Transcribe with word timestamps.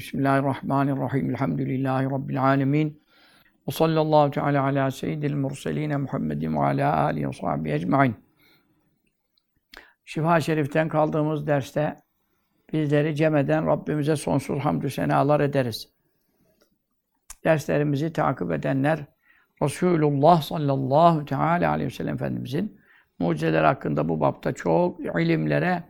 Bismillahirrahmanirrahim. 0.00 1.30
Elhamdülillahi 1.30 2.04
Rabbil 2.04 2.42
alemin. 2.42 3.02
Ve 3.68 3.72
sallallahu 3.72 4.30
teala 4.30 4.64
ala 4.64 4.90
seyyidil 4.90 5.34
murseline 5.34 5.96
Muhammedin 5.96 6.54
ve 6.54 6.60
ala 6.60 6.96
alihi 6.96 7.28
ve 7.28 7.32
sahbihi 7.32 7.74
ecmain. 7.74 8.16
Şifa 10.04 10.40
Şerif'ten 10.40 10.88
kaldığımız 10.88 11.46
derste 11.46 11.96
bizleri 12.72 13.14
cem 13.14 13.36
eden 13.36 13.66
Rabbimize 13.66 14.16
sonsuz 14.16 14.58
hamdü 14.60 14.90
senalar 14.90 15.40
ederiz. 15.40 15.88
Derslerimizi 17.44 18.12
takip 18.12 18.52
edenler 18.52 19.06
Resulullah 19.62 20.42
sallallahu 20.42 21.24
teala 21.24 21.70
aleyhi 21.70 21.90
ve 21.90 21.94
sellem 21.94 22.14
Efendimizin 22.14 22.80
mucizeler 23.18 23.64
hakkında 23.64 24.08
bu 24.08 24.20
bapta 24.20 24.52
çok 24.52 25.00
ilimlere 25.00 25.84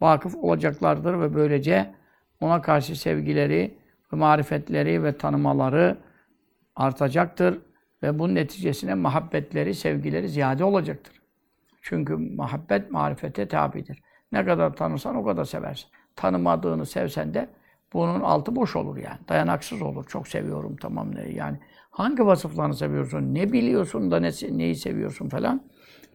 vakıf 0.00 0.34
olacaklardır 0.34 1.20
ve 1.20 1.34
böylece 1.34 2.01
ona 2.42 2.62
karşı 2.62 3.00
sevgileri, 3.00 3.74
marifetleri 4.10 5.04
ve 5.04 5.16
tanımaları 5.16 5.96
artacaktır 6.76 7.58
ve 8.02 8.18
bunun 8.18 8.34
neticesine 8.34 8.94
muhabbetleri, 8.94 9.74
sevgileri 9.74 10.28
ziyade 10.28 10.64
olacaktır. 10.64 11.22
Çünkü 11.82 12.16
muhabbet 12.16 12.90
marifete 12.90 13.48
tabidir. 13.48 14.02
Ne 14.32 14.44
kadar 14.44 14.76
tanırsan 14.76 15.16
o 15.16 15.24
kadar 15.24 15.44
seversin. 15.44 15.90
Tanımadığını 16.16 16.86
sevsen 16.86 17.34
de 17.34 17.48
bunun 17.92 18.20
altı 18.20 18.56
boş 18.56 18.76
olur 18.76 18.96
yani. 18.96 19.18
Dayanaksız 19.28 19.82
olur. 19.82 20.04
Çok 20.08 20.28
seviyorum 20.28 20.76
tamam 20.76 21.14
ne 21.14 21.28
yani. 21.32 21.58
Hangi 21.90 22.26
vasıflarını 22.26 22.74
seviyorsun? 22.74 23.34
Ne 23.34 23.52
biliyorsun 23.52 24.10
da 24.10 24.20
ne, 24.20 24.30
neyi 24.50 24.76
seviyorsun 24.76 25.28
falan. 25.28 25.62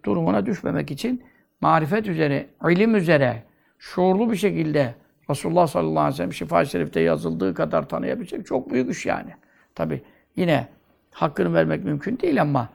Durumuna 0.05 0.46
düşmemek 0.46 0.91
için 0.91 1.23
marifet 1.62 2.07
üzere, 2.07 2.48
ilim 2.70 2.96
üzere, 2.96 3.44
şuurlu 3.80 4.32
bir 4.32 4.38
şekilde 4.38 4.96
Resulullah 5.30 5.67
sallallahu 5.67 5.99
aleyhi 5.99 6.13
ve 6.13 6.17
sellem 6.17 6.34
Şifa-i 6.34 6.67
Şerif'te 6.67 6.99
yazıldığı 6.99 7.54
kadar 7.54 7.90
tanıyabilecek 7.90 8.45
çok 8.45 8.72
büyük 8.72 8.91
iş 8.91 9.05
yani. 9.05 9.31
Tabi 9.76 10.02
yine 10.35 10.68
hakkını 11.12 11.54
vermek 11.54 11.84
mümkün 11.84 12.20
değil 12.20 12.41
ama 12.41 12.70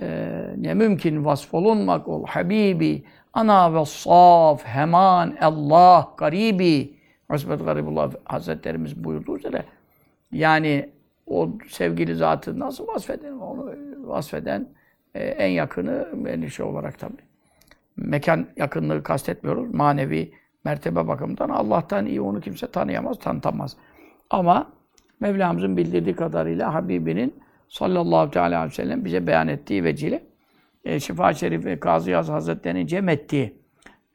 e, 0.00 0.30
ne 0.56 0.74
mümkün 0.74 1.24
vasfolunmak 1.24 2.08
ol 2.08 2.26
Habibi 2.26 3.04
ana 3.32 3.74
ve 3.74 3.84
saf 3.84 4.64
heman 4.64 5.36
Allah 5.40 6.14
garibi 6.16 6.94
Hasbet 7.28 7.64
Garibullah 7.64 8.12
Hazretlerimiz 8.24 9.04
buyurduğu 9.04 9.36
üzere 9.36 9.64
yani 10.32 10.90
o 11.26 11.50
sevgili 11.68 12.14
zatı 12.14 12.58
nasıl 12.58 12.86
vasfeden 12.86 13.32
onu 13.32 13.74
vasfeden 13.96 14.68
e, 15.14 15.24
en 15.24 15.48
yakını 15.48 16.08
en 16.28 16.48
şey 16.48 16.66
olarak 16.66 16.98
tabi 16.98 17.16
mekan 17.96 18.46
yakınlığı 18.56 19.02
kastetmiyoruz 19.02 19.74
manevi 19.74 20.32
mertebe 20.64 21.08
bakımından 21.08 21.48
Allah'tan 21.48 22.06
iyi 22.06 22.20
onu 22.20 22.40
kimse 22.40 22.66
tanıyamaz, 22.66 23.18
tanıtamaz. 23.18 23.76
Ama 24.30 24.72
Mevlamızın 25.20 25.76
bildirdiği 25.76 26.16
kadarıyla 26.16 26.74
Habibinin 26.74 27.34
sallallahu 27.68 28.40
aleyhi 28.40 28.64
ve 28.64 28.70
sellem 28.70 29.04
bize 29.04 29.26
beyan 29.26 29.48
ettiği 29.48 29.84
vecihle 29.84 30.22
e, 30.84 31.00
Şifa 31.00 31.34
Şerif 31.34 31.64
ve 31.64 31.80
Kazı 31.80 32.10
Yaz 32.10 32.28
Hazretleri'nin 32.28 32.86
cem 32.86 33.08
ettiği 33.08 33.60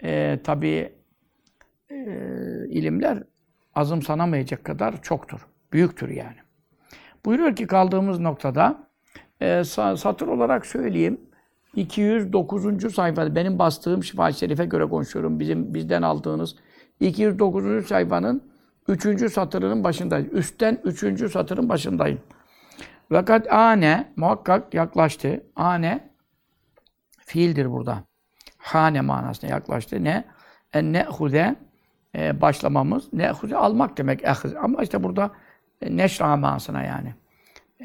e, 0.04 0.40
tabi 0.44 0.94
e, 1.90 1.96
ilimler 2.70 3.24
azım 3.76 4.02
sanamayacak 4.02 4.64
kadar 4.64 5.02
çoktur. 5.02 5.48
Büyüktür 5.74 6.10
yani. 6.10 6.38
Buyuruyor 7.26 7.56
ki 7.56 7.68
kaldığımız 7.68 8.20
noktada 8.20 8.90
e, 9.42 9.64
satır 9.64 10.28
olarak 10.28 10.66
söyleyeyim. 10.66 11.22
209. 11.76 12.94
sayfada 12.96 13.36
benim 13.36 13.60
bastığım 13.60 14.04
Şifa-i 14.04 14.34
Şerif'e 14.34 14.66
göre 14.66 14.86
konuşuyorum. 14.86 15.40
Bizim 15.40 15.74
bizden 15.74 16.02
aldığınız 16.02 16.56
209. 17.00 17.88
sayfanın 17.88 18.44
3. 18.88 19.34
satırının 19.34 19.84
başındayım. 19.84 20.30
Üstten 20.38 20.82
3. 20.84 21.32
satırın 21.32 21.70
başındayım. 21.70 22.22
Fakat 23.10 23.54
ane 23.54 24.12
muhakkak 24.16 24.74
yaklaştı. 24.74 25.44
Ane 25.56 26.10
fiildir 27.18 27.72
burada. 27.72 28.04
Hane 28.58 29.02
manasına 29.02 29.50
yaklaştı. 29.50 30.04
Ne? 30.04 30.26
En 30.74 30.94
ne'hude 30.94 31.56
e, 32.16 32.42
başlamamız. 32.42 33.14
Ne'hude 33.14 33.58
almak 33.58 33.98
demek. 33.98 34.24
Ama 34.62 34.84
işte 34.84 35.04
burada 35.04 35.32
e, 35.82 35.98
neşra 35.98 36.38
manasına 36.38 36.84
yani. 36.84 37.16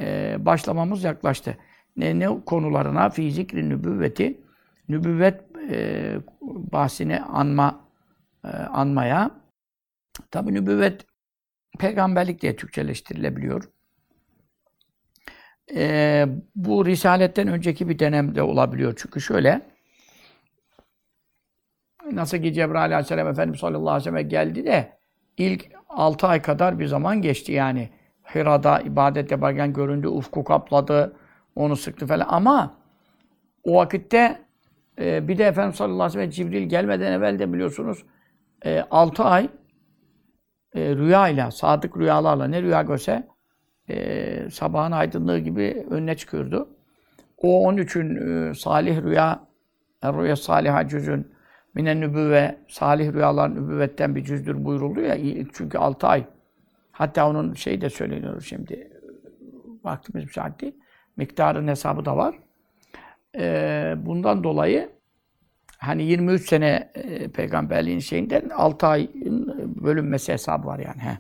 E, 0.01 0.37
başlamamız 0.47 1.05
yaklaştı 1.05 1.57
ne, 1.97 2.19
ne 2.19 2.45
konularına 2.47 3.11
fi 3.11 3.33
zikri 3.33 3.69
nübüvveti 3.69 4.41
nübüvvet 4.89 5.41
e, 5.71 6.17
bahsini 6.43 7.21
anma 7.21 7.81
e, 8.45 8.49
anmaya 8.49 9.31
tabi 10.31 10.55
nübüvvet 10.55 11.07
peygamberlik 11.79 12.43
diye 12.43 12.57
Türkçeleştirilebiliyor. 12.57 13.65
E, 15.75 16.27
bu 16.55 16.87
risaletten 16.87 17.49
önceki 17.49 17.89
bir 17.89 17.99
dönemde 17.99 18.43
olabiliyor. 18.43 18.95
Çünkü 18.97 19.21
şöyle 19.21 19.61
nasıl 22.13 22.39
ki 22.39 22.53
Cebrail 22.53 22.85
aleyhisselam 22.85 23.29
Efendimiz 23.29 23.61
sallallahu 23.61 23.91
aleyhi 23.91 24.15
ve 24.15 24.19
sellem 24.19 24.29
geldi 24.29 24.67
de 24.67 24.99
ilk 25.37 25.67
6 25.89 26.27
ay 26.27 26.43
kadar 26.43 26.79
bir 26.79 26.87
zaman 26.87 27.23
geçti 27.23 27.53
yani. 27.53 27.91
Hira'da 28.35 28.81
ibadet 28.81 29.31
yaparken 29.31 29.73
göründü, 29.73 30.09
ufku 30.09 30.45
kapladı, 30.45 31.17
onu 31.57 31.77
sıktı 31.77 32.07
falan. 32.07 32.27
Ama 32.29 32.75
o 33.65 33.75
vakitte 33.75 34.39
e, 35.01 35.29
bir 35.29 35.39
de 35.39 35.45
Efendimiz 35.45 35.77
sallallahu 35.77 36.03
aleyhi 36.03 36.19
ve 36.19 36.33
sellem 36.33 36.51
Cibril 36.51 36.69
gelmeden 36.69 37.13
evvel 37.13 37.39
de 37.39 37.53
biliyorsunuz 37.53 38.05
e, 38.65 38.81
6 38.91 39.25
ay 39.25 39.49
e, 40.75 40.97
rüyayla, 40.97 41.51
sadık 41.51 41.97
rüyalarla 41.97 42.47
ne 42.47 42.63
rüya 42.63 42.83
görse 42.83 43.29
e, 43.89 44.51
sabahın 44.51 44.93
aydınlığı 44.93 45.39
gibi 45.39 45.87
önüne 45.91 46.17
çıkıyordu. 46.17 46.69
O 47.37 47.73
13'ün 47.73 48.17
e, 48.51 48.55
salih 48.55 49.03
rüya, 49.03 49.47
rüya 50.05 50.37
saliha 50.37 50.89
cüzün 50.89 51.33
minen 51.75 52.01
nübüvve, 52.01 52.59
salih 52.69 53.13
rüyalar 53.13 53.55
nübüvvetten 53.55 54.15
bir 54.15 54.25
cüzdür 54.25 54.65
buyuruldu 54.65 55.01
ya. 55.01 55.19
Çünkü 55.53 55.79
6 55.79 56.07
ay. 56.07 56.25
Hatta 56.93 57.29
onun 57.29 57.55
şey 57.55 57.81
de 57.81 57.91
söyleniyor 57.91 58.41
şimdi. 58.41 58.91
Vaktimiz 59.85 60.25
müsait 60.25 60.61
değil 60.61 60.75
miktarın 61.17 61.69
hesabı 61.69 62.05
da 62.05 62.17
var. 62.17 62.35
E, 63.37 63.95
bundan 63.97 64.45
dolayı 64.45 64.91
hani 65.79 66.03
23 66.03 66.49
sene 66.49 66.91
e, 66.95 67.29
peygamberliğin 67.29 67.99
şeyinden 67.99 68.49
6 68.49 68.87
ayın 68.87 69.75
bölünmesi 69.83 70.33
hesabı 70.33 70.67
var 70.67 70.79
yani. 70.79 71.01
He. 71.03 71.19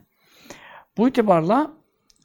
Bu 0.99 1.09
itibarla 1.09 1.73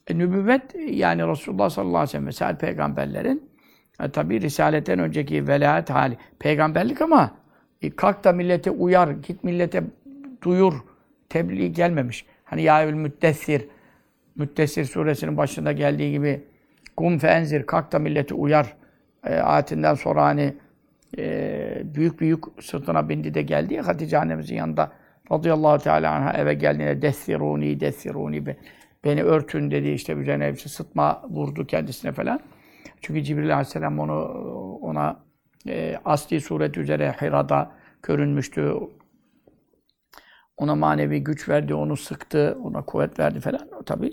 e, 0.06 0.18
nübüvvet 0.18 0.62
yani 0.90 1.28
Resulullah 1.28 1.70
sallallahu 1.70 1.96
aleyhi 1.96 2.08
ve 2.08 2.10
sellem 2.10 2.24
mesela 2.24 2.58
peygamberlerin 2.58 3.50
e, 4.00 4.10
tabi 4.10 4.40
risaletten 4.40 4.98
önceki 4.98 5.48
velayet 5.48 5.90
hali 5.90 6.18
peygamberlik 6.38 7.00
ama 7.00 7.30
e, 7.82 7.90
kalk 7.90 8.24
da 8.24 8.32
millete 8.32 8.70
uyar, 8.70 9.08
git 9.08 9.44
millete 9.44 9.84
duyur 10.42 10.74
tebliğ 11.28 11.72
gelmemiş. 11.72 12.26
Hani 12.44 12.62
ya 12.62 12.86
müddessir 12.86 13.68
Müddessir 14.36 14.84
suresinin 14.84 15.36
başında 15.36 15.72
geldiği 15.72 16.12
gibi 16.12 16.44
Kum 16.96 17.18
fenzir, 17.18 17.66
kalk 17.66 17.92
da 17.92 17.98
milleti 17.98 18.34
uyar. 18.34 18.76
E, 19.24 19.34
ayetinden 19.34 19.94
sonra 19.94 20.24
hani 20.24 20.54
e, 21.18 21.82
büyük 21.94 22.20
büyük 22.20 22.44
sırtına 22.60 23.08
bindi 23.08 23.34
de 23.34 23.42
geldi 23.42 23.74
ya 23.74 23.86
Hatice 23.86 24.18
annemizin 24.18 24.56
yanında 24.56 24.92
radıyallahu 25.32 25.78
teala 25.78 26.12
anha 26.12 26.32
eve 26.32 26.54
geldiğinde 26.54 27.02
dessiruni, 27.02 27.80
dessiruni 27.80 28.56
beni 29.04 29.22
örtün 29.22 29.70
dedi 29.70 29.88
işte 29.88 30.12
üzerine 30.12 30.46
hepsi 30.46 30.68
sıtma 30.68 31.22
vurdu 31.28 31.66
kendisine 31.66 32.12
falan. 32.12 32.40
Çünkü 33.00 33.22
Cibril 33.22 33.52
aleyhisselam 33.52 33.98
onu 33.98 34.22
ona 34.82 35.20
e, 35.68 35.96
asli 36.04 36.40
suret 36.40 36.78
üzere 36.78 37.14
Hira'da 37.20 37.72
görünmüştü. 38.02 38.74
Ona 40.56 40.74
manevi 40.74 41.24
güç 41.24 41.48
verdi, 41.48 41.74
onu 41.74 41.96
sıktı, 41.96 42.58
ona 42.64 42.82
kuvvet 42.82 43.18
verdi 43.18 43.40
falan. 43.40 43.68
O 43.80 43.82
tabii 43.82 44.12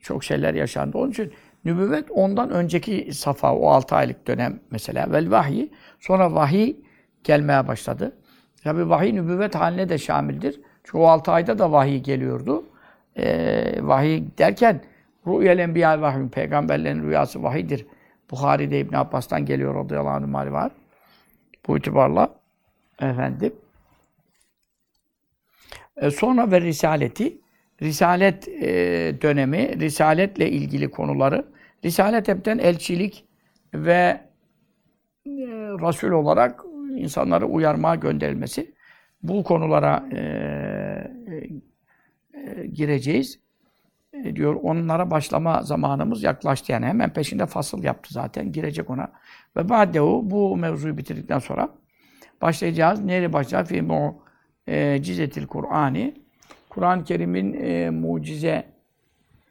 çok 0.00 0.24
şeyler 0.24 0.54
yaşandı. 0.54 0.98
Onun 0.98 1.10
için 1.10 1.32
Nübüvvet 1.64 2.10
ondan 2.10 2.50
önceki 2.50 3.14
safa, 3.14 3.54
o 3.54 3.68
6 3.68 3.96
aylık 3.96 4.26
dönem 4.26 4.60
mesela. 4.70 5.12
Vel 5.12 5.30
vahiy, 5.30 5.68
sonra 6.00 6.34
vahiy 6.34 6.76
gelmeye 7.24 7.68
başladı. 7.68 8.16
Tabi 8.62 8.88
vahiy 8.88 9.14
nübüvvet 9.14 9.54
haline 9.54 9.88
de 9.88 9.98
şamildir. 9.98 10.60
Çünkü 10.84 10.98
o 10.98 11.06
6 11.06 11.32
ayda 11.32 11.58
da 11.58 11.72
vahiy 11.72 12.02
geliyordu. 12.02 12.64
Ee, 13.16 13.74
vahiy 13.80 14.22
derken 14.38 14.80
Rü'yel 15.26 15.58
enbiya 15.58 16.00
vahiy, 16.00 16.28
peygamberlerin 16.28 17.02
rüyası 17.02 17.42
vahidir. 17.42 17.86
Buhari'de 18.30 18.80
İbn 18.80 18.94
Abbas'tan 18.94 19.46
geliyor 19.46 19.74
radıyallahu 19.74 20.36
anh 20.36 20.52
var. 20.52 20.72
Bu 21.68 21.78
itibarla 21.78 22.34
efendim. 23.00 23.54
E, 25.96 26.10
sonra 26.10 26.50
ve 26.50 26.60
risaleti 26.60 27.38
Risalet 27.82 28.48
e, 28.48 28.68
dönemi, 29.22 29.80
risaletle 29.80 30.50
ilgili 30.50 30.90
konuları 30.90 31.44
Risalet 31.84 32.28
hepten 32.28 32.58
elçilik 32.58 33.24
ve 33.74 34.20
e, 35.26 35.30
Resul 35.80 36.10
olarak 36.10 36.64
insanları 36.96 37.46
uyarmaya 37.46 37.94
gönderilmesi. 37.94 38.74
Bu 39.22 39.44
konulara 39.44 40.04
e, 40.12 40.20
e, 42.34 42.66
gireceğiz. 42.66 43.38
e, 44.12 44.36
diyor 44.36 44.56
onlara 44.62 45.10
başlama 45.10 45.62
zamanımız 45.62 46.22
yaklaştı 46.22 46.72
yani. 46.72 46.86
Hemen 46.86 47.12
peşinde 47.12 47.46
fasıl 47.46 47.82
yaptı 47.82 48.14
zaten 48.14 48.52
girecek 48.52 48.90
ona. 48.90 49.12
Ve 49.56 49.68
ba'dehu 49.68 50.20
bu 50.24 50.56
mevzuyu 50.56 50.98
bitirdikten 50.98 51.38
sonra 51.38 51.68
başlayacağız. 52.42 53.00
Nereye 53.00 53.32
başlayacağız? 53.32 53.68
Fi 53.68 53.82
mu 53.82 54.22
e, 54.68 55.46
Kur'ani. 55.48 56.24
Kur'an-ı 56.68 57.04
Kerim'in 57.04 57.52
e, 57.52 57.90
mucize 57.90 58.73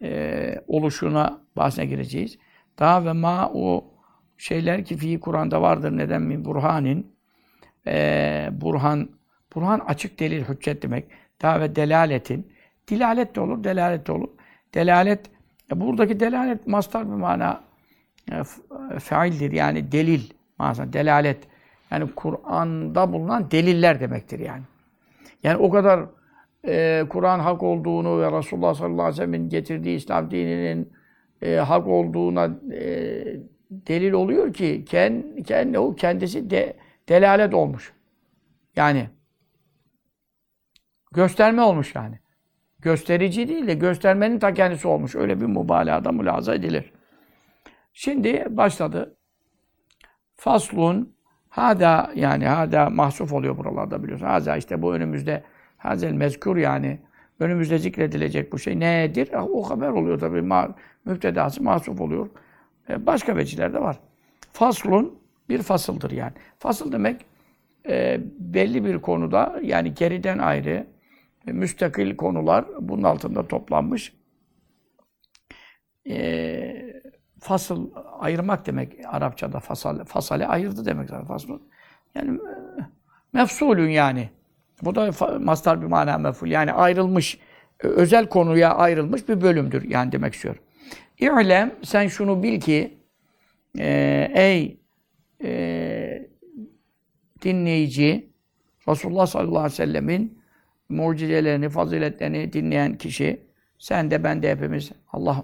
e, 0.04 0.56
oluşuna 0.68 1.42
bahsine 1.56 1.86
gireceğiz. 1.86 2.38
Daha 2.80 3.06
ve 3.06 3.14
ma 3.14 3.52
o 3.54 3.86
şeyler 4.38 4.86
ki 4.86 4.98
fi 4.98 5.20
Kur'an'da 5.20 5.62
vardır 5.62 5.98
neden 5.98 6.22
mi 6.22 6.46
burhanin 6.46 7.16
e, 7.88 8.50
burhan 8.52 9.10
burhan 9.56 9.80
açık 9.80 10.20
delil 10.20 10.44
hüccet 10.44 10.84
demek. 10.84 11.06
Daha 11.42 11.62
ve 11.62 11.76
delaletin 11.76 12.54
dilalet 12.88 13.36
de 13.36 13.42
olur, 13.42 13.64
delalet 13.64 14.08
de 14.08 14.12
olur. 14.12 14.30
Delalet 14.74 15.20
e, 15.72 15.80
buradaki 15.80 16.20
delalet 16.20 16.68
mastar 16.68 17.08
bir 17.08 17.16
mana 17.16 17.64
e, 18.32 18.44
faildir 19.00 19.52
yani 19.52 19.92
delil 19.92 20.30
manasında 20.58 20.94
delalet. 20.94 21.48
Yani 21.92 22.12
Kur'an'da 22.16 23.14
bulunan 23.14 23.52
deliller 23.52 24.00
demektir 24.00 24.40
yani. 24.40 24.64
Yani 25.44 25.58
o 25.58 25.70
kadar 25.70 26.06
e, 26.68 27.04
Kur'an 27.10 27.40
hak 27.40 27.64
olduğunu 27.64 28.22
ve 28.22 28.38
Resulullah 28.38 28.74
sallallahu 28.74 29.02
aleyhi 29.02 29.22
ve 29.22 29.26
sellem'in 29.26 29.50
getirdiği 29.50 29.96
İslam 29.96 30.32
dininin 30.32 30.94
e, 31.42 31.56
hak 31.56 31.88
olduğuna 31.88 32.46
e, 32.74 32.84
delil 33.72 34.12
oluyor 34.12 34.54
ki 34.54 34.86
kendi, 34.86 35.44
kendi 35.44 35.80
o 35.80 35.96
kendisi 35.96 36.50
de 36.50 36.78
delalet 37.10 37.54
olmuş. 37.54 37.94
Yani 38.76 39.10
gösterme 41.12 41.62
olmuş 41.62 41.96
yani. 41.96 42.20
Gösterici 42.80 43.48
değil 43.48 43.68
de 43.68 43.74
göstermenin 43.74 44.40
ta 44.40 44.54
kendisi 44.54 44.88
olmuş. 44.88 45.16
Öyle 45.16 45.42
bir 45.42 45.46
mübalağada 45.46 46.12
mülaza 46.12 46.56
edilir. 46.56 46.94
Şimdi 47.94 48.46
başladı. 48.50 49.18
Faslun 50.36 51.16
hada 51.50 52.12
yani 52.16 52.48
hada 52.48 52.90
mahsuf 52.90 53.34
oluyor 53.34 53.58
buralarda 53.58 54.04
biliyorsun. 54.04 54.26
Hada 54.26 54.58
işte 54.58 54.82
bu 54.82 54.94
önümüzde 54.94 55.44
hazel 55.84 56.12
mezkur 56.12 56.58
yani 56.58 57.00
önümüzde 57.40 57.78
zikredilecek 57.78 58.52
bu 58.52 58.60
şey 58.60 58.80
nedir? 58.80 59.30
Ah, 59.34 59.48
O 59.52 59.64
haber 59.70 59.90
oluyor 59.90 60.20
tabii. 60.20 60.42
Ma, 60.42 60.76
müptedası 61.06 61.64
mahsuf 61.64 62.02
oluyor. 62.02 62.30
E, 62.90 63.06
Başka 63.06 63.36
vecihlerde 63.36 63.82
var. 63.82 64.00
Faslun 64.54 65.20
bir 65.50 65.62
fasıldır 65.62 66.12
yani. 66.12 66.34
Fasıl 66.60 66.92
demek 66.92 67.26
e, 67.88 68.20
belli 68.40 68.86
bir 68.86 69.00
konuda 69.02 69.60
yani 69.64 69.94
geriden 69.94 70.38
ayrı 70.38 70.88
e, 71.48 71.52
müstakil 71.52 72.16
konular 72.16 72.66
bunun 72.80 73.04
altında 73.04 73.48
toplanmış. 73.48 74.14
E, 76.10 77.02
fasıl 77.40 77.90
ayırmak 78.20 78.66
demek 78.66 78.94
Arapçada 79.08 79.60
fasal, 79.60 80.06
fasale 80.06 80.48
ayırdı 80.48 80.86
demek 80.86 81.10
zaten 81.10 81.26
faslun. 81.26 81.62
Yani 82.16 82.32
e, 82.38 82.54
mefsulün 83.34 83.90
yani. 83.90 84.30
Bu 84.86 84.96
da 84.96 85.12
mastar 85.40 85.82
bir 85.82 85.88
mana 85.88 86.18
meful. 86.18 86.48
Yani 86.48 86.72
ayrılmış, 86.72 87.40
özel 87.80 88.26
konuya 88.26 88.76
ayrılmış 88.76 89.30
bir 89.30 89.42
bölümdür 89.42 89.90
yani 89.90 90.12
demek 90.12 90.34
istiyor. 90.34 90.56
İ'lem 91.20 91.76
sen 91.84 92.08
şunu 92.08 92.44
bil 92.44 92.60
ki 92.60 92.98
e, 93.80 94.32
ey 94.36 94.78
e, 95.44 96.28
dinleyici 97.42 98.34
Resulullah 98.88 99.26
sallallahu 99.26 99.58
aleyhi 99.58 99.72
ve 99.72 99.76
sellemin 99.76 100.40
mucizelerini, 100.90 101.70
faziletlerini 101.70 102.54
dinleyen 102.54 102.98
kişi 102.98 103.42
sen 103.78 104.12
de 104.12 104.24
ben 104.24 104.44
de 104.44 104.52
hepimiz 104.52 104.92
Allah 105.12 105.44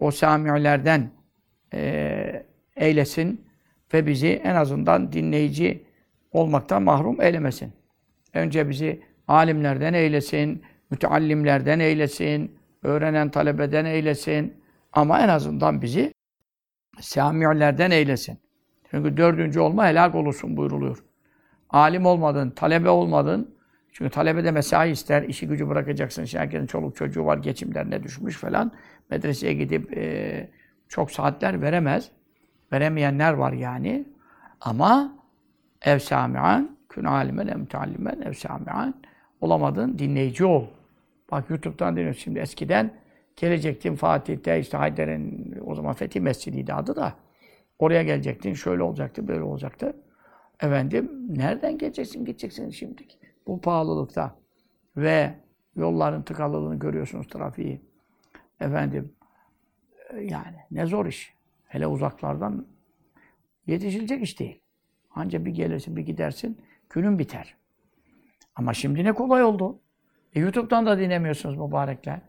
o 0.00 0.10
sami'lerden 0.10 1.10
e, 1.74 2.46
eylesin 2.76 3.46
ve 3.94 4.06
bizi 4.06 4.28
en 4.28 4.54
azından 4.54 5.12
dinleyici 5.12 5.84
olmaktan 6.32 6.82
mahrum 6.82 7.20
eylemesin. 7.20 7.72
Önce 8.34 8.68
bizi 8.68 9.02
alimlerden 9.28 9.94
eylesin, 9.94 10.62
müteallimlerden 10.90 11.78
eylesin, 11.78 12.58
öğrenen 12.82 13.30
talebeden 13.30 13.84
eylesin 13.84 14.54
ama 14.92 15.20
en 15.20 15.28
azından 15.28 15.82
bizi 15.82 16.14
sami'lerden 17.00 17.90
eylesin. 17.90 18.38
Çünkü 18.90 19.16
dördüncü 19.16 19.60
olma 19.60 19.86
helak 19.86 20.14
olursun 20.14 20.56
buyruluyor. 20.56 21.04
Alim 21.70 22.06
olmadın, 22.06 22.50
talebe 22.50 22.88
olmadın. 22.88 23.54
Çünkü 23.92 24.10
talebe 24.10 24.44
de 24.44 24.50
mesai 24.50 24.90
ister, 24.90 25.22
işi 25.22 25.48
gücü 25.48 25.68
bırakacaksın. 25.68 26.24
Şimdi 26.24 26.42
herkesin 26.42 26.66
çoluk 26.66 26.96
çocuğu 26.96 27.26
var, 27.26 27.38
geçim 27.38 27.74
derdine 27.74 28.02
düşmüş 28.02 28.36
falan. 28.36 28.72
Medreseye 29.10 29.52
gidip 29.54 29.96
e, 29.98 30.50
çok 30.88 31.10
saatler 31.10 31.62
veremez. 31.62 32.10
Veremeyenler 32.72 33.32
var 33.32 33.52
yani. 33.52 34.04
Ama 34.60 35.18
ev 35.82 35.98
sami'an, 35.98 36.76
kün 36.92 37.04
alimen, 37.04 37.46
ev 37.46 37.56
müteallimen, 37.56 38.20
ev 38.20 38.32
sami'an. 38.32 38.94
Olamadın, 39.40 39.98
dinleyici 39.98 40.44
ol. 40.44 40.66
Bak 41.30 41.50
YouTube'dan 41.50 41.96
dinliyorsun 41.96 42.20
şimdi 42.20 42.38
eskiden. 42.38 42.94
Gelecektin 43.36 43.94
Fatih'te, 43.94 44.60
işte 44.60 44.76
Haydar'ın 44.76 45.54
o 45.66 45.74
zaman 45.74 45.92
Fethi 45.92 46.20
Mescidi'ydi 46.20 46.74
adı 46.74 46.96
da. 46.96 47.14
Oraya 47.78 48.02
gelecektin, 48.02 48.54
şöyle 48.54 48.82
olacaktı, 48.82 49.28
böyle 49.28 49.42
olacaktı. 49.42 49.96
Efendim, 50.60 51.26
nereden 51.28 51.78
geleceksin, 51.78 52.24
gideceksin 52.24 52.70
şimdi? 52.70 53.02
Bu 53.46 53.60
pahalılıkta 53.60 54.36
ve 54.96 55.34
yolların 55.76 56.22
tıkalılığını 56.22 56.78
görüyorsunuz, 56.78 57.26
trafiği. 57.26 57.80
Efendim, 58.60 59.12
e, 60.10 60.20
yani 60.20 60.56
ne 60.70 60.86
zor 60.86 61.06
iş. 61.06 61.34
Hele 61.64 61.86
uzaklardan 61.86 62.66
yetişilecek 63.66 64.22
iş 64.22 64.40
değil. 64.40 64.60
Anca 65.14 65.44
bir 65.44 65.50
gelirsin, 65.50 65.96
bir 65.96 66.02
gidersin, 66.02 66.58
günün 66.92 67.18
biter. 67.18 67.54
Ama 68.54 68.74
şimdi 68.74 69.04
ne 69.04 69.12
kolay 69.12 69.42
oldu. 69.42 69.80
E, 70.34 70.40
YouTube'dan 70.40 70.86
da 70.86 70.98
dinlemiyorsunuz 70.98 71.56
mübarekler. 71.56 72.20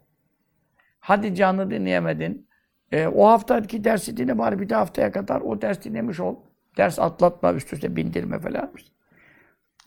Hadi 0.99 1.35
canlı 1.35 1.71
dinleyemedin. 1.71 2.47
E, 2.91 3.07
o 3.07 3.27
haftaki 3.27 3.83
dersi 3.83 4.17
dinle 4.17 4.37
bari 4.37 4.59
bir 4.59 4.69
de 4.69 4.75
haftaya 4.75 5.11
kadar 5.11 5.41
o 5.41 5.61
ders 5.61 5.83
dinlemiş 5.83 6.19
ol. 6.19 6.35
Ders 6.77 6.99
atlatma, 6.99 7.53
üst 7.53 7.73
üste 7.73 7.95
bindirme 7.95 8.39
falan. 8.39 8.73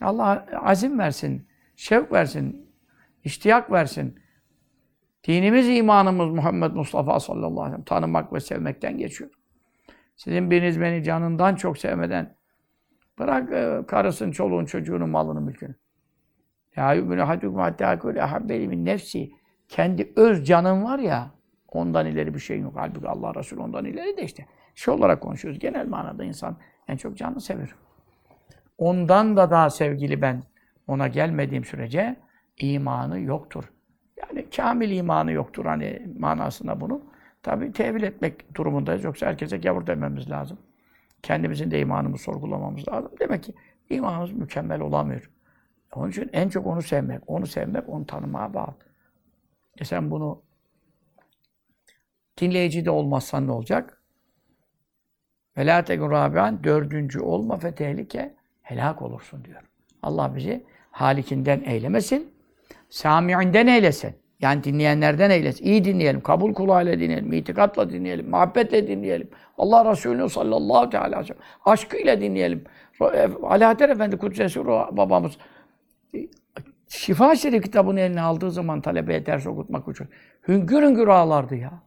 Allah 0.01 0.45
azim 0.61 0.99
versin, 0.99 1.47
şevk 1.75 2.11
versin, 2.11 2.71
iştiyak 3.23 3.71
versin. 3.71 4.19
Dinimiz, 5.27 5.69
imanımız 5.69 6.29
Muhammed 6.29 6.71
Mustafa 6.71 7.19
sallallahu 7.19 7.61
aleyhi 7.61 7.65
ve 7.65 7.71
sellem 7.71 7.83
tanımak 7.83 8.33
ve 8.33 8.39
sevmekten 8.39 8.97
geçiyor. 8.97 9.29
Sizin 10.15 10.51
biriniz 10.51 10.81
beni 10.81 11.03
canından 11.03 11.55
çok 11.55 11.77
sevmeden 11.77 12.36
bırak 13.19 13.51
e, 13.51 13.85
karısın, 13.87 14.31
çoluğun, 14.31 14.65
çocuğunun, 14.65 15.09
malını, 15.09 15.41
mülkünü. 15.41 15.75
Ya 16.75 16.93
yu'minu 16.93 17.27
hadukum 17.27 17.59
hatta 17.59 17.93
ekule 17.93 18.23
ahabbeli 18.23 18.67
min 18.67 18.85
nefsi. 18.85 19.31
Kendi 19.67 20.13
öz 20.15 20.45
canın 20.45 20.83
var 20.83 20.99
ya, 20.99 21.31
ondan 21.67 22.05
ileri 22.05 22.33
bir 22.33 22.39
şey 22.39 22.59
yok. 22.59 22.73
Halbuki 22.75 23.07
Allah 23.07 23.35
Resulü 23.35 23.59
ondan 23.59 23.85
ileri 23.85 24.17
de 24.17 24.23
işte. 24.23 24.45
Şey 24.75 24.93
olarak 24.93 25.21
konuşuyoruz. 25.21 25.59
Genel 25.59 25.87
manada 25.87 26.23
insan 26.23 26.57
en 26.87 26.97
çok 26.97 27.17
canını 27.17 27.41
sever. 27.41 27.69
Ondan 28.77 29.37
da 29.37 29.51
daha 29.51 29.69
sevgili 29.69 30.21
ben 30.21 30.43
ona 30.87 31.07
gelmediğim 31.07 31.63
sürece 31.63 32.15
imanı 32.57 33.19
yoktur. 33.19 33.71
Yani 34.17 34.49
kamil 34.49 34.91
imanı 34.91 35.31
yoktur 35.31 35.65
hani 35.65 36.07
manasında 36.19 36.81
bunu. 36.81 37.01
Tabi 37.43 37.71
tevil 37.71 38.03
etmek 38.03 38.55
durumundayız. 38.55 39.03
Yoksa 39.03 39.27
herkese 39.27 39.57
gavur 39.57 39.87
dememiz 39.87 40.29
lazım. 40.29 40.57
Kendimizin 41.23 41.71
de 41.71 41.79
imanımızı 41.79 42.23
sorgulamamız 42.23 42.87
lazım. 42.87 43.11
Demek 43.19 43.43
ki 43.43 43.53
imanımız 43.89 44.31
mükemmel 44.31 44.81
olamıyor. 44.81 45.31
Onun 45.95 46.09
için 46.09 46.29
en 46.33 46.49
çok 46.49 46.67
onu 46.67 46.81
sevmek, 46.81 47.29
onu 47.29 47.47
sevmek, 47.47 47.89
onu 47.89 48.05
tanımaya 48.05 48.53
bağlı. 48.53 48.75
E 49.77 49.85
sen 49.85 50.11
bunu 50.11 50.41
dinleyici 52.37 52.85
de 52.85 52.91
olmazsan 52.91 53.47
ne 53.47 53.51
olacak? 53.51 54.01
Ve 55.57 55.65
la 55.65 55.83
tekun 55.83 56.11
rabian, 56.11 56.63
dördüncü 56.63 57.19
olma 57.19 57.57
fe 57.57 57.75
tehlike, 57.75 58.35
helak 58.61 59.01
olursun 59.01 59.45
diyor. 59.45 59.61
Allah 60.01 60.35
bizi 60.35 60.65
halikinden 60.91 61.63
eylemesin, 61.65 62.33
sami'inden 62.89 63.67
eylesin. 63.67 64.15
Yani 64.39 64.63
dinleyenlerden 64.63 65.29
eylesin. 65.29 65.65
İyi 65.65 65.83
dinleyelim, 65.85 66.21
kabul 66.21 66.53
kulağıyla 66.53 66.99
dinleyelim, 66.99 67.33
itikatla 67.33 67.89
dinleyelim, 67.89 68.29
muhabbetle 68.29 68.87
dinleyelim. 68.87 69.29
Allah 69.57 69.91
Resulü 69.91 70.29
sallallahu 70.29 70.89
teala 70.89 71.05
aleyhi 71.05 71.21
ve 71.21 71.25
sellem 71.27 71.41
aşkıyla 71.65 72.21
dinleyelim. 72.21 72.63
Alaeddin 73.43 73.89
Efendi 73.89 74.17
Kudüs'e 74.17 74.65
babamız 74.65 75.37
Şifa 76.87 77.35
Şerif 77.35 77.63
kitabını 77.63 77.99
eline 77.99 78.21
aldığı 78.21 78.51
zaman 78.51 78.81
talebeye 78.81 79.25
ders 79.25 79.47
okutmak 79.47 79.87
için 79.87 80.07
hüngür 80.47 80.81
hüngür 80.81 81.07
ağlardı 81.07 81.55
ya. 81.55 81.83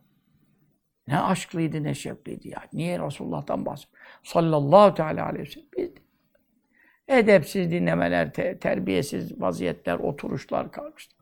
Ne 1.08 1.20
aşklıydı, 1.20 1.82
ne 1.82 1.94
şevkliydi 1.94 2.48
ya. 2.48 2.62
Niye 2.72 2.98
Resulullah'tan 2.98 3.66
bahsediyor? 3.66 4.02
Sallallahu 4.22 4.94
teala 4.94 5.26
aleyhi 5.26 5.46
ve 5.46 5.50
sellem. 5.50 5.66
Biz 5.76 5.90
edepsiz 7.08 7.70
dinlemeler, 7.70 8.32
te- 8.32 8.58
terbiyesiz 8.58 9.40
vaziyetler, 9.40 9.98
oturuşlar, 9.98 10.72
kalkışlar. 10.72 11.19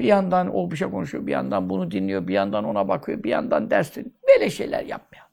Bir 0.00 0.04
yandan 0.04 0.54
o 0.56 0.70
bir 0.70 0.76
şey 0.76 0.90
konuşuyor, 0.90 1.26
bir 1.26 1.32
yandan 1.32 1.70
bunu 1.70 1.90
dinliyor, 1.90 2.26
bir 2.26 2.34
yandan 2.34 2.64
ona 2.64 2.88
bakıyor, 2.88 3.22
bir 3.22 3.30
yandan 3.30 3.70
ders 3.70 3.96
dinliyor. 3.96 4.14
Böyle 4.28 4.50
şeyler 4.50 4.84
yapmayalım. 4.84 5.32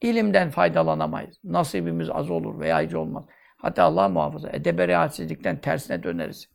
İlimden 0.00 0.50
faydalanamayız. 0.50 1.38
Nasibimiz 1.44 2.10
az 2.10 2.30
olur 2.30 2.60
veya 2.60 2.80
hiç 2.80 2.94
olmaz. 2.94 3.24
Hatta 3.56 3.82
Allah 3.82 4.08
muhafaza. 4.08 4.50
Edebe 4.52 4.88
riayetsizlikten 4.88 5.56
tersine 5.60 6.02
döneriz. 6.02 6.48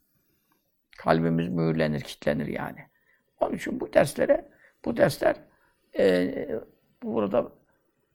Kalbimiz 0.98 1.50
mühürlenir, 1.50 2.02
kilitlenir 2.02 2.48
yani. 2.48 2.80
Onun 3.40 3.56
için 3.56 3.80
bu 3.80 3.94
derslere, 3.94 4.50
bu 4.86 4.98
dersler 4.98 5.36
e, 6.00 6.50
burada 7.04 7.52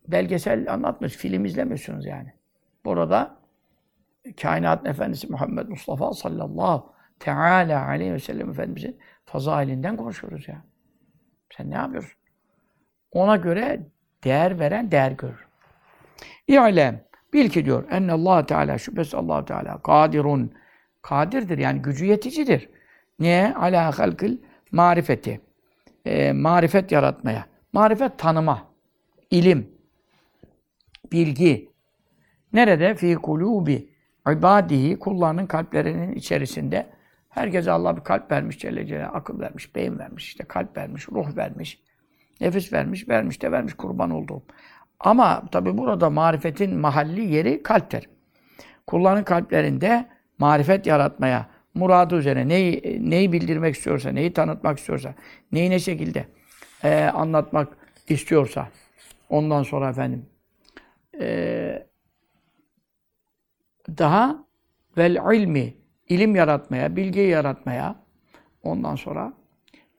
belgesel 0.09 0.73
anlatmış, 0.73 1.17
film 1.17 1.45
izlemiyorsunuz 1.45 2.07
yani. 2.07 2.33
Burada 2.85 3.37
kainat 4.43 4.87
efendisi 4.87 5.31
Muhammed 5.33 5.69
Mustafa 5.69 6.12
sallallahu 6.12 6.95
teala 7.19 7.87
aleyhi 7.87 8.12
ve 8.12 8.19
sellem 8.19 8.50
Efendimizin 8.50 8.99
fazailinden 9.26 9.97
konuşuyoruz 9.97 10.49
ya. 10.49 10.64
Sen 11.57 11.71
ne 11.71 11.75
yapıyorsun? 11.75 12.12
Ona 13.12 13.37
göre 13.37 13.87
değer 14.25 14.59
veren 14.59 14.90
değer 14.90 15.12
görür. 15.12 15.47
İ'lem. 16.49 17.04
Bil 17.33 17.49
ki 17.49 17.64
diyor. 17.64 17.85
Enne 17.90 18.12
Allah 18.12 18.47
Teala 18.47 18.78
şüphesiz 18.78 19.14
Allah 19.14 19.45
Teala 19.45 19.83
kadirun. 19.83 20.52
Kadirdir 21.02 21.59
yani 21.59 21.83
gücü 21.83 22.04
yeticidir. 22.04 22.69
Niye? 23.19 23.54
Ala 23.54 23.99
halkil 23.99 24.38
marifeti. 24.73 25.40
E, 26.04 26.33
marifet 26.33 26.93
yaratmaya. 26.93 27.47
Marifet 27.73 28.19
tanıma. 28.19 28.69
ilim, 29.31 29.75
Bilgi. 31.12 31.71
Nerede? 32.52 32.95
Fi 32.95 33.14
kulubi 33.14 33.88
ibadihi 34.33 34.99
kullarının 34.99 35.47
kalplerinin 35.47 36.12
içerisinde 36.12 36.87
herkese 37.35 37.71
Allah 37.71 37.97
bir 37.97 38.05
kalp 38.05 38.31
vermiş 38.31 38.59
Celle 38.59 38.87
Celle, 38.87 39.07
akıl 39.07 39.41
vermiş, 39.41 39.75
beyin 39.75 39.99
vermiş, 39.99 40.26
işte 40.26 40.45
kalp 40.45 40.76
vermiş, 40.76 41.09
ruh 41.09 41.37
vermiş, 41.37 41.81
nefis 42.41 42.73
vermiş, 42.73 43.09
vermiş 43.09 43.43
de 43.43 43.53
vermiş 43.53 43.75
kurban 43.75 44.11
olduğum. 44.11 44.43
Ama 45.00 45.43
tabi 45.53 45.79
burada 45.79 46.11
marifetin 46.11 46.76
mahalli 46.79 47.35
yeri 47.35 47.62
kalptir. 47.62 48.09
Kulların 48.87 49.25
kalplerinde 49.25 50.09
marifet 50.38 50.87
yaratmaya, 50.87 51.47
muradı 51.75 52.17
üzere 52.17 52.49
neyi, 52.49 53.00
neyi 53.11 53.33
bildirmek 53.33 53.75
istiyorsa, 53.75 54.11
neyi 54.11 54.33
tanıtmak 54.33 54.79
istiyorsa, 54.79 55.14
neyi 55.53 55.71
ne 55.71 55.79
şekilde 55.79 56.26
e, 56.85 57.05
anlatmak 57.05 57.69
istiyorsa, 58.09 58.69
ondan 59.29 59.62
sonra 59.62 59.91
efendim 59.91 60.26
e, 61.21 61.87
daha 63.88 64.45
vel 64.97 65.37
ilmi, 65.37 65.75
ilim 66.14 66.37
yaratmaya, 66.37 66.97
bilgi 66.97 67.21
yaratmaya, 67.21 67.97
ondan 68.62 68.97
sonra 68.97 69.33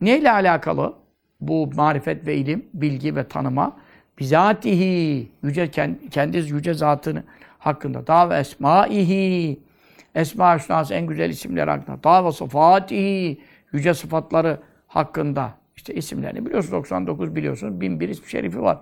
neyle 0.02 0.32
alakalı 0.32 0.94
bu 1.42 1.70
marifet 1.76 2.28
ve 2.28 2.36
ilim, 2.36 2.66
bilgi 2.74 3.16
ve 3.16 3.28
tanıma? 3.28 3.78
Bizatihi, 4.20 5.32
yüce, 5.44 5.72
kendi 6.12 6.38
yüce 6.38 6.74
zatını 6.74 7.24
hakkında. 7.60 8.08
Daha 8.08 8.30
ve 8.30 8.38
esmaihi, 8.38 9.60
esma 10.16 10.58
hüsnası 10.58 10.94
en 10.94 11.08
güzel 11.08 11.30
isimler 11.30 11.68
hakkında. 11.68 12.04
Daha 12.04 12.26
ve 12.26 12.32
sıfatihi, 12.32 13.42
yüce 13.74 13.94
sıfatları 13.94 14.60
hakkında. 14.88 15.54
İşte 15.76 15.94
isimlerini 15.94 16.46
biliyorsunuz. 16.46 16.74
99 16.74 17.36
biliyorsunuz. 17.36 17.82
1001 17.82 18.10
ismi 18.10 18.30
şerifi 18.30 18.62
var. 18.62 18.78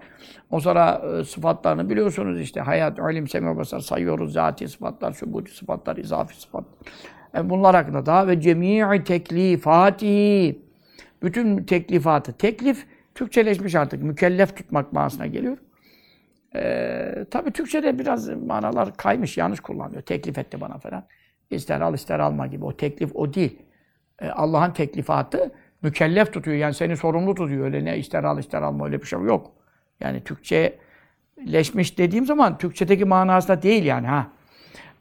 O 0.51 0.59
sonra 0.59 1.01
e, 1.19 1.23
sıfatlarını 1.23 1.89
biliyorsunuz 1.89 2.41
işte. 2.41 2.61
Hayat, 2.61 2.99
ilim, 2.99 3.27
semi, 3.27 3.57
basar 3.57 3.79
sayıyoruz. 3.79 4.33
Zati 4.33 4.67
sıfatlar, 4.67 5.11
şubuti 5.11 5.55
sıfatlar, 5.55 5.97
izafi 5.97 6.41
sıfatlar. 6.41 6.93
E, 7.37 7.49
bunlar 7.49 7.75
hakkında 7.75 8.05
daha 8.05 8.27
ve 8.27 8.41
cemii 8.41 9.03
teklifati 9.03 10.59
bütün 11.23 11.63
teklifatı. 11.63 12.33
Teklif 12.33 12.85
Türkçeleşmiş 13.15 13.75
artık. 13.75 14.03
Mükellef 14.03 14.57
tutmak 14.57 14.93
manasına 14.93 15.27
geliyor. 15.27 15.57
Ee, 16.55 17.25
tabii 17.31 17.51
Türkçe'de 17.51 17.99
biraz 17.99 18.29
manalar 18.29 18.97
kaymış, 18.97 19.37
yanlış 19.37 19.59
kullanıyor. 19.59 20.01
Teklif 20.01 20.37
etti 20.37 20.61
bana 20.61 20.77
falan. 20.77 21.05
İster 21.49 21.81
al 21.81 21.93
ister 21.93 22.19
alma 22.19 22.47
gibi. 22.47 22.65
O 22.65 22.77
teklif 22.77 23.15
o 23.15 23.33
değil. 23.33 23.59
Ee, 24.21 24.29
Allah'ın 24.29 24.71
teklifatı 24.71 25.51
mükellef 25.81 26.33
tutuyor. 26.33 26.57
Yani 26.57 26.73
seni 26.73 26.97
sorumlu 26.97 27.35
tutuyor. 27.35 27.65
Öyle 27.65 27.85
ne 27.85 27.97
ister 27.97 28.23
al 28.23 28.39
ister 28.39 28.61
alma 28.61 28.85
öyle 28.85 29.01
bir 29.01 29.07
şey 29.07 29.19
yok. 29.19 29.51
Yani 29.99 30.23
Türkçeleşmiş 30.23 31.97
dediğim 31.97 32.25
zaman 32.25 32.57
Türkçedeki 32.57 33.05
manasında 33.05 33.61
değil 33.61 33.83
yani 33.83 34.07
ha. 34.07 34.27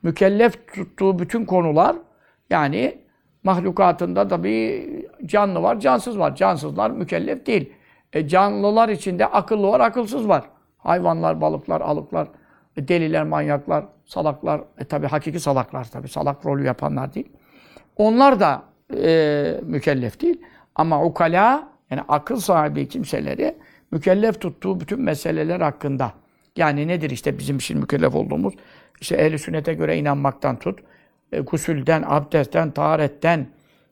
Mükellef 0.03 0.75
tuttuğu 0.75 1.19
bütün 1.19 1.45
konular 1.45 1.97
yani 2.53 2.99
mahlukatında 3.45 4.29
tabii 4.29 4.87
canlı 5.27 5.63
var, 5.63 5.81
cansız 5.81 6.19
var. 6.19 6.37
Cansızlar 6.37 6.91
mükellef 6.91 7.47
değil. 7.47 7.73
E, 8.13 8.29
canlılar 8.29 8.89
içinde 8.89 9.27
akıllı 9.27 9.67
var, 9.69 9.81
akılsız 9.81 10.29
var. 10.29 10.45
Hayvanlar, 10.79 11.41
balıklar, 11.41 11.81
alıklar, 11.81 12.29
e, 12.77 12.89
deliler, 12.89 13.25
manyaklar, 13.25 13.85
salaklar. 14.05 14.61
E 14.79 14.85
tabi 14.85 15.07
hakiki 15.07 15.41
salaklar 15.41 15.85
tabi. 15.85 16.09
Salak 16.09 16.47
rolü 16.47 16.65
yapanlar 16.65 17.15
değil. 17.15 17.29
Onlar 17.97 18.41
da 18.41 18.63
e, 18.97 19.61
mükellef 19.63 20.21
değil. 20.21 20.41
Ama 20.75 21.05
ukala, 21.05 21.69
yani 21.91 22.03
akıl 22.09 22.37
sahibi 22.37 22.89
kimseleri 22.89 23.57
mükellef 23.91 24.41
tuttuğu 24.41 24.81
bütün 24.81 25.01
meseleler 25.01 25.61
hakkında. 25.61 26.13
Yani 26.57 26.89
nedir 26.89 27.11
işte 27.11 27.39
bizim 27.39 27.61
şimdi 27.61 27.81
mükellef 27.81 28.15
olduğumuz? 28.15 28.55
İşte 29.01 29.17
ehl 29.17 29.39
sünnete 29.39 29.75
göre 29.75 29.97
inanmaktan 29.97 30.59
tut. 30.59 30.81
E, 31.33 31.41
gusülden, 31.41 32.05
abdestten, 32.07 32.71
taharetten, 32.71 33.47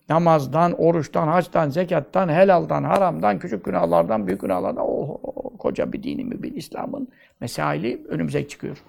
namazdan, 0.08 0.72
oruçtan, 0.72 1.28
haçtan, 1.28 1.68
zekattan, 1.70 2.28
helaldan, 2.28 2.84
haramdan, 2.84 3.38
küçük 3.38 3.64
günahlardan, 3.64 4.26
büyük 4.26 4.40
günahlardan, 4.40 4.84
oh, 4.88 5.18
oh 5.22 5.58
koca 5.58 5.92
bir 5.92 6.02
dini 6.02 6.24
mübin 6.24 6.54
İslam'ın 6.54 7.08
mesaili 7.40 8.06
önümüze 8.08 8.48
çıkıyor. 8.48 8.82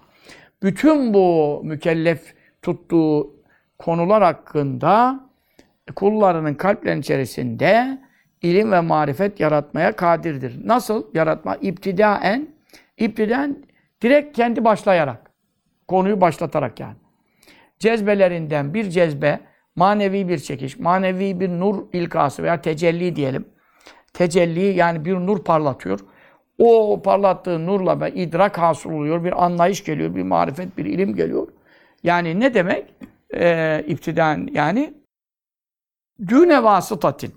Bütün 0.64 1.14
bu 1.14 1.62
mükellef 1.64 2.34
tuttuğu 2.62 3.34
konular 3.80 4.24
hakkında 4.24 5.20
kullarının 5.96 6.54
kalplerinin 6.54 7.02
içerisinde 7.02 7.98
ilim 8.42 8.72
ve 8.72 8.80
marifet 8.80 9.40
yaratmaya 9.40 9.92
kadirdir. 9.92 10.68
Nasıl 10.68 11.06
yaratma? 11.14 11.56
İptidaen, 11.56 12.48
iptiden 12.98 13.64
direkt 14.02 14.36
kendi 14.38 14.66
başlayarak, 14.66 15.32
konuyu 15.88 16.22
başlatarak 16.22 16.80
yani. 16.80 17.01
Cezbelerinden 17.82 18.74
bir 18.74 18.90
cezbe, 18.90 19.40
manevi 19.76 20.28
bir 20.28 20.40
çekiş, 20.40 20.80
manevi 20.80 21.40
bir 21.40 21.50
nur 21.50 21.94
ilkası 21.94 22.44
veya 22.44 22.62
tecelli 22.62 23.16
diyelim. 23.16 23.46
Tecelli 24.14 24.60
yani 24.60 25.06
bir 25.06 25.14
nur 25.14 25.44
parlatıyor. 25.44 26.00
O 26.58 27.02
parlattığı 27.02 27.66
nurla 27.66 28.02
bir 28.02 28.16
idrak 28.16 28.58
hasıl 28.58 28.90
oluyor, 28.90 29.24
bir 29.24 29.46
anlayış 29.46 29.84
geliyor, 29.84 30.16
bir 30.16 30.24
marifet, 30.24 30.78
bir 30.78 30.86
ilim 30.86 31.16
geliyor. 31.16 31.48
Yani 32.04 32.40
ne 32.40 32.54
demek? 32.54 32.94
Ee, 33.34 33.84
iptiden 33.88 34.48
yani 34.52 34.94
düne 36.28 36.64
vasıtatin. 36.64 37.34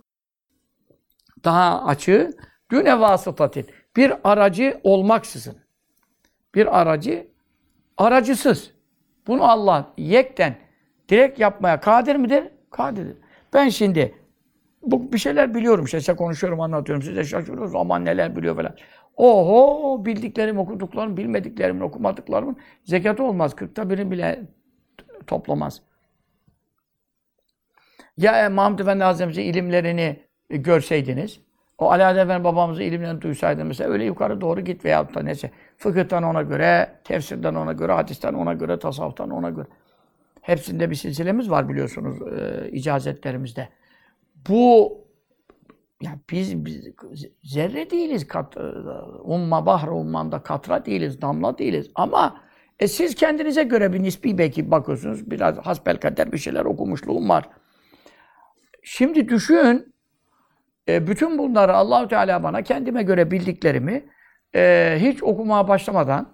Daha 1.45 1.85
açığı 1.85 2.31
düne 2.71 3.01
vasıtatin. 3.01 3.67
Bir 3.97 4.13
aracı 4.25 4.81
olmaksızın. 4.83 5.57
Bir 6.55 6.81
aracı 6.81 7.27
aracısız. 7.97 8.74
Bunu 9.27 9.51
Allah 9.51 9.93
yekten 9.99 10.57
direkt 11.09 11.41
yapmaya 11.41 11.81
kadir 11.81 12.17
midir? 12.17 12.45
Kadirdir. 12.71 13.17
Ben 13.53 13.69
şimdi 13.69 14.15
bu 14.83 15.13
bir 15.13 15.19
şeyler 15.19 15.55
biliyorum 15.55 15.85
işte 15.85 16.01
size 16.01 16.17
konuşuyorum 16.17 16.61
anlatıyorum 16.61 17.03
size 17.03 17.25
şaşırıyorsunuz 17.25 17.75
aman 17.75 18.05
neler 18.05 18.37
biliyor 18.37 18.57
falan. 18.57 18.77
Oho 19.17 20.05
bildiklerim 20.05 20.59
okuduklarım 20.59 21.17
bilmediklerimin 21.17 21.81
okumadıklarımın 21.81 22.57
zekatı 22.85 23.25
olmaz. 23.25 23.57
Kırkta 23.57 23.91
birini 23.91 24.11
bile 24.11 24.43
toplamaz. 25.27 25.83
Ya 28.17 28.51
Mahmud 28.51 28.79
Efendi 28.79 29.05
Hazretimizin 29.05 29.43
ilimlerini 29.43 30.23
görseydiniz, 30.51 31.41
o 31.79 31.91
Ali 31.91 32.21
Efendi 32.21 32.45
babamızın 32.45 32.83
ilimlerini 32.83 33.21
duysaydınız 33.23 33.69
mesela 33.69 33.91
öyle 33.91 34.05
yukarı 34.05 34.41
doğru 34.41 34.61
git 34.61 34.85
veya 34.85 35.15
da 35.15 35.23
neyse. 35.23 35.51
Fıkıhtan 35.77 36.23
ona 36.23 36.43
göre, 36.43 36.97
tefsirden 37.05 37.55
ona 37.55 37.73
göre, 37.73 37.93
hadisten 37.93 38.35
ona 38.35 38.53
göre, 38.53 38.79
tasavvuftan 38.79 39.31
ona 39.31 39.51
göre. 39.51 39.67
Hepsinde 40.41 40.91
bir 40.91 40.95
silsilemiz 40.95 41.51
var 41.51 41.69
biliyorsunuz 41.69 42.17
e, 42.23 42.69
icazetlerimizde. 42.71 43.69
Bu 44.49 44.93
yani 46.03 46.19
biz, 46.31 46.65
biz 46.65 46.87
zerre 47.43 47.91
değiliz. 47.91 48.29
Kat, 48.29 48.57
e, 48.57 48.61
umma 49.23 49.67
bahre 49.67 49.91
ummanda 49.91 50.43
katra 50.43 50.85
değiliz, 50.85 51.23
damla 51.23 51.59
değiliz. 51.59 51.91
Ama 51.95 52.41
e, 52.81 52.89
siz 52.89 53.15
kendinize 53.15 53.63
göre 53.63 53.93
bir 53.93 54.03
nispi 54.03 54.39
belki 54.39 54.71
bakıyorsunuz. 54.71 55.31
Biraz 55.31 55.59
hasbel 55.59 55.97
kader 55.97 56.33
bir 56.33 56.39
şeyler 56.39 56.65
okumuşluğum 56.65 57.29
var. 57.29 57.49
Şimdi 58.83 59.29
düşün, 59.29 59.94
e, 60.89 61.07
bütün 61.07 61.39
bunları 61.39 61.75
Allahü 61.75 62.09
Teala 62.09 62.43
bana 62.43 62.63
kendime 62.63 63.03
göre 63.03 63.31
bildiklerimi 63.31 64.05
e, 64.55 64.95
hiç 65.01 65.23
okumaya 65.23 65.69
başlamadan 65.69 66.29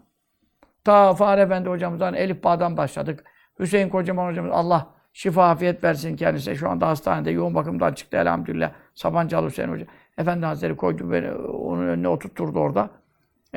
ta 0.85 1.14
Fahri 1.14 1.40
Efendi 1.40 1.69
hocamızdan 1.69 2.14
Elif 2.14 2.45
Bağ'dan 2.45 2.76
başladık. 2.76 3.25
Hüseyin 3.59 3.88
Kocaman 3.88 4.30
hocamız 4.30 4.52
Allah 4.52 4.87
şifa 5.12 5.50
afiyet 5.50 5.85
versin 5.85 6.16
kendisine. 6.16 6.54
Şu 6.54 6.71
anda 6.71 6.88
hastanede 6.88 7.30
yoğun 7.30 7.54
bakımdan 7.54 7.92
çıktı 7.92 8.16
elhamdülillah. 8.16 8.73
Sabancılı 8.95 9.49
Hüseyin 9.49 9.69
Hoca. 9.69 9.87
Efendi 10.19 10.47
Hazretleri 10.47 10.76
koydu 10.76 11.12
beni, 11.12 11.33
onun 11.33 11.87
önüne 11.87 12.09
oturtturdu 12.09 12.59
orada. 12.59 12.90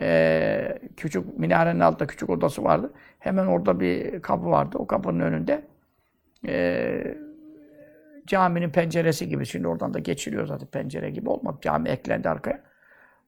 Ee, 0.02 0.80
küçük 0.98 1.40
minarenin 1.40 1.80
altında 1.80 2.08
küçük 2.08 2.30
odası 2.30 2.64
vardı. 2.64 2.94
Hemen 3.20 3.46
orada 3.46 3.80
bir 3.80 4.22
kapı 4.22 4.46
vardı. 4.46 4.78
O 4.78 4.88
kapının 4.88 5.20
önünde 5.20 5.64
ee, 6.48 7.18
caminin 8.28 8.70
penceresi 8.70 9.30
gibi. 9.30 9.46
Şimdi 9.46 9.68
oradan 9.68 9.94
da 9.94 10.00
geçiliyor 10.00 10.48
zaten 10.48 10.68
pencere 10.68 11.10
gibi 11.10 11.30
olmadı. 11.30 11.58
Cami 11.62 11.90
eklendi 11.90 12.30
arkaya. 12.30 12.64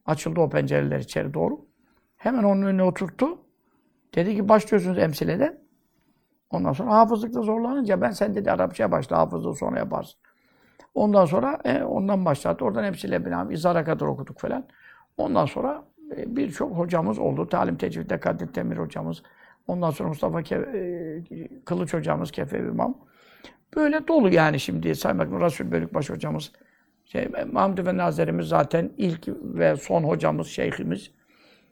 Açıldı 0.06 0.40
o 0.40 0.50
pencereler 0.50 1.00
içeri 1.00 1.34
doğru. 1.34 1.66
Hemen 2.18 2.44
onun 2.44 2.62
önüne 2.62 2.84
oturttu. 2.84 3.38
Dedi 4.16 4.36
ki 4.36 4.50
başlıyorsunuz 4.50 4.98
emsileden. 4.98 5.60
Ondan 6.50 6.74
sonra 6.74 6.92
hafızlıkta 6.92 7.42
zorlanınca 7.42 8.02
ben 8.02 8.12
sen 8.12 8.36
dedi 8.36 8.52
Arapçaya 8.52 8.92
başla 8.92 9.18
hafızlığı 9.18 9.56
sonra 9.56 9.80
yaparsın. 9.80 10.20
Ondan 10.96 11.26
sonra 11.26 11.60
e, 11.66 11.84
ondan 11.84 12.26
başladı. 12.26 12.64
Oradan 12.64 12.84
hepsiyle 12.84 13.26
binaen 13.26 13.50
izara 13.50 13.84
kadar 13.84 14.06
okuduk 14.06 14.40
falan. 14.40 14.66
Ondan 15.18 15.46
sonra 15.46 15.84
e, 16.18 16.36
birçok 16.36 16.78
hocamız 16.78 17.20
oldu. 17.20 17.50
Talim 17.50 17.78
tecvidde 17.78 18.20
Kadir 18.20 18.56
Demir 18.56 18.78
hocamız. 18.78 19.24
Ondan 19.68 19.90
sonra 19.90 20.10
Mustafa 20.10 20.44
Ke 20.44 20.56
e, 20.56 21.66
Kılıç 21.66 21.94
hocamız, 21.94 22.32
Kefev 22.32 22.66
İmam. 22.66 22.98
Böyle 23.76 24.08
dolu 24.08 24.34
yani 24.34 24.60
şimdi 24.60 24.96
saymak 24.96 25.42
Resul 25.42 25.72
Bölükbaş 25.72 26.10
hocamız. 26.10 26.52
Şey, 27.06 27.30
Mahmud 27.52 27.78
Efendi 27.78 28.02
Hazretlerimiz 28.02 28.48
zaten 28.48 28.92
ilk 28.98 29.28
ve 29.28 29.76
son 29.76 30.04
hocamız, 30.04 30.48
şeyhimiz. 30.48 31.12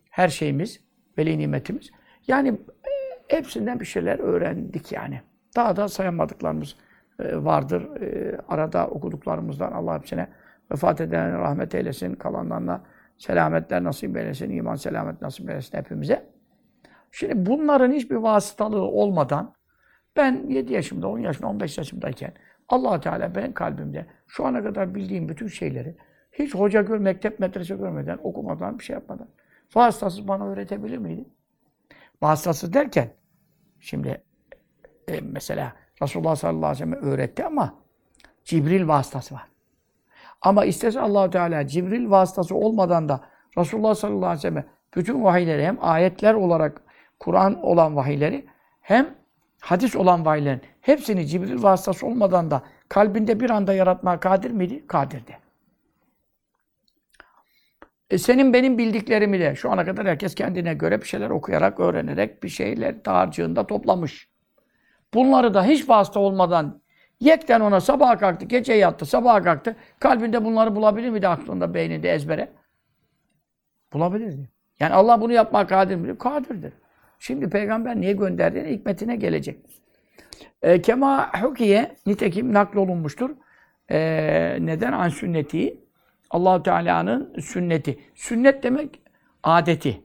Her 0.09 0.27
şeyimiz, 0.27 0.79
veli 1.17 1.37
nimetimiz. 1.37 1.91
Yani 2.27 2.49
e, 2.49 2.91
hepsinden 3.35 3.79
bir 3.79 3.85
şeyler 3.85 4.19
öğrendik 4.19 4.91
yani. 4.91 5.21
Daha 5.55 5.75
da 5.75 5.87
sayamadıklarımız 5.87 6.75
e, 7.19 7.43
vardır. 7.43 8.01
E, 8.01 8.37
arada 8.47 8.87
okuduklarımızdan 8.87 9.71
Allah 9.71 9.97
hepsine 9.97 10.27
vefat 10.71 11.01
edenlerine 11.01 11.37
rahmet 11.37 11.75
eylesin. 11.75 12.15
Kalanlarına 12.15 12.83
selametler 13.17 13.83
nasip 13.83 14.17
eylesin. 14.17 14.49
iman 14.49 14.75
selamet 14.75 15.21
nasip 15.21 15.49
eylesin 15.49 15.77
hepimize. 15.77 16.29
Şimdi 17.11 17.45
bunların 17.45 17.91
hiçbir 17.91 18.15
vasıtalığı 18.15 18.81
olmadan 18.81 19.53
ben 20.15 20.45
7 20.49 20.73
yaşımda, 20.73 21.07
10 21.07 21.19
yaşımda, 21.19 21.47
15 21.47 21.77
yaşımdayken 21.77 22.33
allah 22.69 22.99
Teala 22.99 23.35
benim 23.35 23.53
kalbimde 23.53 24.05
şu 24.27 24.45
ana 24.45 24.63
kadar 24.63 24.95
bildiğim 24.95 25.29
bütün 25.29 25.47
şeyleri 25.47 25.95
hiç 26.31 26.55
hoca 26.55 26.81
gör, 26.81 26.97
mektep, 26.97 27.39
medrese 27.39 27.75
görmeden, 27.75 28.19
okumadan, 28.23 28.79
bir 28.79 28.83
şey 28.83 28.93
yapmadan 28.93 29.27
vasıtasız 29.75 30.27
bana 30.27 30.47
öğretebilir 30.47 30.97
miydi? 30.97 31.25
Vasıtasız 32.21 32.73
derken 32.73 33.09
şimdi 33.79 34.23
e, 35.07 35.21
mesela 35.21 35.73
Resulullah 36.01 36.35
sallallahu 36.35 36.65
aleyhi 36.65 36.91
ve 36.91 36.95
sellem 36.95 37.13
öğretti 37.13 37.45
ama 37.45 37.75
Cibril 38.43 38.87
vasıtası 38.87 39.35
var. 39.35 39.47
Ama 40.41 40.65
istese 40.65 40.99
Allahu 40.99 41.29
Teala 41.29 41.67
Cibril 41.67 42.09
vasıtası 42.09 42.55
olmadan 42.55 43.09
da 43.09 43.21
Resulullah 43.57 43.95
sallallahu 43.95 44.25
aleyhi 44.25 44.37
ve 44.37 44.41
sellem 44.41 44.65
bütün 44.95 45.23
vahiyleri 45.23 45.65
hem 45.65 45.77
ayetler 45.81 46.33
olarak 46.33 46.81
Kur'an 47.19 47.63
olan 47.63 47.95
vahiyleri 47.95 48.45
hem 48.81 49.15
hadis 49.63 49.95
olan 49.95 50.25
vahiylerin 50.25 50.61
hepsini 50.81 51.27
Cibril 51.27 51.63
vasıtası 51.63 52.07
olmadan 52.07 52.51
da 52.51 52.63
kalbinde 52.89 53.39
bir 53.39 53.49
anda 53.49 53.73
yaratmaya 53.73 54.19
kadir 54.19 54.51
miydi? 54.51 54.87
Kadirdi. 54.87 55.37
E 58.09 58.17
senin 58.17 58.53
benim 58.53 58.77
bildiklerimi 58.77 59.39
de 59.39 59.55
şu 59.55 59.71
ana 59.71 59.85
kadar 59.85 60.07
herkes 60.07 60.35
kendine 60.35 60.73
göre 60.73 61.01
bir 61.01 61.05
şeyler 61.05 61.29
okuyarak, 61.29 61.79
öğrenerek 61.79 62.43
bir 62.43 62.49
şeyler 62.49 63.05
dağarcığında 63.05 63.67
toplamış. 63.67 64.27
Bunları 65.13 65.53
da 65.53 65.63
hiç 65.65 65.89
vasıta 65.89 66.19
olmadan 66.19 66.81
yekten 67.19 67.59
ona 67.59 67.81
sabaha 67.81 68.17
kalktı, 68.17 68.45
gece 68.45 68.73
yattı, 68.73 69.05
sabaha 69.05 69.41
kalktı. 69.41 69.75
Kalbinde 69.99 70.45
bunları 70.45 70.75
bulabilir 70.75 71.09
miydi 71.09 71.27
aklında, 71.27 71.73
beyninde, 71.73 72.11
ezbere? 72.11 72.51
Bulabilirdi. 73.93 74.49
Yani 74.79 74.93
Allah 74.93 75.21
bunu 75.21 75.33
yapmak 75.33 75.69
kadir 75.69 75.95
mi? 75.95 76.17
Kadirdir. 76.17 76.73
Şimdi 77.23 77.49
peygamber 77.49 77.95
niye 77.95 78.13
gönderdiğine 78.13 78.69
hikmetine 78.69 79.15
gelecek. 79.15 79.59
E, 80.61 80.81
Kema 80.81 81.41
hukiye 81.43 81.95
nitekim 82.05 82.53
naklolunmuştur. 82.53 83.29
E, 83.91 83.99
neden 84.61 84.91
an 84.91 85.09
sünneti? 85.09 85.77
Allahu 86.29 86.63
Teala'nın 86.63 87.39
sünneti. 87.39 87.99
Sünnet 88.15 88.63
demek 88.63 89.01
adeti. 89.43 90.01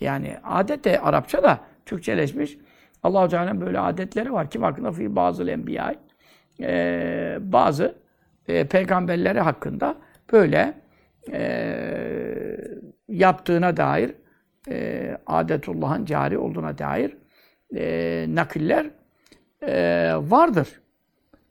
Yani 0.00 0.36
adet 0.44 0.84
de 0.84 1.00
Arapça 1.00 1.42
da 1.42 1.60
Türkçeleşmiş. 1.86 2.58
Allahu 3.02 3.28
Teala'nın 3.28 3.60
böyle 3.60 3.78
adetleri 3.78 4.32
var. 4.32 4.50
Kim 4.50 4.62
hakkında? 4.62 4.92
Fi 4.92 5.16
bazı 5.16 5.50
enbiya. 5.50 5.94
Ee, 6.60 7.38
bazı 7.40 7.94
e, 8.48 8.66
peygamberleri 8.66 9.40
hakkında 9.40 9.96
böyle 10.32 10.74
e, 11.32 11.42
yaptığına 13.08 13.76
dair 13.76 14.21
e, 14.68 15.16
adetullah'ın 15.26 16.04
cari 16.04 16.38
olduğuna 16.38 16.78
dair 16.78 17.16
e, 17.76 18.26
nakiller 18.28 18.90
e, 19.62 19.74
vardır. 20.16 20.80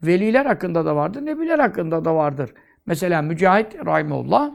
Veliler 0.04 0.46
hakkında 0.46 0.86
da 0.86 0.96
vardır, 0.96 1.26
nebiler 1.26 1.60
hakkında 1.60 2.06
da 2.06 2.16
vardır. 2.16 2.54
Mesela 2.86 3.22
Mücahit 3.22 3.86
Rahimullah 3.86 4.52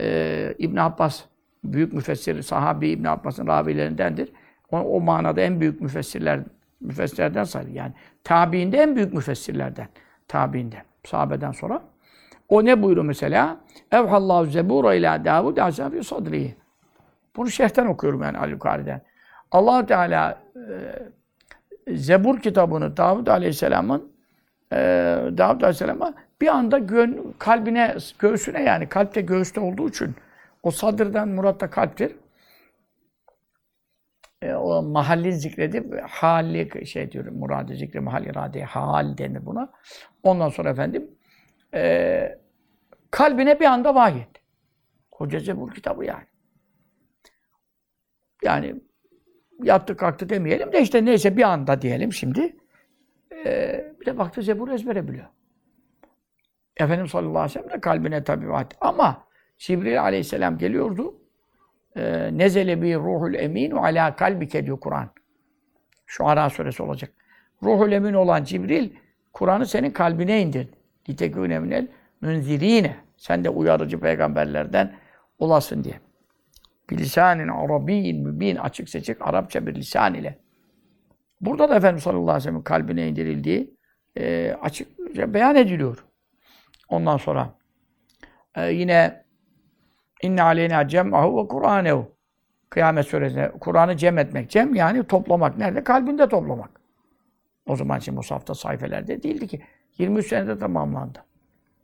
e, 0.00 0.54
İbn 0.58 0.76
Abbas 0.76 1.24
büyük 1.64 1.92
müfessir, 1.92 2.42
sahabi 2.42 2.88
İbn 2.88 3.04
Abbas'ın 3.04 3.46
ravilerindendir. 3.46 4.32
O, 4.72 4.78
o 4.78 5.00
manada 5.00 5.40
en 5.40 5.60
büyük 5.60 5.80
müfessirler 5.80 6.40
müfessirlerden 6.80 7.44
sayılır. 7.44 7.72
Yani 7.72 7.92
tabiinde 8.24 8.78
en 8.78 8.96
büyük 8.96 9.14
müfessirlerden. 9.14 9.88
Tabiinde. 10.28 10.76
Sahabeden 11.04 11.52
sonra. 11.52 11.82
O 12.48 12.64
ne 12.64 12.82
buyuruyor 12.82 13.06
mesela? 13.06 13.60
Evhallahu 13.92 14.46
zebura 14.46 14.94
ila 14.94 15.24
Davud 15.24 15.56
fi 15.92 16.04
sadrihi. 16.04 16.54
Bunu 17.36 17.50
şerhten 17.50 17.86
okuyorum 17.86 18.22
yani 18.22 18.38
Al-Yukarı'den. 18.38 19.00
allah 19.50 19.86
Teala 19.86 20.42
e, 21.88 21.96
Zebur 21.96 22.40
kitabını 22.40 22.96
Davud 22.96 23.26
Aleyhisselam'ın 23.26 24.12
e, 24.72 24.76
Davud 25.38 25.60
Aleyhisselam'a 25.60 26.14
bir 26.40 26.48
anda 26.48 26.78
gön, 26.78 27.34
kalbine, 27.38 27.96
göğsüne 28.18 28.62
yani 28.62 28.88
kalpte 28.88 29.20
göğüste 29.20 29.60
olduğu 29.60 29.88
için 29.88 30.14
o 30.62 30.70
sadırdan 30.70 31.28
murat 31.28 31.60
da 31.60 31.70
kalptir. 31.70 32.16
E, 34.42 34.54
o 34.54 34.82
mahalli 34.82 35.32
zikredip 35.32 36.02
hali 36.10 36.86
şey 36.86 37.12
diyorum 37.12 37.38
muradı 37.38 37.74
zikri 37.74 38.00
mahalli 38.00 38.28
irade 38.28 38.64
hal 38.64 39.18
denir 39.18 39.46
buna. 39.46 39.72
Ondan 40.22 40.48
sonra 40.48 40.70
efendim 40.70 41.10
e, 41.74 42.38
kalbine 43.10 43.60
bir 43.60 43.64
anda 43.64 43.94
vahyetti. 43.94 44.40
Koca 45.10 45.38
Zebur 45.38 45.74
kitabı 45.74 46.04
yani. 46.04 46.24
Yani 48.46 48.74
yattı 49.62 49.96
kalktı 49.96 50.28
demeyelim 50.28 50.72
de 50.72 50.82
işte 50.82 51.04
neyse 51.04 51.36
bir 51.36 51.42
anda 51.42 51.82
diyelim 51.82 52.12
şimdi. 52.12 52.56
Ee, 53.32 53.94
bir 54.00 54.06
de 54.06 54.18
baktı 54.18 54.42
Zebur 54.42 54.68
ezbere 54.68 55.08
biliyor. 55.08 55.26
Efendimiz 56.76 57.10
sallallahu 57.10 57.38
aleyhi 57.38 57.58
ve 57.58 57.62
sellem 57.62 57.70
de 57.76 57.80
kalbine 57.80 58.24
tabi 58.24 58.48
vaat. 58.48 58.74
Ama 58.80 59.24
Cibril 59.58 60.02
aleyhisselam 60.02 60.58
geliyordu. 60.58 61.14
Ee, 61.96 62.30
Nezele 62.32 62.82
bi 62.82 62.94
ruhul 62.94 63.34
emin 63.34 63.70
ala 63.70 64.16
kalbike 64.16 64.66
diyor 64.66 64.80
Kur'an. 64.80 65.10
Şu 66.06 66.26
Ara 66.26 66.50
suresi 66.50 66.82
olacak. 66.82 67.12
Ruhul 67.62 67.92
emin 67.92 68.14
olan 68.14 68.44
Cibril 68.44 68.90
Kur'an'ı 69.32 69.66
senin 69.66 69.90
kalbine 69.90 70.42
indirdi. 70.42 70.72
Litekûne 71.08 71.58
minel 71.58 71.88
münzirine. 72.20 72.96
Sen 73.16 73.44
de 73.44 73.50
uyarıcı 73.50 74.00
peygamberlerden 74.00 74.92
olasın 75.38 75.84
diye. 75.84 76.05
Bilisanin 76.90 77.48
arabiyyin 77.48 78.22
mübin 78.22 78.56
açık 78.56 78.88
seçik 78.88 79.16
Arapça 79.20 79.66
bir 79.66 79.74
lisan 79.74 80.14
ile. 80.14 80.38
Burada 81.40 81.68
da 81.68 81.76
Efendimiz 81.76 82.02
sallallahu 82.02 82.22
aleyhi 82.22 82.36
ve 82.36 82.40
sellem 82.40 82.62
kalbine 82.62 83.08
indirildiği 83.08 83.76
e, 84.18 84.56
açıkça 84.62 85.34
beyan 85.34 85.56
ediliyor. 85.56 86.04
Ondan 86.88 87.16
sonra 87.16 87.54
e, 88.54 88.72
yine 88.72 89.24
inne 90.22 90.42
aleyna 90.42 90.88
cem'ahu 90.88 91.42
ve 91.42 91.48
kur'anehu 91.48 92.16
Kıyamet 92.70 93.06
suresinde 93.06 93.52
Kur'an'ı 93.60 93.96
cem 93.96 94.18
etmek. 94.18 94.50
Cem 94.50 94.74
yani 94.74 95.04
toplamak. 95.04 95.58
Nerede? 95.58 95.84
Kalbinde 95.84 96.28
toplamak. 96.28 96.80
O 97.66 97.76
zaman 97.76 97.98
için 97.98 98.14
Musaf'ta 98.14 98.54
sayfelerde 98.54 99.22
değildi 99.22 99.46
ki. 99.46 99.62
23 99.98 100.26
senede 100.26 100.58
tamamlandı. 100.58 101.24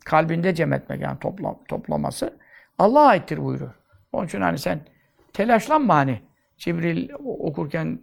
Kalbinde 0.05 0.55
cem 0.55 0.73
etmek 0.73 1.01
yani 1.01 1.19
toplam, 1.19 1.59
toplaması 1.69 2.38
Allah'a 2.79 3.07
aittir 3.07 3.38
buyuruyor. 3.38 3.75
Onun 4.12 4.27
için 4.27 4.41
hani 4.41 4.59
sen 4.59 4.81
telaşlanma 5.33 5.95
hani. 5.95 6.21
Cibril 6.57 7.09
okurken 7.25 7.99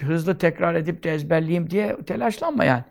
hızlı 0.00 0.38
tekrar 0.38 0.74
edip 0.74 1.02
de 1.02 1.14
ezberleyeyim 1.14 1.70
diye 1.70 1.96
telaşlanma 2.06 2.64
yani. 2.64 2.84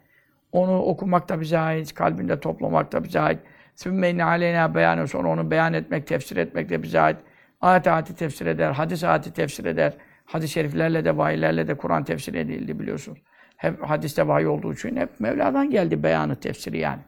Onu 0.52 0.80
okumak 0.80 1.30
da 1.30 1.42
bize 1.42 1.58
ait, 1.58 1.94
kalbinde 1.94 2.40
toplamak 2.40 2.92
da 2.92 3.04
bize 3.04 3.20
ait. 3.20 3.40
Sümmeyne 3.76 4.24
aleyna 4.24 4.76
beyanı 4.76 5.08
sonra 5.08 5.30
onu 5.30 5.52
beyan 5.52 5.74
etmek, 5.74 6.08
tefsir 6.08 6.38
etmek 6.38 6.70
de 6.70 6.84
bize 6.84 7.00
ait. 7.00 7.18
Ayet 7.62 7.88
ayeti 7.88 8.16
tefsir 8.16 8.46
eder, 8.46 8.72
hadis 8.72 9.04
ayeti 9.04 9.34
tefsir 9.34 9.66
eder. 9.66 9.94
Hadis-i 10.26 10.54
şeriflerle 10.54 11.06
de, 11.06 11.18
vahiylerle 11.18 11.68
de 11.68 11.78
Kur'an 11.78 12.04
tefsir 12.04 12.34
edildi 12.34 12.80
biliyorsunuz. 12.80 13.20
hep 13.58 13.84
hadiste 13.84 14.28
vahiy 14.28 14.48
olduğu 14.48 14.74
için 14.74 14.96
hep 14.96 15.20
Mevla'dan 15.20 15.70
geldi 15.70 16.04
beyanı 16.04 16.36
tefsiri 16.36 16.80
yani. 16.80 17.02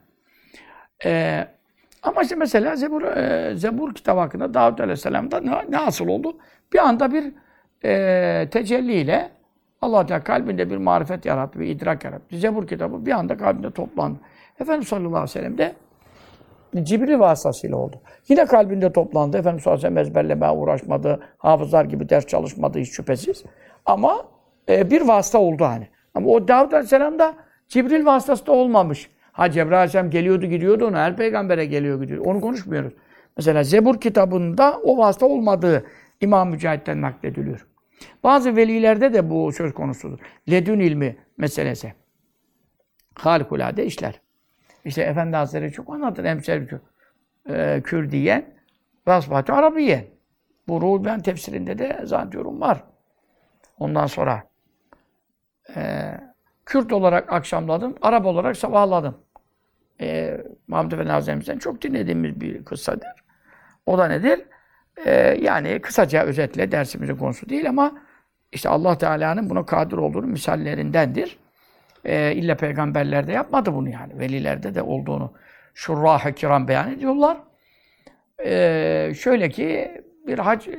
Ee, 1.05 1.47
ama 2.07 2.21
işte 2.21 2.35
mesela 2.35 2.75
Zebur, 2.75 3.03
e, 3.03 3.55
Zebur 3.55 3.93
kitabı 3.93 4.19
hakkında 4.19 4.53
Davud 4.53 4.79
Aleyhisselam'da 4.79 5.39
ne, 5.39 5.51
ne 5.69 5.79
asıl 5.79 6.07
oldu? 6.07 6.37
Bir 6.73 6.79
anda 6.79 7.13
bir 7.13 7.33
e, 7.85 8.49
tecelliyle 8.49 9.29
Allah 9.81 10.05
Teala 10.05 10.23
kalbinde 10.23 10.69
bir 10.69 10.77
marifet 10.77 11.25
yarattı, 11.25 11.59
bir 11.59 11.67
idrak 11.67 12.03
yarattı. 12.03 12.37
Zebur 12.37 12.67
kitabı 12.67 13.05
bir 13.05 13.11
anda 13.11 13.37
kalbinde 13.37 13.71
toplandı. 13.71 14.19
Efendimiz 14.59 14.87
sallallahu 14.87 15.09
aleyhi 15.09 15.23
ve 15.23 15.27
sellem 15.27 15.57
de 15.57 15.73
Cibril 16.83 17.19
vasıtasıyla 17.19 17.77
oldu. 17.77 18.01
Yine 18.27 18.45
kalbinde 18.45 18.93
toplandı. 18.93 19.37
Efendimiz 19.37 19.63
sallallahu 19.63 19.87
aleyhi 19.87 19.95
ve 19.95 20.03
sellem 20.03 20.07
ezberlemeye 20.07 20.51
uğraşmadı. 20.51 21.19
Hafızlar 21.37 21.85
gibi 21.85 22.09
ders 22.09 22.25
çalışmadı 22.25 22.79
hiç 22.79 22.89
şüphesiz. 22.89 23.43
Ama 23.85 24.25
e, 24.69 24.91
bir 24.91 25.01
vasıta 25.01 25.39
oldu 25.39 25.65
hani. 25.65 25.87
Ama 26.13 26.29
o 26.29 26.47
Davud 26.47 26.71
Aleyhisselam'da 26.71 27.33
Cibril 27.67 28.05
vasıtası 28.05 28.45
da 28.45 28.51
olmamış. 28.51 29.09
Ha 29.37 29.51
Cebrail 29.51 29.77
Aleyhisselam 29.77 30.09
geliyordu 30.09 30.45
gidiyordu 30.45 30.87
onu 30.87 30.97
her 30.97 31.17
peygambere 31.17 31.65
geliyor 31.65 32.01
gidiyor. 32.01 32.25
Onu 32.25 32.41
konuşmuyoruz. 32.41 32.93
Mesela 33.37 33.63
Zebur 33.63 34.01
kitabında 34.01 34.79
o 34.83 34.97
vasıta 34.97 35.25
olmadığı 35.25 35.85
İmam 36.21 36.49
Mücahit'ten 36.49 37.01
naklediliyor. 37.01 37.67
Bazı 38.23 38.55
velilerde 38.55 39.13
de 39.13 39.29
bu 39.29 39.51
söz 39.51 39.73
konusudur. 39.73 40.19
Ledün 40.49 40.79
ilmi 40.79 41.17
meselesi. 41.37 41.93
Harikulade 43.13 43.85
işler. 43.85 44.21
İşte 44.85 45.01
Efendi 45.01 45.37
Hazretleri 45.37 45.71
çok 45.71 45.93
anlatır. 45.93 46.23
Emsel 46.23 46.67
e, 47.49 47.81
Kürdiyen 47.83 48.45
ve 49.07 49.11
Asbatü 49.11 49.53
Arabiyen. 49.53 50.05
Bu 50.67 50.81
Ruhul 50.81 51.05
Ben 51.05 51.19
tefsirinde 51.19 51.77
de 51.77 51.99
zannediyorum 52.03 52.61
var. 52.61 52.83
Ondan 53.79 54.05
sonra 54.05 54.43
e, 55.75 56.11
Kürt 56.67 56.93
olarak 56.93 57.33
akşamladım, 57.33 57.95
Arap 58.01 58.25
olarak 58.25 58.57
sabahladım. 58.57 59.17
E, 60.01 60.37
Mahmud 60.67 60.91
Efendi 60.91 61.11
Hazretlerimizden 61.11 61.57
çok 61.57 61.81
dinlediğimiz 61.81 62.41
bir 62.41 62.65
kıssadır. 62.65 63.09
O 63.85 63.97
da 63.97 64.07
nedir? 64.07 64.41
E, 65.05 65.11
yani 65.41 65.79
kısaca 65.79 66.23
özetle 66.23 66.71
dersimizin 66.71 67.15
konusu 67.15 67.49
değil 67.49 67.69
ama 67.69 67.91
işte 68.51 68.69
Allah 68.69 68.97
Teala'nın 68.97 69.49
buna 69.49 69.65
kadir 69.65 69.97
olduğunu 69.97 70.27
misallerindendir. 70.27 71.37
E, 72.05 72.33
illa 72.35 72.57
peygamberlerde 72.57 73.31
yapmadı 73.31 73.73
bunu 73.73 73.89
yani. 73.89 74.19
Velilerde 74.19 74.75
de 74.75 74.81
olduğunu 74.81 75.33
şurrah-ı 75.73 76.33
kiram 76.33 76.67
beyan 76.67 76.93
ediyorlar. 76.93 77.37
E, 78.45 79.13
şöyle 79.17 79.49
ki 79.49 80.01
bir 80.27 80.39
hac 80.39 80.67
e, 80.67 80.73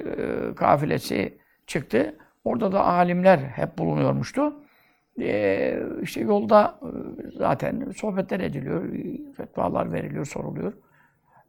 kafilesi 0.56 1.38
çıktı. 1.66 2.14
Orada 2.44 2.72
da 2.72 2.84
alimler 2.84 3.38
hep 3.38 3.78
bulunuyormuştu. 3.78 4.54
E, 5.20 5.78
işte 6.02 6.20
yolda 6.20 6.80
e, 6.82 6.88
zaten 7.38 7.90
sohbetler 7.96 8.40
ediliyor, 8.40 8.88
fetvalar 9.36 9.92
veriliyor, 9.92 10.24
soruluyor. 10.24 10.72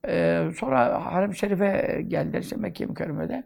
E, 0.07 0.45
sonra 0.57 1.05
Harem-i 1.05 1.35
Şerif'e 1.35 2.01
geldiler 2.07 2.41
işte 2.41 2.55
Mekke 2.55 2.85
mükerremede. 2.85 3.43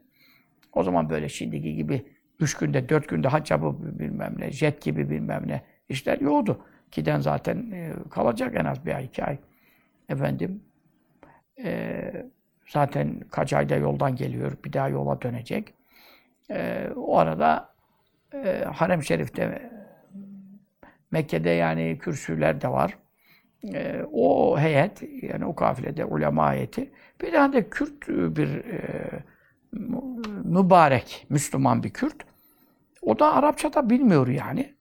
O 0.74 0.84
zaman 0.84 1.10
böyle 1.10 1.30
şimdiki 1.30 1.76
gibi 1.76 2.06
üç 2.40 2.58
günde, 2.58 2.90
dört 2.90 3.08
günde 3.08 3.28
hac 3.28 3.52
yapıp 3.52 4.00
bilmem 4.00 4.36
ne, 4.38 4.52
jet 4.52 4.82
gibi 4.82 5.10
bilmem 5.10 5.44
ne 5.48 5.62
işler 5.90 6.20
yoktu. 6.20 6.66
Giden 6.92 7.20
zaten 7.20 7.72
e, 7.72 7.94
kalacak 8.10 8.56
en 8.56 8.66
az 8.66 8.86
bir 8.86 8.96
ay, 8.96 9.06
iki 9.06 9.24
ay. 9.24 9.38
Efendim, 10.10 10.64
e, 11.64 12.12
zaten 12.68 13.20
kaç 13.32 13.54
ayda 13.54 13.76
yoldan 13.76 14.16
geliyor, 14.16 14.58
bir 14.66 14.74
daha 14.74 14.90
yola 14.90 15.22
dönecek. 15.22 15.74
O 16.96 17.18
arada 17.18 17.74
e, 18.34 18.64
Harem-i 18.74 19.06
Şerif'te 19.06 19.72
Mekke'de 21.14 21.50
yani 21.50 21.98
kürsüler 22.02 22.62
de 22.62 22.68
var. 22.68 22.98
E, 23.74 24.02
o 24.12 24.60
heyet, 24.60 25.04
yani 25.24 25.46
o 25.46 25.56
kafilede 25.56 26.06
ulema 26.06 26.54
heyeti, 26.54 26.92
bir 27.22 27.32
tane 27.32 27.54
de 27.54 27.70
Kürt 27.70 28.08
bir 28.08 28.48
e, 28.56 28.80
mübarek, 30.44 31.26
Müslüman 31.30 31.84
bir 31.84 31.90
Kürt. 31.90 32.26
O 33.02 33.20
da 33.20 33.34
Arapça 33.34 33.74
da 33.74 33.90
bilmiyor 33.90 34.28
yani. 34.28 34.76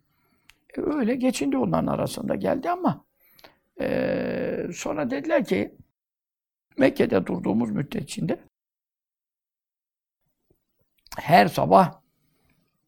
E, 0.76 0.80
öyle 0.80 1.14
geçindi 1.14 1.56
onların 1.56 1.86
arasında 1.86 2.34
geldi 2.34 2.70
ama 2.70 3.04
e, 3.80 4.66
sonra 4.74 5.10
dediler 5.10 5.44
ki 5.44 5.74
Mekke'de 6.78 7.26
durduğumuz 7.26 7.70
müddet 7.70 8.02
içinde 8.02 8.38
her 11.18 11.46
sabah 11.46 12.00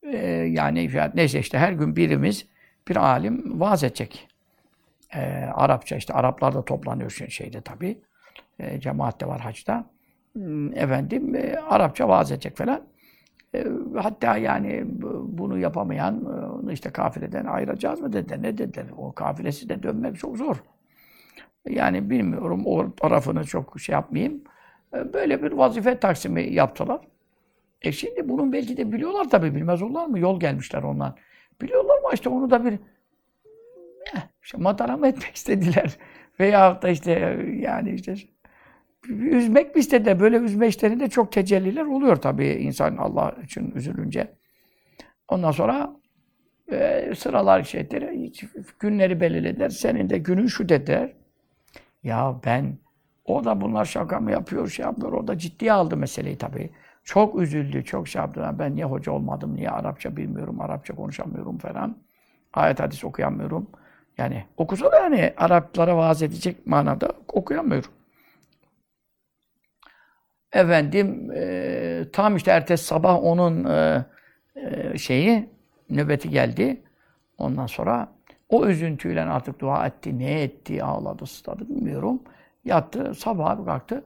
e, 0.03 0.17
yani 0.51 0.91
neyse 1.15 1.39
işte 1.41 1.59
her 1.59 1.73
gün 1.73 1.97
birimiz 1.97 2.54
bir 2.89 2.97
alim 2.97 3.61
vaaz 3.61 3.85
edecek. 3.85 4.29
E, 5.15 5.21
Arapça 5.55 5.97
işte 5.97 6.15
Araplar 6.15 6.55
da 6.55 6.65
toplanıyor 6.65 7.11
şeyde 7.11 7.61
tabii. 7.61 7.99
E, 8.59 8.81
cemaat 8.81 9.21
de 9.21 9.27
var 9.27 9.41
hacda. 9.41 9.85
Hmm, 10.33 10.79
efendim 10.79 11.35
e, 11.35 11.57
Arapça 11.57 12.09
vaaz 12.09 12.33
edecek 12.33 12.57
falan. 12.57 12.81
E, 13.55 13.67
hatta 13.97 14.37
yani 14.37 14.85
bunu 15.23 15.59
yapamayan 15.59 16.27
e, 16.69 16.73
işte 16.73 16.91
kafileden 16.91 17.47
ayıracağız 17.47 18.01
mı 18.01 18.13
dediler. 18.13 18.43
Ne 18.43 18.59
dediler? 18.59 18.87
O 18.97 19.13
kafilesi 19.13 19.69
de 19.69 19.83
dönmek 19.83 20.19
çok 20.19 20.37
zor. 20.37 20.57
Yani 21.69 22.11
bilmiyorum 22.11 22.63
o 22.67 22.95
tarafını 22.95 23.45
çok 23.45 23.81
şey 23.81 23.93
yapmayayım. 23.93 24.43
Böyle 24.93 25.43
bir 25.43 25.53
vazife 25.53 25.99
taksimi 25.99 26.53
yaptılar. 26.53 27.01
E 27.83 27.93
şimdi 27.93 28.29
bunun 28.29 28.53
belki 28.53 28.77
de 28.77 28.93
biliyorlar 28.93 29.31
tabii 29.31 29.55
bilmez 29.55 29.83
olurlar 29.83 30.07
mı? 30.07 30.19
Yol 30.19 30.41
gelmişler 30.41 30.83
ondan. 30.83 31.17
Biliyorlar 31.61 31.99
mı 31.99 32.09
işte 32.13 32.29
onu 32.29 32.51
da 32.51 32.65
bir 32.65 32.73
eh, 34.15 34.21
işte 34.43 34.59
mataram 34.59 35.05
etmek 35.05 35.35
istediler. 35.37 35.97
Veya 36.41 36.83
da 36.83 36.89
işte 36.89 37.39
yani 37.61 37.91
işte 37.91 38.15
üzmek 39.09 39.75
mi 39.75 39.79
istediler? 39.79 40.21
Böyle 40.21 40.37
üzme 40.37 40.69
işlerinde 40.69 41.09
çok 41.11 41.33
tecelliler 41.33 41.85
oluyor 41.85 42.17
tabii 42.17 42.49
insan 42.49 42.97
Allah 42.97 43.37
için 43.45 43.73
üzülünce. 43.75 44.35
Ondan 45.29 45.51
sonra 45.51 45.97
e, 46.73 47.13
sıralar 47.17 47.63
şeyleri, 47.63 48.33
günleri 48.81 49.21
belirlediler. 49.21 49.69
Senin 49.69 50.11
de 50.11 50.19
günün 50.19 50.47
şu 50.47 50.69
dediler. 50.69 51.13
Ya 52.03 52.41
ben, 52.47 52.79
o 53.25 53.45
da 53.45 53.61
bunlar 53.61 53.85
şaka 53.85 54.21
mı 54.21 54.33
yapıyor, 54.33 54.69
şey 54.69 54.85
yapıyor. 54.85 55.13
O 55.13 55.29
da 55.29 55.39
ciddiye 55.39 55.73
aldı 55.73 55.97
meseleyi 55.97 56.39
tabii. 56.39 56.71
Çok 57.05 57.41
üzüldü, 57.43 57.85
çok 57.85 58.09
şey 58.09 58.21
yaptı. 58.23 58.51
Ben 58.59 58.75
niye 58.77 58.85
hoca 58.85 59.13
olmadım, 59.13 59.57
niye 59.57 59.71
Arapça 59.71 60.17
bilmiyorum, 60.17 60.61
Arapça 60.61 60.95
konuşamıyorum 60.95 61.59
falan. 61.59 61.97
Ayet 62.55 62.81
hadis 62.81 63.05
okuyamıyorum. 63.05 63.71
Yani 64.19 64.45
okusa 64.57 64.93
da 64.93 64.97
yani 64.99 65.35
Araplara 65.37 65.97
vaaz 65.97 66.23
edecek 66.23 66.67
manada 66.67 67.13
okuyamıyorum. 67.29 67.91
Efendim 70.53 71.31
e, 71.35 72.05
tam 72.13 72.37
işte 72.37 72.51
ertesi 72.51 72.85
sabah 72.85 73.25
onun 73.25 73.65
e, 73.65 74.05
e, 74.57 74.99
şeyi 74.99 75.49
nöbeti 75.91 76.31
geldi. 76.31 76.83
Ondan 77.39 77.67
sonra 77.67 78.09
o 78.49 78.67
üzüntüyle 78.67 79.23
artık 79.23 79.61
dua 79.61 79.87
etti, 79.87 80.19
ne 80.19 80.43
etti, 80.43 80.85
ağladı, 80.85 81.27
sısladı 81.27 81.69
bilmiyorum. 81.69 82.23
Yattı, 82.65 83.15
sabah 83.15 83.65
kalktı. 83.67 84.05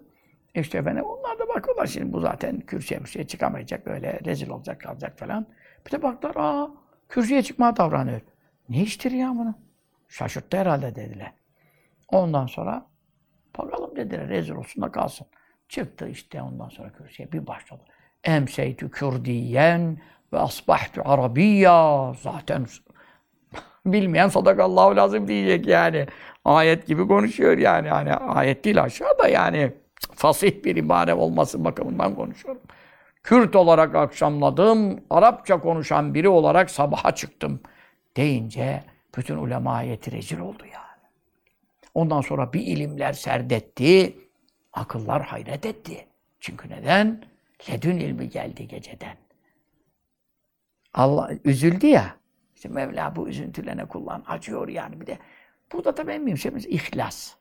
İşte 0.54 0.78
efendim 0.78 1.04
onlar 1.04 1.38
da 1.38 1.48
bakıyorlar 1.48 1.86
şimdi 1.86 2.12
bu 2.12 2.20
zaten 2.20 2.60
kürsüye 2.60 3.04
bir 3.04 3.08
şey 3.08 3.26
çıkamayacak 3.26 3.86
böyle 3.86 4.20
rezil 4.24 4.48
olacak 4.50 4.80
kalacak 4.80 5.18
falan. 5.18 5.46
Bir 5.86 5.90
de 5.90 6.02
baktılar 6.02 6.34
aa 6.36 6.70
kürsüye 7.08 7.42
çıkmaya 7.42 7.76
davranıyor. 7.76 8.20
Ne 8.68 8.82
iştir 8.82 9.10
ya 9.10 9.28
bunu? 9.28 9.54
Şaşırttı 10.08 10.56
herhalde 10.56 10.94
dediler. 10.94 11.32
Ondan 12.08 12.46
sonra 12.46 12.86
bakalım 13.58 13.96
dediler 13.96 14.28
rezil 14.28 14.52
olsun 14.52 14.82
da 14.82 14.92
kalsın. 14.92 15.26
Çıktı 15.68 16.08
işte 16.08 16.42
ondan 16.42 16.68
sonra 16.68 16.92
kürsüye 16.92 17.32
bir 17.32 17.46
başladı. 17.46 17.82
Emseytü 18.24 18.90
Kürdiyen 18.90 19.98
ve 20.32 20.38
asbahtu 20.38 21.02
Arabiyya. 21.04 22.12
Zaten 22.20 22.66
bilmeyen 23.86 24.28
sadakallahu 24.28 24.96
lazım 24.96 25.28
diyecek 25.28 25.66
yani. 25.66 26.06
Ayet 26.44 26.86
gibi 26.86 27.08
konuşuyor 27.08 27.58
yani. 27.58 27.88
Hani 27.88 28.14
ayet 28.14 28.64
değil 28.64 28.82
aşağıda 28.82 29.28
yani. 29.28 29.72
Fasih 30.14 30.64
bir 30.64 30.76
ibare 30.76 31.14
olması 31.14 31.64
bakımından 31.64 32.14
konuşuyorum. 32.14 32.62
Kürt 33.22 33.56
olarak 33.56 33.94
akşamladım, 33.94 35.00
Arapça 35.10 35.60
konuşan 35.60 36.14
biri 36.14 36.28
olarak 36.28 36.70
sabaha 36.70 37.14
çıktım 37.14 37.60
deyince 38.16 38.84
bütün 39.16 39.36
ulema 39.36 39.72
ayeti 39.72 40.12
rezil 40.12 40.38
oldu 40.38 40.62
yani. 40.72 40.84
Ondan 41.94 42.20
sonra 42.20 42.52
bir 42.52 42.60
ilimler 42.60 43.12
serdetti, 43.12 44.18
akıllar 44.72 45.22
hayret 45.22 45.66
etti. 45.66 46.06
Çünkü 46.40 46.70
neden? 46.70 47.24
Ledün 47.70 47.96
ilmi 47.96 48.28
geldi 48.28 48.68
geceden. 48.68 49.16
Allah 50.94 51.30
üzüldü 51.44 51.86
ya. 51.86 52.16
İşte 52.54 52.68
Mevla 52.68 53.16
bu 53.16 53.28
üzüntülerine 53.28 53.84
kullan. 53.84 54.24
Acıyor 54.26 54.68
yani 54.68 55.00
bir 55.00 55.06
de. 55.06 55.18
Burada 55.72 55.94
tabii 55.94 56.12
en 56.12 56.22
mühim 56.22 56.38
şeyimiz 56.38 56.66
ihlas. 56.66 57.34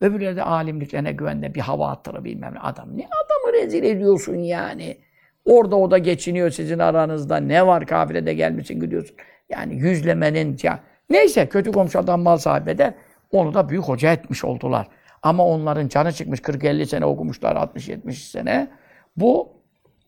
Öbürleri 0.00 0.36
de 0.36 0.42
alimliklerine 0.42 1.12
güvenle 1.12 1.54
bir 1.54 1.60
hava 1.60 1.90
attırı 1.90 2.24
bilmem 2.24 2.54
ne. 2.54 2.60
Adam 2.60 2.98
ne 2.98 3.06
adamı 3.06 3.52
rezil 3.52 3.82
ediyorsun 3.82 4.34
yani. 4.34 4.98
Orada 5.44 5.76
o 5.76 5.90
da 5.90 5.98
geçiniyor 5.98 6.50
sizin 6.50 6.78
aranızda. 6.78 7.36
Ne 7.36 7.66
var 7.66 7.86
kafilede 7.86 8.34
gelmişsin 8.34 8.80
gidiyorsun. 8.80 9.16
Yani 9.48 9.74
yüzlemenin 9.74 10.58
ya 10.62 10.80
neyse 11.10 11.48
kötü 11.48 11.72
komşu 11.72 11.98
adam 11.98 12.22
mal 12.22 12.36
sahibi 12.36 12.70
eder. 12.70 12.94
Onu 13.32 13.54
da 13.54 13.68
büyük 13.68 13.84
hoca 13.84 14.12
etmiş 14.12 14.44
oldular. 14.44 14.88
Ama 15.22 15.46
onların 15.46 15.88
canı 15.88 16.12
çıkmış 16.12 16.40
40-50 16.40 16.86
sene 16.86 17.04
okumuşlar 17.04 17.56
60-70 17.56 18.12
sene. 18.12 18.70
Bu 19.16 19.52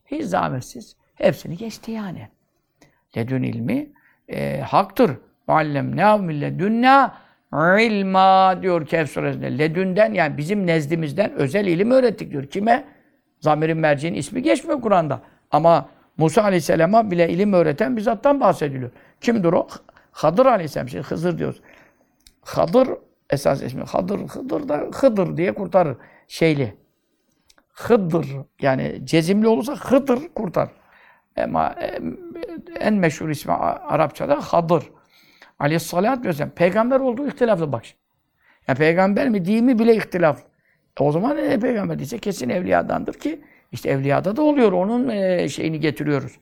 hiç 0.06 0.24
zahmetsiz. 0.24 0.96
Hepsini 1.14 1.56
geçti 1.56 1.90
yani. 1.90 2.28
Ledün 3.16 3.42
ilmi 3.42 3.92
e, 4.28 4.60
haktır. 4.60 5.10
Allemnâ 5.48 6.16
milledünnâ 6.16 7.14
ilma 7.80 8.62
diyor 8.62 8.86
Kehf 8.86 9.10
suresinde. 9.10 9.58
Ledünden 9.58 10.14
yani 10.14 10.36
bizim 10.36 10.66
nezdimizden 10.66 11.32
özel 11.32 11.66
ilim 11.66 11.90
öğrettik 11.90 12.30
diyor. 12.30 12.46
Kime? 12.46 12.84
Zamirin 13.40 13.78
merciğin 13.78 14.14
ismi 14.14 14.42
geçmiyor 14.42 14.80
Kur'an'da. 14.80 15.20
Ama 15.50 15.88
Musa 16.16 16.42
Aleyhisselam'a 16.42 17.10
bile 17.10 17.28
ilim 17.28 17.52
öğreten 17.52 17.96
bir 17.96 18.02
zattan 18.02 18.40
bahsediliyor. 18.40 18.90
Kimdir 19.20 19.52
o? 19.52 19.68
Hadır 20.12 20.46
Aleyhisselam. 20.46 20.88
Şimdi 20.88 21.04
Hızır 21.04 21.38
diyoruz. 21.38 21.60
Hadır 22.42 22.88
esas 23.30 23.62
ismi. 23.62 23.82
Hadır, 23.82 24.18
Hıdır 24.18 24.68
da 24.68 24.76
Hıdır 24.94 25.36
diye 25.36 25.54
kurtarır. 25.54 25.96
Şeyli. 26.28 26.76
Hıdır. 27.68 28.26
Yani 28.60 29.00
cezimli 29.04 29.48
olursa 29.48 29.74
Hıdır 29.74 30.20
kurtar. 30.34 30.68
Ama 31.36 31.74
en 32.80 32.94
meşhur 32.94 33.28
ismi 33.28 33.52
Arapçada 33.52 34.40
Hadır. 34.40 34.84
Aleyhissalatü 35.62 36.28
vesselam. 36.28 36.50
Peygamber 36.50 37.00
olduğu 37.00 37.28
ihtilaflı 37.28 37.72
bak. 37.72 37.84
Yani 38.68 38.78
peygamber 38.78 39.28
mi 39.28 39.44
değil 39.44 39.62
mi 39.62 39.78
bile 39.78 39.96
ihtilaf. 39.96 40.42
E 41.00 41.02
o 41.02 41.12
zaman 41.12 41.36
ne 41.36 41.60
peygamber 41.60 41.98
diyse 41.98 42.18
kesin 42.18 42.48
evliyadandır 42.48 43.14
ki 43.14 43.40
işte 43.72 43.90
evliyada 43.90 44.36
da 44.36 44.42
oluyor. 44.42 44.72
Onun 44.72 45.08
e, 45.08 45.48
şeyini 45.48 45.80
getiriyoruz. 45.80 46.38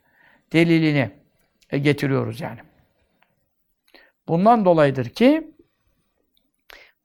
Delilini 0.52 1.10
e, 1.70 1.78
getiriyoruz 1.78 2.40
yani. 2.40 2.58
Bundan 4.28 4.64
dolayıdır 4.64 5.08
ki 5.08 5.50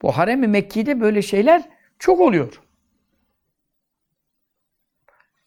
bu 0.02 0.12
harem-i 0.12 0.48
Mekki'de 0.48 1.00
böyle 1.00 1.22
şeyler 1.22 1.62
çok 1.98 2.20
oluyor. 2.20 2.62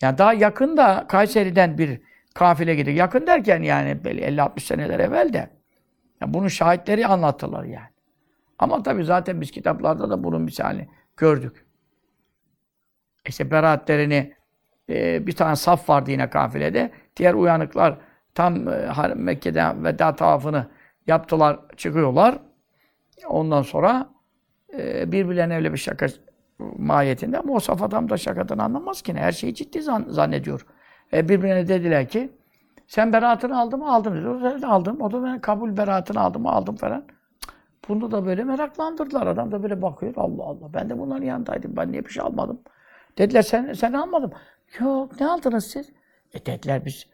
Yani 0.01 0.17
daha 0.17 0.33
yakında 0.33 1.05
Kayseri'den 1.07 1.77
bir 1.77 2.01
kafile 2.33 2.75
gidiyor. 2.75 2.97
Yakın 2.97 3.27
derken 3.27 3.61
yani 3.61 4.03
böyle 4.03 4.27
50-60 4.27 4.59
seneler 4.59 4.99
evvel 4.99 5.33
de. 5.33 5.58
Yani 6.21 6.33
bunun 6.33 6.47
şahitleri 6.47 7.07
anlattılar 7.07 7.63
yani. 7.63 7.89
Ama 8.59 8.83
tabii 8.83 9.03
zaten 9.03 9.41
biz 9.41 9.51
kitaplarda 9.51 10.09
da 10.09 10.23
bunun 10.23 10.41
misalini 10.41 10.89
gördük. 11.17 11.65
İşte 13.27 13.51
beraatlerini 13.51 14.33
e, 14.89 15.27
bir 15.27 15.31
tane 15.31 15.55
saf 15.55 15.89
vardı 15.89 16.11
yine 16.11 16.29
kafilede. 16.29 16.91
Diğer 17.17 17.33
uyanıklar 17.33 17.97
tam 18.35 18.67
e, 18.67 19.13
Mekke'de 19.15 19.83
veda 19.83 20.15
tavafını 20.15 20.67
yaptılar, 21.07 21.59
çıkıyorlar. 21.77 22.39
Ondan 23.27 23.61
sonra 23.61 24.09
e, 24.77 25.11
birbirlerine 25.11 25.55
öyle 25.55 25.73
bir 25.73 25.77
şaka 25.77 26.07
mahiyetinde 26.77 27.39
ama 27.39 27.53
o 27.53 27.59
saf 27.59 27.83
adam 27.83 28.09
da 28.09 28.17
şakadan 28.17 28.57
anlamaz 28.57 29.01
ki 29.01 29.15
ne. 29.15 29.19
Her 29.19 29.31
şeyi 29.31 29.55
ciddi 29.55 29.81
zan, 29.81 30.05
zannediyor. 30.09 30.65
E, 31.13 31.29
birbirine 31.29 31.67
dediler 31.67 32.07
ki 32.07 32.31
sen 32.89 33.13
beraatını 33.13 33.59
aldın 33.59 33.79
mı? 33.79 33.93
Aldım 33.93 34.15
dedi. 34.15 34.27
O 34.27 34.61
da 34.61 34.67
aldım. 34.67 35.01
O 35.01 35.11
da 35.11 35.23
ben 35.23 35.41
kabul 35.41 35.77
beraatını 35.77 36.19
aldım 36.19 36.41
mı? 36.41 36.51
Aldım 36.51 36.75
falan. 36.75 37.03
Bunu 37.87 38.11
da 38.11 38.25
böyle 38.25 38.43
meraklandırdılar. 38.43 39.27
Adam 39.27 39.51
da 39.51 39.63
böyle 39.63 39.81
bakıyor. 39.81 40.13
Allah 40.17 40.43
Allah. 40.43 40.73
Ben 40.73 40.89
de 40.89 40.99
bunların 40.99 41.25
yanındaydım. 41.25 41.77
Ben 41.77 41.91
niye 41.91 42.05
bir 42.05 42.09
şey 42.09 42.23
almadım? 42.23 42.61
Dediler 43.17 43.41
sen, 43.41 43.73
sen 43.73 43.93
almadın. 43.93 44.33
Yok 44.79 45.19
ne 45.19 45.27
aldınız 45.27 45.67
siz? 45.67 45.89
E 46.33 46.45
dediler 46.45 46.85
biz 46.85 47.07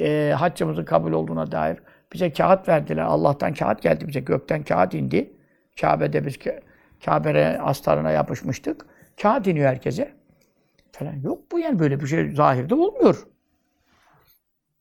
e, 0.00 0.34
haccımızın 0.38 0.84
kabul 0.84 1.12
olduğuna 1.12 1.52
dair 1.52 1.78
bize 2.12 2.32
kağıt 2.32 2.68
verdiler. 2.68 3.02
Allah'tan 3.02 3.54
kağıt 3.54 3.82
geldi 3.82 4.08
bize. 4.08 4.20
Gökten 4.20 4.62
kağıt 4.62 4.94
indi. 4.94 5.32
Kabe'de 5.80 6.26
biz 6.26 6.38
Kabe'ye 7.04 7.60
astarına 7.60 8.10
yapışmıştık. 8.10 8.86
Kağıt 9.22 9.46
iniyor 9.46 9.68
herkese. 9.68 10.12
Falan. 10.92 11.14
Yok 11.14 11.52
bu 11.52 11.58
yani 11.58 11.78
böyle 11.78 12.00
bir 12.00 12.06
şey 12.06 12.30
zahirde 12.30 12.74
olmuyor. 12.74 13.26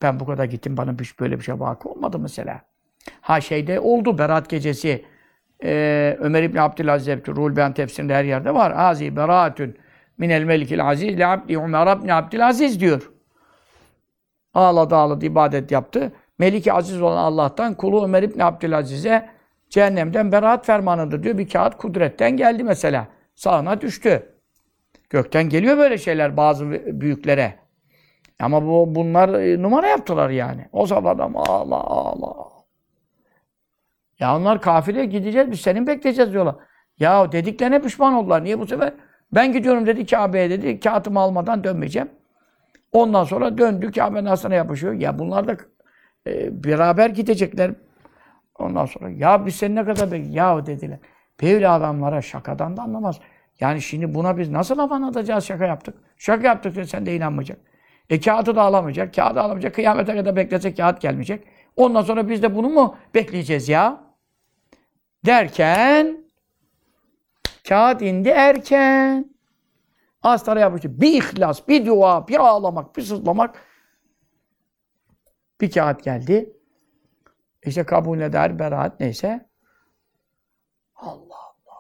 Ben 0.02 0.20
bu 0.20 0.26
kadar 0.26 0.46
gittim 0.46 0.78
bana 0.78 1.00
bir, 1.00 1.16
böyle 1.20 1.40
bir 1.40 1.44
şey 1.44 1.60
vakı 1.60 1.90
olmadı 1.90 2.20
mesela. 2.20 2.62
Ha 3.22 3.42
şeyde 3.42 3.80
oldu 3.80 4.18
Berat 4.18 4.50
gecesi. 4.50 5.06
Ee, 5.64 6.18
Ömer 6.20 6.44
İbni 6.44 6.62
Abdülaziz 6.62 7.28
Ruhul 7.28 7.56
Beyan 7.56 7.74
tefsirinde 7.74 8.16
her 8.16 8.24
yerde 8.24 8.54
var. 8.54 8.74
Azi 8.76 9.16
beratün 9.16 9.78
minel 10.18 10.44
melikil 10.44 10.90
aziz 10.90 11.18
li 11.18 11.26
abdi 11.26 11.58
Ömer 11.58 11.98
İbni 11.98 12.14
Abdülaziz 12.14 12.80
diyor. 12.80 13.12
Ağladı 14.54 14.96
ağladı 14.96 15.26
ibadet 15.26 15.72
yaptı. 15.72 16.12
Meliki 16.40 16.74
aziz 16.74 17.02
olan 17.02 17.18
Allah'tan 17.18 17.74
kulu 17.74 18.04
Ömer 18.04 18.24
İbni 18.24 18.44
Abdülaziz'e 18.44 19.30
cehennemden 19.70 20.32
beraat 20.32 20.66
fermanıdır 20.66 21.24
diyor. 21.24 21.38
Bir 21.38 21.50
kağıt 21.50 21.78
kudretten 21.78 22.38
geldi 22.38 22.64
mesela. 22.64 23.08
Sağına 23.36 23.82
düştü. 23.82 24.34
Gökten 25.10 25.50
geliyor 25.50 25.78
böyle 25.78 25.98
şeyler 25.98 26.38
bazı 26.38 26.70
büyüklere. 27.02 27.67
Ama 28.40 28.66
bu 28.66 28.96
bunlar 28.96 29.30
e, 29.30 29.62
numara 29.62 29.88
yaptılar 29.88 30.30
yani. 30.30 30.66
O 30.72 30.88
zaman 30.88 31.16
adam 31.16 31.38
ağla 31.38 31.84
ağla. 31.84 32.34
Ya 34.20 34.38
onlar 34.38 34.62
kafile 34.62 35.06
gideceğiz 35.06 35.52
biz 35.52 35.62
senin 35.62 35.88
bekleyeceğiz 35.88 36.34
diyorlar. 36.34 36.56
Ya 37.00 37.32
dediklerine 37.32 37.82
pişman 37.82 38.14
oldular. 38.14 38.44
Niye 38.44 38.60
bu 38.60 38.68
sefer? 38.68 38.94
Ben 39.32 39.54
gidiyorum 39.54 39.86
dedi 39.86 40.06
Kabe'ye 40.06 40.50
dedi. 40.50 40.80
Kağıtımı 40.80 41.20
almadan 41.20 41.64
dönmeyeceğim. 41.64 42.10
Ondan 42.92 43.24
sonra 43.24 43.58
döndü 43.58 43.92
Kabe'nin 43.92 44.26
aslına 44.26 44.56
yapışıyor. 44.56 44.94
Ya 44.94 45.20
bunlar 45.20 45.48
da 45.48 45.58
e, 46.28 46.64
beraber 46.64 47.10
gidecekler. 47.10 47.72
Ondan 48.60 48.86
sonra 48.86 49.10
ya 49.10 49.46
biz 49.46 49.56
seni 49.56 49.76
ne 49.76 49.86
kadar 49.86 50.12
bekliyoruz? 50.12 50.36
Ya 50.36 50.66
dediler. 50.66 51.00
Böyle 51.42 51.70
adamlara 51.70 52.22
şakadan 52.22 52.78
da 52.78 52.82
anlamaz. 52.82 53.20
Yani 53.60 53.82
şimdi 53.82 54.14
buna 54.14 54.38
biz 54.38 54.50
nasıl 54.50 54.80
avan 54.80 55.02
atacağız 55.02 55.44
şaka 55.44 55.66
yaptık? 55.66 55.96
Şaka 56.18 56.48
yaptık 56.48 56.76
dedi 56.76 56.88
sen 56.88 57.06
de 57.06 57.16
inanmayacak. 57.16 57.60
E 58.10 58.20
kağıdı 58.20 58.56
da 58.56 58.62
alamayacak, 58.62 59.14
kağıdı 59.14 59.42
alamayacak. 59.42 59.76
Kıyamete 59.76 60.16
kadar 60.16 60.36
beklese 60.36 60.74
kağıt 60.74 61.02
gelmeyecek. 61.02 61.48
Ondan 61.76 62.02
sonra 62.02 62.30
biz 62.30 62.44
de 62.44 62.56
bunu 62.56 62.70
mu 62.70 62.98
bekleyeceğiz 63.16 63.70
ya? 63.70 64.04
Derken 65.26 66.26
kağıt 67.68 68.02
indi 68.02 68.30
erken. 68.30 69.38
Hastara 70.22 70.60
yapıştı. 70.60 71.02
Bir 71.02 71.14
ihlas, 71.14 71.68
bir 71.68 71.86
dua, 71.86 72.28
bir 72.28 72.36
ağlamak, 72.36 72.96
bir 72.96 73.02
sızlamak. 73.02 73.62
Bir 75.62 75.72
kağıt 75.72 76.04
geldi. 76.04 76.54
İşte 77.66 77.86
kabul 77.86 78.20
eder, 78.20 78.60
beraat 78.60 79.00
neyse. 79.00 79.50
Allah 80.96 81.36
Allah. 81.36 81.78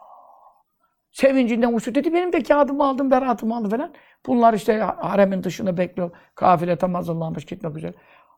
Sevincinden 1.11 1.73
uçtu 1.73 1.95
dedi. 1.95 2.13
Benim 2.13 2.33
de 2.33 2.43
kağıdımı 2.43 2.85
aldım, 2.85 3.11
beraatımı 3.11 3.55
aldım 3.55 3.69
falan. 3.69 3.93
Bunlar 4.27 4.53
işte 4.53 4.79
haremin 4.79 5.43
dışında 5.43 5.77
bekliyor. 5.77 6.11
Kafile 6.35 6.75
tam 6.75 6.93
hazırlanmış 6.93 7.45
gitmek 7.45 7.77
üzere. 7.77 7.93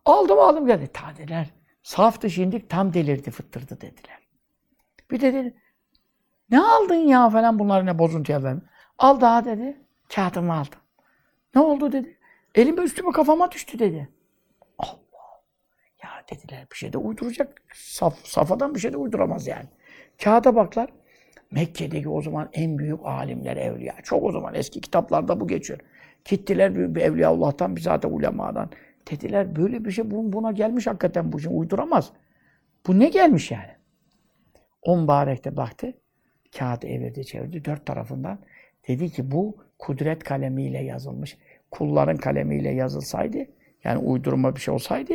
Aldım 0.05 0.39
aldım 0.39 0.67
geldi. 0.67 0.87
Ta 0.93 1.03
dediler. 1.17 1.49
Saftı 1.83 2.29
şimdi 2.29 2.67
tam 2.67 2.93
delirdi 2.93 3.31
fıttırdı 3.31 3.81
dediler. 3.81 4.19
Bir 5.11 5.21
de 5.21 5.33
dedi. 5.33 5.55
Ne 6.49 6.61
aldın 6.61 6.95
ya 6.95 7.29
falan 7.29 7.59
bunlar 7.59 7.85
ne 7.85 7.99
bozuntuya 7.99 8.43
vermiş. 8.43 8.63
Al 8.97 9.21
daha 9.21 9.45
dedi. 9.45 9.77
Kağıdımı 10.15 10.53
aldım. 10.53 10.79
Ne 11.55 11.61
oldu 11.61 11.91
dedi. 11.91 12.17
Elime 12.55 12.81
üstüme 12.81 13.11
kafama 13.11 13.51
düştü 13.51 13.79
dedi. 13.79 14.09
Allah. 14.77 15.41
Ya 16.03 16.09
dediler 16.31 16.67
bir 16.71 16.77
şey 16.77 16.93
de 16.93 16.97
uyduracak. 16.97 17.61
Saf, 17.73 18.25
safadan 18.25 18.75
bir 18.75 18.79
şey 18.79 18.93
de 18.93 18.97
uyduramaz 18.97 19.47
yani. 19.47 19.67
Kağıda 20.23 20.55
baklar. 20.55 20.89
Mekke'deki 21.51 22.09
o 22.09 22.21
zaman 22.21 22.49
en 22.53 22.77
büyük 22.77 22.99
alimler, 23.03 23.57
evliya. 23.57 23.95
Çok 24.03 24.23
o 24.23 24.31
zaman 24.31 24.55
eski 24.55 24.81
kitaplarda 24.81 25.39
bu 25.39 25.47
geçiyor. 25.47 25.79
Gittiler 26.25 26.95
bir, 26.95 27.01
evliya 27.01 27.29
Allah'tan, 27.29 27.75
bir 27.75 27.81
zaten 27.81 28.09
ulemadan. 28.09 28.69
Dediler 29.11 29.55
böyle 29.55 29.85
bir 29.85 29.91
şey 29.91 30.11
buna 30.11 30.51
gelmiş 30.51 30.87
hakikaten 30.87 31.31
bu 31.31 31.39
şey 31.39 31.51
uyduramaz. 31.55 32.11
Bu 32.87 32.99
ne 32.99 33.09
gelmiş 33.09 33.51
yani? 33.51 33.71
On 34.81 35.01
mübarek 35.01 35.45
de 35.45 35.57
baktı. 35.57 35.93
Kağıdı 36.57 36.87
evirdi 36.87 37.25
çevirdi 37.25 37.65
dört 37.65 37.85
tarafından. 37.85 38.39
Dedi 38.87 39.09
ki 39.09 39.31
bu 39.31 39.57
kudret 39.79 40.23
kalemiyle 40.23 40.83
yazılmış. 40.83 41.37
Kulların 41.71 42.17
kalemiyle 42.17 42.69
yazılsaydı 42.69 43.37
yani 43.83 43.97
uydurma 43.97 44.55
bir 44.55 44.61
şey 44.61 44.73
olsaydı 44.73 45.13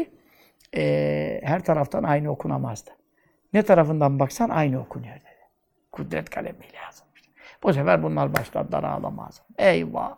e, 0.77 1.41
her 1.45 1.65
taraftan 1.65 2.03
aynı 2.03 2.31
okunamazdı. 2.31 2.91
Ne 3.53 3.63
tarafından 3.63 4.19
baksan 4.19 4.49
aynı 4.49 4.81
okunuyor 4.81 5.15
dedi. 5.15 5.34
Kudret 5.95 6.31
kalemiyle 6.31 6.77
yazılmış. 6.85 7.23
Bu 7.63 7.73
sefer 7.73 8.03
bunlar 8.03 8.35
başladılar 8.35 8.85
ağlamaz. 8.85 9.43
Eyvah! 9.59 10.17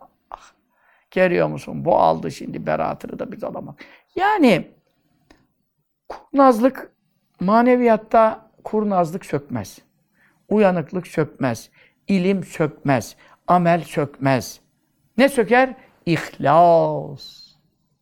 Görüyor 1.11 1.47
musun? 1.47 1.85
Bu 1.85 1.97
aldı 1.97 2.31
şimdi 2.31 2.65
beraatını 2.65 3.19
da 3.19 3.31
biz 3.31 3.43
alamak. 3.43 3.85
Yani 4.15 4.71
kurnazlık 6.09 6.91
maneviyatta 7.39 8.51
kurnazlık 8.63 9.25
sökmez. 9.25 9.79
Uyanıklık 10.49 11.07
sökmez. 11.07 11.69
ilim 12.07 12.43
sökmez. 12.43 13.15
Amel 13.47 13.83
sökmez. 13.83 14.61
Ne 15.17 15.29
söker? 15.29 15.75
İhlas. 16.05 17.47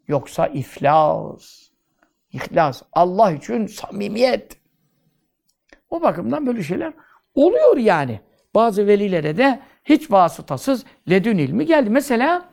Yoksa 0.07 0.47
iflas. 0.47 1.69
İhlas. 2.31 2.81
Allah 2.93 3.31
için 3.31 3.67
samimiyet. 3.67 4.57
O 5.89 6.01
bakımdan 6.01 6.47
böyle 6.47 6.63
şeyler 6.63 6.93
oluyor 7.36 7.78
yani. 7.78 8.19
Bazı 8.56 8.88
velilere 8.88 9.38
de 9.38 9.60
hiç 9.84 10.12
vasıtasız 10.12 10.86
ledün 11.10 11.38
ilmi 11.38 11.65
geldi. 11.65 11.89
Mesela 11.89 12.45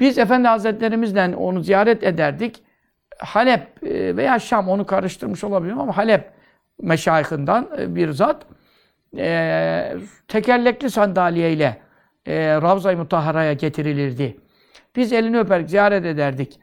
biz 0.00 0.18
Efendi 0.18 0.48
Hazretlerimizle 0.48 1.36
onu 1.36 1.60
ziyaret 1.60 2.04
ederdik. 2.04 2.62
Halep 3.18 3.84
e, 3.84 4.16
veya 4.16 4.38
Şam 4.38 4.68
onu 4.68 4.86
karıştırmış 4.86 5.44
olabilirim 5.44 5.80
ama 5.80 5.96
Halep 5.96 6.30
meşayihinden 6.82 7.66
e, 7.78 7.94
bir 7.94 8.10
zat 8.10 8.46
e, 9.18 9.92
tekerlekli 10.28 10.90
sandalyeyle 10.90 11.80
e, 12.26 12.54
Ravza-i 12.54 12.96
Mutahhara'ya 12.96 13.52
getirilirdi. 13.52 14.36
Biz 14.96 15.12
elini 15.12 15.38
öperdik, 15.38 15.70
ziyaret 15.70 16.06
ederdik. 16.06 16.60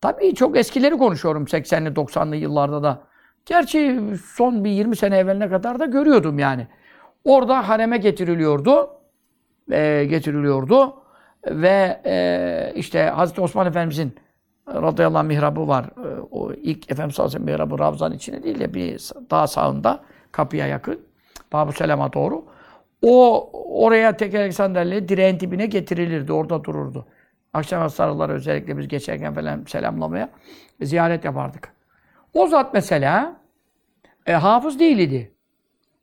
Tabii 0.00 0.34
çok 0.34 0.56
eskileri 0.56 0.98
konuşuyorum 0.98 1.44
80'li 1.44 1.88
90'lı 1.88 2.36
yıllarda 2.36 2.82
da. 2.82 3.09
Gerçi 3.50 4.00
son 4.34 4.64
bir 4.64 4.70
20 4.70 4.96
sene 4.96 5.18
evveline 5.18 5.48
kadar 5.48 5.78
da 5.78 5.84
görüyordum 5.84 6.38
yani. 6.38 6.66
Orada 7.24 7.68
hareme 7.68 7.98
getiriliyordu. 7.98 8.90
E, 9.72 10.04
getiriliyordu. 10.04 10.94
Ve 11.46 12.00
e, 12.06 12.72
işte 12.74 13.02
Hazreti 13.02 13.40
Osman 13.40 13.66
Efendimizin 13.66 14.14
radıyallahu 14.68 15.18
anh 15.18 15.26
mihrabı 15.26 15.68
var. 15.68 15.84
E, 15.84 16.20
o 16.30 16.52
ilk 16.52 16.90
Efendimiz 16.90 17.14
sallallahu 17.14 17.36
aleyhi 17.36 17.48
ve 17.48 17.52
mihrabı 17.52 17.78
Ravza'nın 17.78 18.14
içine 18.14 18.42
değil 18.42 18.60
de 18.60 18.74
bir 18.74 19.10
daha 19.30 19.46
sağında 19.46 20.00
kapıya 20.32 20.66
yakın. 20.66 21.00
Babu 21.52 21.72
Selam'a 21.72 22.12
doğru. 22.12 22.44
O 23.02 23.50
oraya 23.86 24.16
tekerlek 24.16 24.54
sandalye 24.54 25.08
direğin 25.08 25.40
dibine 25.40 25.66
getirilirdi. 25.66 26.32
Orada 26.32 26.64
dururdu. 26.64 27.06
Akşam 27.52 27.90
sarıları 27.90 28.32
özellikle 28.32 28.78
biz 28.78 28.88
geçerken 28.88 29.34
falan 29.34 29.64
selamlamaya 29.66 30.30
ziyaret 30.80 31.24
yapardık. 31.24 31.72
O 32.34 32.46
zat 32.46 32.74
mesela 32.74 33.39
e, 34.26 34.32
hafız 34.32 34.80
değildi. 34.80 35.32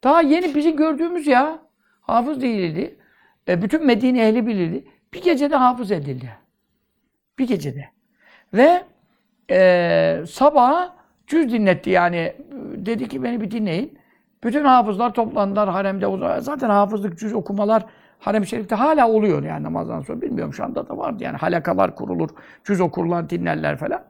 Daha 0.03 0.21
yeni 0.21 0.55
bizi 0.55 0.75
gördüğümüz 0.75 1.27
ya. 1.27 1.59
Hafız 2.01 2.41
değildi. 2.41 2.99
E, 3.47 3.61
bütün 3.61 3.85
Medine 3.85 4.27
ehli 4.27 4.47
bilirdi. 4.47 4.87
Bir 5.13 5.23
gecede 5.23 5.55
hafız 5.55 5.91
edildi. 5.91 6.29
Bir 7.39 7.47
gecede. 7.47 7.89
Ve 8.53 8.83
e, 9.51 10.23
sabaha 10.29 10.95
cüz 11.27 11.53
dinletti 11.53 11.89
yani. 11.89 12.33
Dedi 12.75 13.07
ki 13.07 13.23
beni 13.23 13.41
bir 13.41 13.51
dinleyin. 13.51 13.99
Bütün 14.43 14.65
hafızlar 14.65 15.13
toplandılar 15.13 15.69
haremde. 15.69 16.41
Zaten 16.41 16.69
hafızlık 16.69 17.19
cüz 17.19 17.33
okumalar 17.33 17.85
Harem-i 18.19 18.47
Şerif'te 18.47 18.75
hala 18.75 19.09
oluyor 19.09 19.43
yani 19.43 19.63
namazdan 19.63 20.01
sonra. 20.01 20.21
Bilmiyorum 20.21 20.53
şu 20.53 20.63
anda 20.63 20.89
da 20.89 20.97
vardı 20.97 21.23
yani. 21.23 21.37
Halakalar 21.37 21.95
kurulur, 21.95 22.29
cüz 22.63 22.81
okurlar, 22.81 23.29
dinlerler 23.29 23.77
falan. 23.77 24.03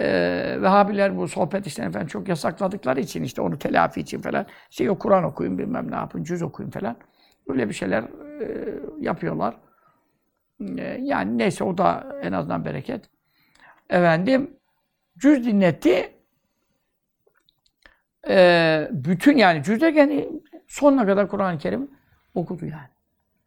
Ee, 0.00 0.58
Vehhabiler 0.62 1.16
bu 1.16 1.28
sohbet 1.28 1.66
işlerini 1.66 1.92
falan 1.92 2.06
çok 2.06 2.28
yasakladıkları 2.28 3.00
için 3.00 3.22
işte 3.22 3.42
onu 3.42 3.58
telafi 3.58 4.00
için 4.00 4.20
falan 4.20 4.46
şey 4.70 4.90
o 4.90 4.98
Kur'an 4.98 5.24
okuyun 5.24 5.58
bilmem 5.58 5.90
ne 5.90 5.94
yapın, 5.94 6.24
cüz 6.24 6.42
okuyun 6.42 6.70
falan. 6.70 6.96
Böyle 7.48 7.68
bir 7.68 7.74
şeyler 7.74 8.02
e, 8.40 8.74
yapıyorlar. 9.00 9.56
E, 10.78 10.98
yani 11.02 11.38
neyse 11.38 11.64
o 11.64 11.78
da 11.78 12.18
en 12.22 12.32
azından 12.32 12.64
bereket. 12.64 13.10
Efendim 13.90 14.50
cüz 15.18 15.46
dinletti. 15.46 16.12
E, 18.28 18.88
bütün 18.92 19.36
yani 19.36 19.62
cüz 19.62 19.80
derken 19.80 20.24
sonuna 20.66 21.06
kadar 21.06 21.28
Kur'an-ı 21.28 21.58
Kerim 21.58 21.90
okudu 22.34 22.66
yani. 22.66 22.88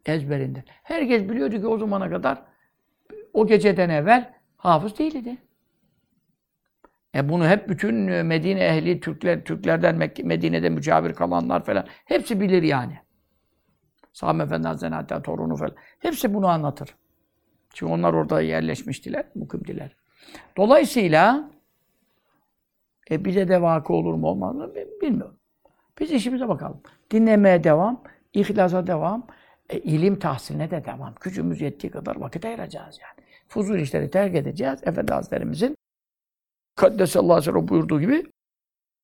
Ezberinde. 0.06 0.64
Herkes 0.84 1.30
biliyordu 1.30 1.62
ki 1.62 1.68
o 1.68 1.78
zamana 1.78 2.10
kadar 2.10 2.42
o 3.34 3.48
geceden 3.48 3.90
evvel 3.90 4.34
hafız 4.58 5.00
değildi. 5.00 5.38
E 7.16 7.30
bunu 7.30 7.48
hep 7.48 7.70
bütün 7.70 7.96
Medine 8.26 8.66
ehli 8.66 9.00
Türkler 9.00 9.44
Türklerden 9.44 9.96
Mekke, 9.96 10.24
Medine'de 10.24 10.70
mücavir 10.70 11.14
kalanlar 11.14 11.66
falan 11.66 11.86
hepsi 12.06 12.42
bilir 12.42 12.64
yani. 12.64 13.00
Sami 14.14 14.44
Efendi 14.44 14.68
Hazretleri 14.68 14.96
hatta 14.96 15.22
torunu 15.22 15.56
falan. 15.56 15.76
Hepsi 16.00 16.34
bunu 16.34 16.48
anlatır. 16.48 16.96
Çünkü 17.74 17.94
onlar 17.94 18.14
orada 18.14 18.42
yerleşmiştiler, 18.42 19.26
mukimdiler. 19.36 19.96
Dolayısıyla 20.58 21.52
e 23.12 23.26
bize 23.26 23.48
de 23.48 23.62
vakı 23.62 23.94
olur 23.94 24.14
mu 24.14 24.28
olmaz 24.28 24.56
mı 24.56 24.72
bilmiyorum. 25.02 25.36
Biz 26.00 26.12
işimize 26.12 26.48
bakalım. 26.48 26.82
Dinlemeye 27.12 27.64
devam, 27.64 28.04
ihlasa 28.34 28.88
devam, 28.88 29.28
e, 29.70 29.80
ilim 29.80 30.20
tahsiline 30.20 30.72
de 30.72 30.86
devam. 30.86 31.16
Gücümüz 31.22 31.62
yettiği 31.62 31.92
kadar 31.92 32.16
vakit 32.16 32.46
ayıracağız 32.46 33.00
yani. 33.02 33.28
Fuzul 33.48 33.80
işleri 33.80 34.10
terk 34.12 34.36
edeceğiz. 34.36 34.80
Efendi 34.84 35.14
Hazretlerimizin 35.14 35.78
Kaddesallahu 36.82 37.34
aleyhi 37.34 37.50
ve 37.50 37.52
sellem 37.54 37.68
buyurduğu 37.68 38.02
gibi 38.02 38.24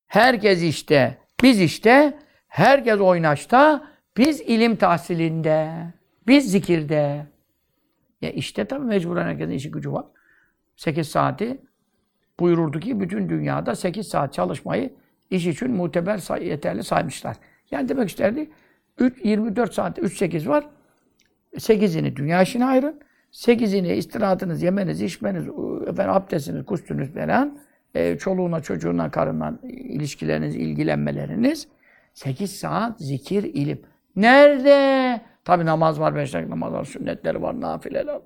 herkes 0.06 0.62
işte, 0.62 1.18
biz 1.42 1.60
işte, 1.60 2.18
herkes 2.48 3.00
oynaşta, 3.00 3.88
biz 4.16 4.40
ilim 4.40 4.76
tahsilinde, 4.76 5.72
biz 6.26 6.50
zikirde. 6.50 7.26
Ya 8.20 8.30
işte 8.30 8.64
tabii 8.64 8.84
mecburen 8.84 9.26
herkesin 9.26 9.50
işi 9.50 9.70
gücü 9.70 9.92
var. 9.92 10.04
8 10.76 11.08
saati 11.08 11.60
buyururdu 12.40 12.80
ki 12.80 13.00
bütün 13.00 13.28
dünyada 13.28 13.74
8 13.74 14.08
saat 14.08 14.34
çalışmayı 14.34 14.92
iş 15.30 15.46
için 15.46 15.70
muteber 15.70 16.18
say 16.18 16.46
yeterli 16.46 16.84
saymışlar. 16.84 17.36
Yani 17.70 17.88
demek 17.88 18.08
isterdi 18.08 18.50
3, 18.98 19.24
24 19.24 19.74
saatte 19.74 20.02
3 20.02 20.18
8 20.18 20.48
var. 20.48 20.66
8'ini 21.54 22.16
dünya 22.16 22.42
işine 22.42 22.64
ayırın. 22.64 23.00
8'ini 23.32 23.92
istirahatınız, 23.92 24.62
yemeniz, 24.62 25.02
içmeniz, 25.02 25.44
efendim, 25.86 26.14
abdestiniz, 26.14 26.66
kustunuz 26.66 27.14
falan, 27.14 27.67
e, 27.94 28.18
çoluğuna, 28.18 28.60
çocuğuna, 28.60 29.10
karından 29.10 29.58
ilişkileriniz, 29.68 30.56
ilgilenmeleriniz. 30.56 31.68
8 32.14 32.58
saat 32.58 32.98
zikir, 32.98 33.42
ilim. 33.42 33.82
Nerede? 34.16 35.20
Tabi 35.44 35.66
namaz 35.66 36.00
var, 36.00 36.14
beş 36.14 36.34
dakika 36.34 36.50
namaz 36.50 36.72
var, 36.72 36.84
sünnetleri 36.84 37.42
var, 37.42 37.60
nafileler 37.60 38.14
var. 38.14 38.22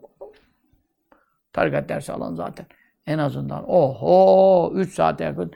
Tarikat 1.52 1.88
dersi 1.88 2.12
alan 2.12 2.34
zaten. 2.34 2.66
En 3.06 3.18
azından 3.18 3.70
oho 3.70 4.72
3 4.74 4.94
saate 4.94 5.24
yakın 5.24 5.52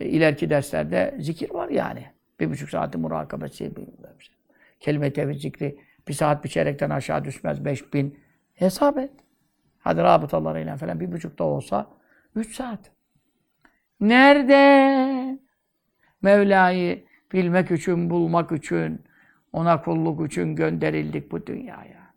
e, 0.00 0.06
ileriki 0.06 0.50
derslerde 0.50 1.16
zikir 1.20 1.50
var 1.50 1.68
yani. 1.68 2.06
Bir 2.40 2.50
buçuk 2.50 2.70
saati 2.70 2.98
murakabesi, 2.98 3.56
şey. 3.56 3.70
Kelime-i 4.80 5.12
tevhid 5.12 5.40
zikri 5.40 5.78
bir 6.08 6.12
saat 6.12 6.44
bir 6.44 6.48
çeyrekten 6.48 6.90
aşağı 6.90 7.24
düşmez, 7.24 7.64
beş 7.64 7.94
bin. 7.94 8.18
Hesap 8.54 8.98
et. 8.98 9.10
Hadi 9.78 10.02
rabıtalarıyla 10.02 10.76
falan 10.76 11.00
bir 11.00 11.12
buçukta 11.12 11.44
olsa 11.44 11.86
üç 12.34 12.56
saat. 12.56 12.95
Nerede? 14.00 15.38
Mevla'yı 16.22 17.04
bilmek 17.32 17.70
için, 17.70 18.10
bulmak 18.10 18.52
için, 18.52 19.04
ona 19.52 19.82
kulluk 19.82 20.26
için 20.26 20.56
gönderildik 20.56 21.32
bu 21.32 21.46
dünyaya. 21.46 22.12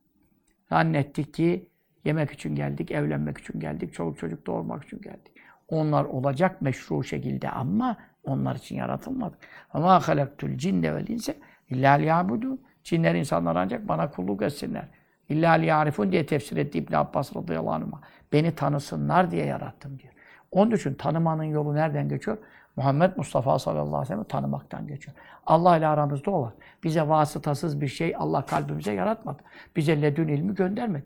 Zannettik 0.69 1.33
ki 1.33 1.69
yemek 2.05 2.31
için 2.31 2.55
geldik, 2.55 2.91
evlenmek 2.91 3.37
için 3.37 3.59
geldik, 3.59 3.93
çoluk 3.93 4.17
çocuk 4.17 4.47
doğurmak 4.47 4.83
için 4.83 5.01
geldik. 5.01 5.33
Onlar 5.67 6.05
olacak 6.05 6.61
meşru 6.61 7.03
şekilde 7.03 7.49
ama 7.49 7.97
onlar 8.23 8.55
için 8.55 8.75
yaratılmadık. 8.75 9.39
Ama 9.73 10.07
halaktul 10.07 10.57
cinne 10.57 10.95
vel 10.95 11.07
inse 11.07 11.35
illa 11.69 11.91
liyabudun. 11.91 12.61
Cinler 12.83 13.15
insanlar 13.15 13.55
ancak 13.55 13.87
bana 13.87 14.11
kulluk 14.11 14.41
etsinler. 14.41 14.87
İlla 15.29 15.51
liyarifun 15.51 16.11
diye 16.11 16.25
tefsir 16.25 16.57
etti 16.57 16.77
İbn 16.77 16.93
Abbas 16.93 17.35
radıyallahu 17.35 17.73
anh. 17.73 18.01
Beni 18.33 18.55
tanısınlar 18.55 19.31
diye 19.31 19.45
yarattım 19.45 19.99
diyor. 19.99 20.13
Onun 20.51 20.71
için 20.71 20.93
tanımanın 20.93 21.43
yolu 21.43 21.75
nereden 21.75 22.09
geçiyor? 22.09 22.37
Muhammed 22.75 23.11
Mustafa 23.17 23.59
sallallahu 23.59 23.87
aleyhi 23.87 24.01
ve 24.01 24.05
sellem 24.05 24.23
tanımaktan 24.23 24.87
geçiyor. 24.87 25.17
Allah 25.45 25.77
ile 25.77 25.87
aramızda 25.87 26.31
olan. 26.31 26.53
Bize 26.83 27.07
vasıtasız 27.07 27.81
bir 27.81 27.87
şey 27.87 28.15
Allah 28.17 28.45
kalbimize 28.45 28.93
yaratmadı. 28.93 29.43
Bize 29.75 30.01
ledün 30.01 30.27
ilmi 30.27 30.55
göndermedi. 30.55 31.05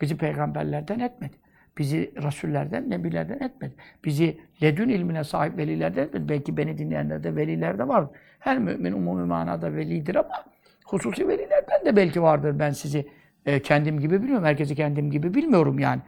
Bizi 0.00 0.16
peygamberlerden 0.16 0.98
etmedi. 0.98 1.36
Bizi 1.78 2.12
rasullerden, 2.22 2.90
nebilerden 2.90 3.38
etmedi. 3.40 3.74
Bizi 4.04 4.40
ledün 4.62 4.88
ilmine 4.88 5.24
sahip 5.24 5.56
velilerden 5.58 6.02
etmedi. 6.02 6.28
Belki 6.28 6.56
beni 6.56 6.78
dinleyenler 6.78 7.24
de 7.24 7.36
veliler 7.36 7.78
de 7.78 7.88
var. 7.88 8.06
Her 8.38 8.58
mümin 8.58 8.92
umumi 8.92 9.24
manada 9.24 9.74
velidir 9.74 10.14
ama 10.14 10.44
hususi 10.84 11.28
velilerden 11.28 11.84
de 11.84 11.96
belki 11.96 12.22
vardır. 12.22 12.58
Ben 12.58 12.70
sizi 12.70 13.08
e, 13.46 13.62
kendim 13.62 14.00
gibi 14.00 14.22
biliyorum. 14.22 14.44
Herkesi 14.44 14.74
kendim 14.74 15.10
gibi 15.10 15.34
bilmiyorum 15.34 15.78
yani. 15.78 16.00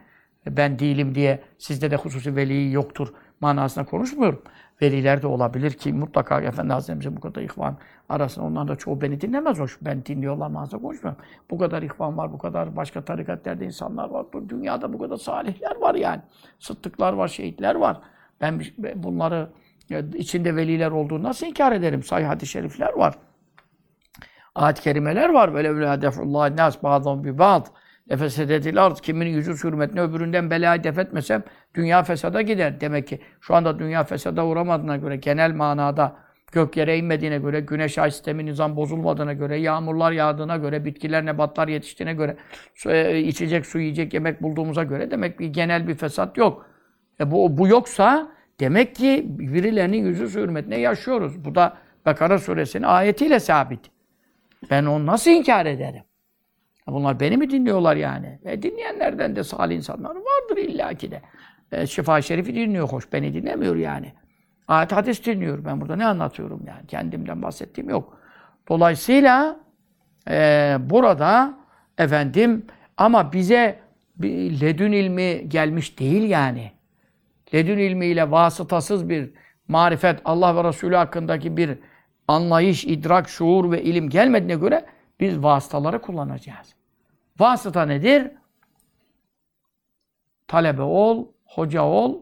Ben 0.45 0.79
değilim 0.79 1.15
diye 1.15 1.43
sizde 1.57 1.91
de 1.91 1.95
hususi 1.95 2.35
veli 2.35 2.71
yoktur 2.71 3.13
manasında 3.41 3.85
konuşmuyorum. 3.85 4.41
Veliler 4.81 5.21
de 5.21 5.27
olabilir 5.27 5.71
ki 5.71 5.93
mutlaka 5.93 6.41
Efendi 6.41 6.73
Hazretlerimize 6.73 7.15
bu 7.15 7.19
kadar 7.19 7.41
ihvan 7.41 7.77
arasında 8.09 8.45
onların 8.45 8.67
da 8.67 8.75
çoğu 8.75 9.01
beni 9.01 9.21
dinlemez 9.21 9.59
hoş. 9.59 9.77
Ben 9.81 10.05
dinliyorlar 10.05 10.47
manasında 10.47 10.81
konuşmuyorum. 10.81 11.21
Bu 11.49 11.57
kadar 11.57 11.81
ihvan 11.81 12.17
var, 12.17 12.33
bu 12.33 12.37
kadar 12.37 12.75
başka 12.75 13.05
tarikatlerde 13.05 13.65
insanlar 13.65 14.09
var. 14.09 14.25
Bu 14.33 14.49
dünyada 14.49 14.93
bu 14.93 14.99
kadar 14.99 15.17
salihler 15.17 15.75
var 15.81 15.95
yani. 15.95 16.21
Sıddıklar 16.59 17.13
var, 17.13 17.27
şehitler 17.27 17.75
var. 17.75 18.01
Ben 18.41 18.61
bunları 18.95 19.49
içinde 20.13 20.55
veliler 20.55 20.91
olduğunu 20.91 21.23
nasıl 21.23 21.47
inkar 21.47 21.71
ederim? 21.71 22.03
Sahih 22.03 22.27
hadis-i 22.27 22.51
şerifler 22.51 22.93
var. 22.93 23.15
Ayet-i 24.55 24.81
kerimeler 24.81 25.29
var. 25.29 25.53
Böyle 25.53 25.69
böyle 25.75 25.91
hedefullah 25.91 26.55
nas 26.55 26.83
ba'dhum 26.83 27.23
bi 27.23 27.37
ba'd. 27.37 27.65
Efesedetil 28.11 28.85
ard. 28.85 28.97
Kimin 28.97 29.27
yüzü 29.27 29.53
hürmetine 29.63 30.01
öbüründen 30.01 30.49
belayı 30.49 30.83
def 30.83 30.99
etmesem 30.99 31.43
dünya 31.75 32.03
fesada 32.03 32.41
gider. 32.41 32.81
Demek 32.81 33.07
ki 33.07 33.19
şu 33.41 33.55
anda 33.55 33.79
dünya 33.79 34.03
fesada 34.03 34.45
uğramadığına 34.45 34.97
göre 34.97 35.15
genel 35.15 35.51
manada 35.51 36.15
gök 36.51 36.77
yere 36.77 36.97
inmediğine 36.97 37.37
göre, 37.37 37.59
güneş 37.59 37.97
ay 37.97 38.11
sistemi 38.11 38.45
nizam 38.45 38.75
bozulmadığına 38.75 39.33
göre, 39.33 39.57
yağmurlar 39.57 40.11
yağdığına 40.11 40.57
göre, 40.57 40.85
bitkiler, 40.85 41.25
nebatlar 41.25 41.67
yetiştiğine 41.67 42.13
göre, 42.13 42.37
su, 42.75 42.91
e, 42.91 43.19
içecek, 43.19 43.65
su, 43.65 43.79
yiyecek, 43.79 44.13
yemek 44.13 44.43
bulduğumuza 44.43 44.83
göre 44.83 45.11
demek 45.11 45.37
ki 45.37 45.51
genel 45.51 45.87
bir 45.87 45.95
fesat 45.95 46.37
yok. 46.37 46.65
E 47.19 47.31
bu, 47.31 47.57
bu 47.57 47.67
yoksa 47.67 48.31
demek 48.59 48.95
ki 48.95 49.25
birilerinin 49.27 50.05
yüzü 50.05 50.39
hürmetine 50.39 50.79
yaşıyoruz. 50.79 51.45
Bu 51.45 51.55
da 51.55 51.77
Bekara 52.05 52.39
suresinin 52.39 52.83
ayetiyle 52.83 53.39
sabit. 53.39 53.79
Ben 54.69 54.85
onu 54.85 55.05
nasıl 55.05 55.31
inkar 55.31 55.65
ederim? 55.65 56.03
Bunlar 56.87 57.19
beni 57.19 57.37
mi 57.37 57.49
dinliyorlar 57.49 57.95
yani? 57.95 58.39
E 58.45 58.61
dinleyenlerden 58.61 59.35
de 59.35 59.43
salih 59.43 59.75
insanlar 59.75 60.15
vardır 60.15 60.57
illaki 60.57 61.11
de. 61.11 61.21
E, 61.71 61.87
Şifa 61.87 62.21
Şerif'i 62.21 62.55
dinliyor 62.55 62.89
hoş, 62.89 63.13
beni 63.13 63.33
dinlemiyor 63.33 63.75
yani. 63.75 64.13
Ayet 64.67 64.91
hadis 64.91 65.25
dinliyor. 65.25 65.65
Ben 65.65 65.81
burada 65.81 65.95
ne 65.95 66.05
anlatıyorum 66.05 66.61
yani? 66.67 66.87
Kendimden 66.87 67.41
bahsettiğim 67.41 67.89
yok. 67.89 68.17
Dolayısıyla 68.69 69.59
e, 70.29 70.77
burada 70.79 71.53
efendim 71.97 72.65
ama 72.97 73.33
bize 73.33 73.79
bir 74.15 74.61
ledün 74.61 74.91
ilmi 74.91 75.49
gelmiş 75.49 75.99
değil 75.99 76.29
yani. 76.29 76.71
Ledün 77.53 77.77
ilmiyle 77.77 78.31
vasıtasız 78.31 79.09
bir 79.09 79.29
marifet, 79.67 80.19
Allah 80.25 80.55
ve 80.55 80.63
Resulü 80.63 80.95
hakkındaki 80.95 81.57
bir 81.57 81.77
anlayış, 82.27 82.85
idrak, 82.85 83.29
şuur 83.29 83.71
ve 83.71 83.83
ilim 83.83 84.09
gelmediğine 84.09 84.61
göre 84.61 84.85
biz 85.21 85.43
vasıtaları 85.43 86.01
kullanacağız. 86.01 86.75
Vasıta 87.39 87.85
nedir? 87.85 88.31
Talebe 90.47 90.81
ol, 90.81 91.27
hoca 91.45 91.83
ol, 91.83 92.17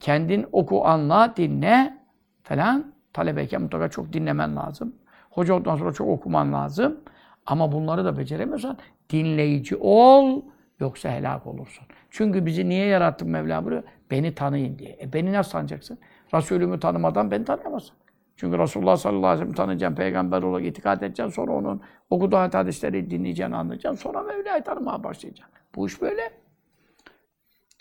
kendin 0.00 0.46
oku, 0.52 0.86
anla, 0.86 1.36
dinle 1.36 1.98
falan. 2.42 2.92
Talebeyken 3.12 3.62
mutlaka 3.62 3.88
çok 3.88 4.12
dinlemen 4.12 4.56
lazım. 4.56 4.94
Hoca 5.30 5.54
olduktan 5.54 5.76
sonra 5.76 5.92
çok 5.92 6.08
okuman 6.08 6.52
lazım. 6.52 7.00
Ama 7.46 7.72
bunları 7.72 8.04
da 8.04 8.18
beceremiyorsan 8.18 8.78
dinleyici 9.10 9.76
ol, 9.76 10.42
yoksa 10.80 11.10
helak 11.10 11.46
olursun. 11.46 11.86
Çünkü 12.10 12.46
bizi 12.46 12.68
niye 12.68 12.86
yarattın 12.86 13.28
Mevla 13.28 13.64
buyuruyor? 13.64 13.82
Beni 14.10 14.34
tanıyın 14.34 14.78
diye. 14.78 14.98
E 15.00 15.12
beni 15.12 15.32
nasıl 15.32 15.50
tanıyacaksın? 15.50 15.98
Resulümü 16.34 16.80
tanımadan 16.80 17.30
beni 17.30 17.44
tanıyamazsın. 17.44 17.96
Çünkü 18.38 18.58
Resulullah 18.58 18.96
sallallahu 18.96 19.26
aleyhi 19.26 19.40
ve 19.40 19.44
sellem 19.44 19.54
tanıyacaksın, 19.54 19.96
peygamber 19.96 20.42
olarak 20.42 20.66
itikad 20.66 21.02
edeceksin, 21.02 21.34
sonra 21.34 21.52
onun 21.52 21.82
okuduğu 22.10 22.36
hadisleri 22.36 23.10
dinleyeceksin, 23.10 23.52
anlayacaksın, 23.52 24.02
sonra 24.02 24.22
Mevla'yı 24.22 24.62
tanımaya 24.62 25.04
başlayacaksın. 25.04 25.54
Bu 25.74 25.86
iş 25.86 26.00
böyle. 26.00 26.30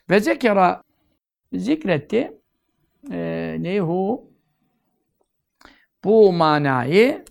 Ve 0.10 0.20
zekera 0.20 0.84
zikretti. 1.54 2.34
E, 3.12 3.58
neyhu? 3.60 4.32
Bu 6.04 6.34
manayı 6.34 7.26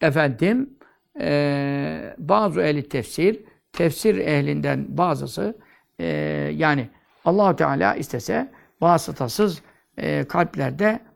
efendim 0.00 0.78
e, 1.20 2.14
bazı 2.18 2.60
ehli 2.60 2.88
tefsir, 2.88 3.44
tefsir 3.72 4.16
ehlinden 4.16 4.98
bazısı 4.98 5.58
e, 5.98 6.06
yani 6.54 6.88
allah 7.24 7.56
Teala 7.56 7.94
istese 7.94 8.52
vasıtasız 8.80 9.62
e, 9.96 10.24
kalplerde 10.24 11.09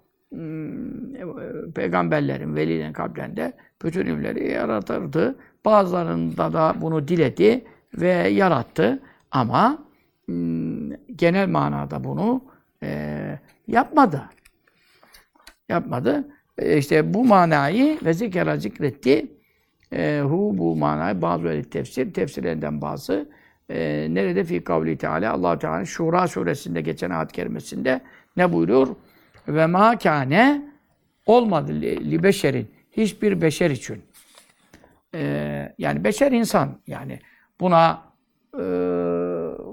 peygamberlerin, 1.74 2.56
velilerin 2.56 2.92
kalplerinde 2.92 3.52
bütün 3.82 4.06
ilimleri 4.06 4.52
yaratırdı. 4.52 5.36
Bazılarında 5.64 6.52
da 6.52 6.74
bunu 6.80 7.08
diledi 7.08 7.64
ve 7.94 8.08
yarattı. 8.08 9.02
Ama 9.30 9.78
genel 11.16 11.48
manada 11.48 12.04
bunu 12.04 12.44
e, 12.82 13.38
yapmadı. 13.66 14.22
Yapmadı. 15.68 16.28
E, 16.58 16.78
işte 16.78 17.14
bu 17.14 17.24
manayı 17.24 17.98
ve 18.04 18.12
zikra 18.12 18.56
zikretti. 18.56 19.26
E, 19.92 20.20
hu 20.24 20.54
bu 20.58 20.76
manayı 20.76 21.22
bazı 21.22 21.48
öyle 21.48 21.62
tefsir, 21.62 22.14
tefsirlerinden 22.14 22.80
bazı 22.80 23.28
e, 23.68 24.06
nerede 24.10 24.44
fi 24.44 24.64
kavli 24.64 24.98
teala 24.98 25.32
Allah 25.32 25.58
Teala 25.58 25.84
Şura 25.84 26.28
suresinde 26.28 26.80
geçen 26.80 27.10
ayet 27.10 27.32
kerimesinde 27.32 28.00
ne 28.36 28.52
buyuruyor? 28.52 28.88
Ve 29.48 29.66
ma 29.66 29.98
kâne 29.98 30.62
olmadı 31.26 31.72
li, 31.72 32.10
li 32.10 32.22
beşerin 32.22 32.70
hiçbir 32.92 33.40
beşer 33.40 33.70
için. 33.70 34.02
E, 35.14 35.74
yani 35.78 36.04
beşer 36.04 36.32
insan 36.32 36.78
yani 36.86 37.18
buna 37.60 38.02
e, 38.54 38.64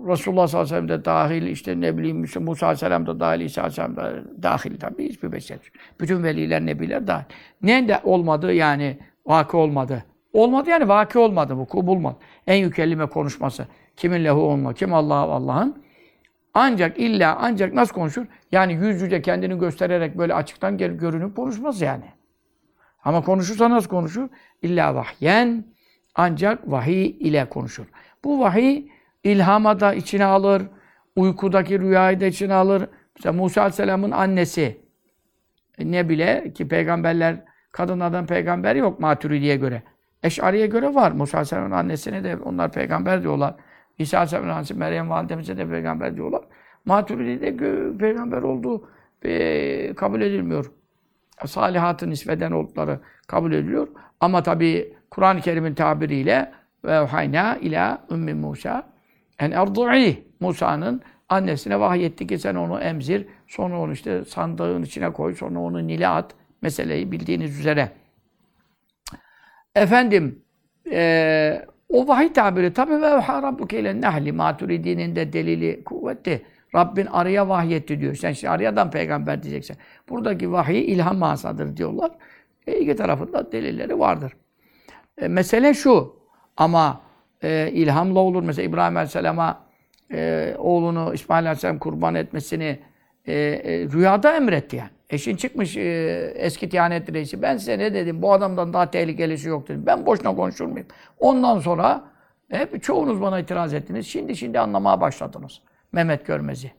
Resulullah 0.08 0.48
sallallahu 0.48 0.74
aleyhi 0.74 0.84
ve 0.84 0.88
sellem 0.88 1.02
de 1.02 1.06
dahil, 1.06 1.42
işte 1.42 1.82
ne 1.82 1.98
bileyim 1.98 2.24
işte 2.24 2.40
Musa 2.40 2.66
aleyhisselam 2.66 3.06
da 3.06 3.20
dahil, 3.20 3.42
İsa 3.42 3.62
aleyhisselam 3.62 3.96
da 3.96 4.14
dahil 4.44 4.80
tabii 4.80 5.10
hiçbir 5.10 5.32
beşer. 5.32 5.58
Bütün 6.00 6.24
veliler, 6.24 6.66
nebiler 6.66 7.08
dahil. 7.08 7.26
Ne 7.62 7.88
de 7.88 8.00
olmadı 8.04 8.54
yani 8.54 8.98
vakı 9.26 9.58
olmadı. 9.58 10.04
Olmadı 10.34 10.70
yani 10.70 10.88
vakı 10.88 11.20
olmadı 11.20 11.58
bu, 11.58 11.88
bulmadı. 11.88 12.18
En 12.48 12.56
yükellime 12.56 13.06
konuşması. 13.06 13.68
Kimin 13.98 14.24
lehu 14.24 14.40
olma, 14.40 14.74
kim 14.74 14.94
Allah 14.94 15.16
Allah'ın. 15.16 15.84
Ancak 16.54 17.00
illa 17.00 17.38
ancak 17.40 17.74
nasıl 17.74 17.94
konuşur? 17.94 18.26
Yani 18.52 18.74
yüz 18.74 19.02
yüze 19.02 19.22
kendini 19.22 19.60
göstererek 19.60 20.18
böyle 20.18 20.34
açıktan 20.34 20.78
görünüp 20.78 21.36
konuşmaz 21.36 21.82
yani. 21.82 22.06
Ama 23.04 23.24
konuşursa 23.24 23.70
nasıl 23.70 23.90
konuşur? 23.90 24.30
İlla 24.62 24.96
vahyen 24.96 25.66
ancak 26.16 26.72
vahiy 26.72 27.06
ile 27.06 27.50
konuşur. 27.50 27.86
Bu 28.24 28.40
vahiy 28.40 28.88
ilhama 29.24 29.80
da 29.80 29.94
içine 29.94 30.26
alır, 30.26 30.64
uykudaki 31.16 31.80
rüyayı 31.80 32.20
da 32.20 32.26
içine 32.26 32.54
alır. 32.54 32.90
Mesela 33.16 33.34
Musa 33.34 33.62
Aleyhisselam'ın 33.62 34.12
annesi 34.12 34.82
e, 35.78 35.92
ne 35.92 36.10
bile 36.10 36.54
ki 36.54 36.68
peygamberler 36.68 37.36
kadınlardan 37.72 38.26
peygamber 38.26 38.76
yok 38.76 39.00
Maturidi'ye 39.00 39.56
göre. 39.56 39.84
Eş'ariye 40.24 40.68
göre 40.68 40.96
var. 40.96 41.12
Musa 41.12 41.38
Aleyhisselam'ın 41.38 41.72
annesine 41.72 42.24
de 42.24 42.38
onlar 42.38 42.72
peygamber 42.72 43.22
diyorlar. 43.24 43.56
İsa 44.02 44.18
Aleyhisselam'ın 44.18 44.50
annesi 44.50 44.74
Meryem 44.74 45.10
validemize 45.10 45.58
de 45.58 45.70
peygamber 45.70 46.16
diyorlar. 46.16 46.42
Maturidi'de 46.86 47.58
peygamber 47.98 48.42
olduğu 48.42 48.90
e, 49.24 49.94
kabul 49.94 50.22
edilmiyor. 50.22 50.72
Salihatın 51.46 52.10
nispeden 52.10 52.52
oldukları 52.52 53.00
kabul 53.28 53.52
ediliyor. 53.52 53.88
Ama 54.20 54.44
tabi 54.44 54.94
Kur'an-ı 55.10 55.42
Kerim'in 55.42 55.74
tabiriyle 55.74 56.52
ve 56.86 56.98
hayna 56.98 57.58
ila 57.58 58.06
ümmi 58.12 58.34
Musa 58.34 58.92
en 59.40 59.52
erdu'i 59.52 60.24
Musa'nın 60.40 61.02
annesine 61.30 61.80
vahyetti 61.80 62.28
ki 62.28 62.40
sen 62.40 62.56
onu 62.56 62.80
emzir, 62.80 63.28
sonra 63.48 63.80
onu 63.80 63.94
işte 63.94 64.26
sandığın 64.26 64.84
içine 64.84 65.14
koy, 65.14 65.36
sonra 65.36 65.60
onu 65.60 65.88
nile 65.88 66.08
at. 66.08 66.36
Meseleyi 66.62 67.12
bildiğiniz 67.12 67.60
üzere. 67.60 67.92
Efendim, 69.76 70.44
e, 70.92 71.66
o 71.92 72.08
vahiy 72.08 72.34
tabiri 72.34 72.74
tabi 72.74 73.02
ve 73.02 73.06
evha 73.06 73.42
rabbuke 73.42 73.80
ile 73.80 74.02
nehli 74.02 74.32
maturidinin 74.32 75.16
de 75.16 75.34
delili 75.34 75.84
kuvvetli. 75.84 76.42
Rabbin 76.76 77.06
arıya 77.06 77.50
vahyetti 77.50 78.00
diyor. 78.00 78.16
Sen 78.16 78.32
şimdi 78.32 78.52
arıyadan 78.52 78.92
peygamber 78.92 79.44
diyeceksin. 79.44 79.78
Buradaki 80.10 80.52
vahiy 80.52 80.94
ilham 80.94 81.18
masadır 81.18 81.78
diyorlar. 81.78 82.12
E, 82.68 82.80
iki 82.80 82.96
tarafında 82.96 83.52
delilleri 83.52 84.00
vardır. 84.00 84.34
E, 85.18 85.28
mesele 85.28 85.74
şu. 85.74 86.16
Ama 86.58 87.02
e, 87.44 87.72
ilhamla 87.72 88.20
olur. 88.20 88.44
Mesela 88.44 88.70
İbrahim 88.70 88.98
Aleyhisselam'a 88.98 89.64
e, 90.12 90.54
oğlunu 90.58 91.14
İsmail 91.14 91.46
Aleyhisselam 91.46 91.80
kurban 91.80 92.16
etmesini 92.16 92.80
e, 93.26 93.34
e, 93.34 93.88
rüyada 93.94 94.36
emretti 94.36 94.76
yani. 94.76 94.90
Eşin 95.12 95.36
çıkmış 95.36 95.78
e, 95.78 95.82
eski 96.36 96.72
Diyanet 96.72 97.14
Reisi. 97.14 97.42
Ben 97.42 97.58
size 97.58 97.80
ne 97.80 97.94
dedim? 97.94 98.22
Bu 98.22 98.34
adamdan 98.34 98.74
daha 98.74 98.92
tehlikelisi 98.92 99.50
yok 99.50 99.68
dedim. 99.68 99.86
Ben 99.86 100.06
boşuna 100.06 100.36
konuşur 100.36 100.66
muyum? 100.66 100.88
Ondan 101.20 101.60
sonra 101.60 102.04
hep 102.50 102.84
çoğunuz 102.84 103.22
bana 103.22 103.40
itiraz 103.40 103.74
ettiniz. 103.74 104.08
Şimdi 104.08 104.36
şimdi 104.36 104.60
anlamaya 104.60 105.02
başladınız. 105.02 105.62
Mehmet 105.92 106.26
Görmez'i. 106.26 106.72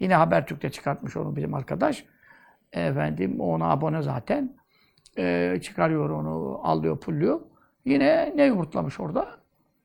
Yine 0.00 0.14
Habertürk'te 0.14 0.70
çıkartmış 0.70 1.16
onu 1.16 1.36
bizim 1.36 1.54
arkadaş. 1.54 2.04
Efendim 2.72 3.40
ona 3.40 3.70
abone 3.70 4.02
zaten. 4.02 4.56
E, 5.18 5.58
çıkarıyor 5.62 6.10
onu, 6.10 6.60
alıyor, 6.62 7.00
pulluyor. 7.00 7.40
Yine 7.84 8.32
ne 8.36 8.44
yumurtlamış 8.44 9.00
orada? 9.00 9.28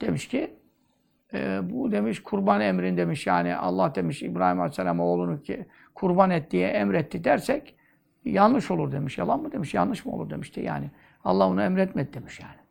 Demiş 0.02 0.28
ki 0.28 0.54
e, 1.34 1.60
bu 1.64 1.92
demiş 1.92 2.24
kurban 2.24 2.62
emrin 2.62 2.98
demiş 2.98 3.28
yani 3.28 3.56
Allah 3.56 3.96
demiş 3.96 4.24
İbrahim 4.24 4.60
Aleyhisselam 4.60 5.00
oğlunu 5.00 5.42
ki 5.42 5.66
kurban 5.95 6.31
et 6.31 6.51
diye 6.51 6.69
emretti 6.69 7.25
dersek 7.25 7.75
yanlış 8.25 8.71
olur 8.71 8.93
demiş. 8.93 9.19
Yalan 9.19 9.43
mı 9.43 9.53
demiş? 9.53 9.75
Yanlış 9.75 10.05
mı 10.05 10.13
olur 10.13 10.31
demişti 10.31 10.61
yani. 10.61 10.91
Allah 11.25 11.49
onu 11.49 11.63
emretmedi 11.63 12.13
demiş 12.13 12.41
yani. 12.41 12.67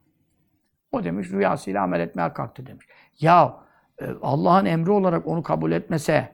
O 0.92 1.04
demiş 1.04 1.32
rüyasıyla 1.32 1.84
amel 1.84 2.00
etmeye 2.00 2.34
kalktı 2.34 2.66
demiş. 2.66 2.88
Ya 3.20 3.58
e, 4.02 4.06
Allah'ın 4.22 4.66
emri 4.66 4.92
olarak 4.92 5.28
onu 5.28 5.44
kabul 5.44 5.72
etmese 5.72 6.32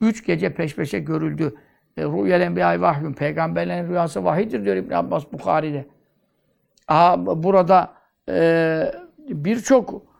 üç 0.00 0.26
gece 0.26 0.54
peş 0.54 0.76
peşe 0.76 0.98
görüldü. 0.98 1.54
E, 1.96 2.02
Rüyel 2.02 2.40
enbiyayı 2.40 2.80
vahyun. 2.80 3.12
Peygamberlerin 3.12 3.88
rüyası 3.88 4.24
vahidir 4.24 4.64
diyor 4.64 4.76
İbn 4.76 4.94
Abbas 4.94 5.32
Bukhari'de. 5.32 5.86
Aha, 6.88 7.26
burada 7.42 7.92
e, 8.28 8.92
birçok 9.28 10.10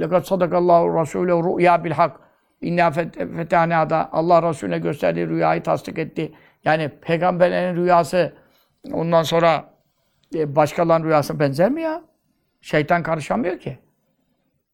لَقَدْ 0.00 0.22
صَدَقَ 0.30 0.52
اللّٰهُ 0.60 0.82
رَسُولَهُ 1.00 1.38
رُؤْيَا 1.48 1.74
بِالْحَقِّ 1.84 2.12
İnna 2.61 2.91
fetânâda 2.91 4.09
Allah 4.11 4.49
Resulüne 4.49 4.79
gösterdiği 4.79 5.27
rüyayı 5.27 5.63
tasdik 5.63 5.97
etti. 5.97 6.31
Yani 6.65 6.89
peygamberlerin 7.01 7.75
rüyası 7.75 8.33
ondan 8.91 9.23
sonra 9.23 9.73
e, 10.35 10.55
başkalarının 10.55 11.07
rüyasına 11.07 11.39
benzer 11.39 11.71
mi 11.71 11.81
ya? 11.81 12.03
Şeytan 12.61 13.03
karışamıyor 13.03 13.59
ki. 13.59 13.79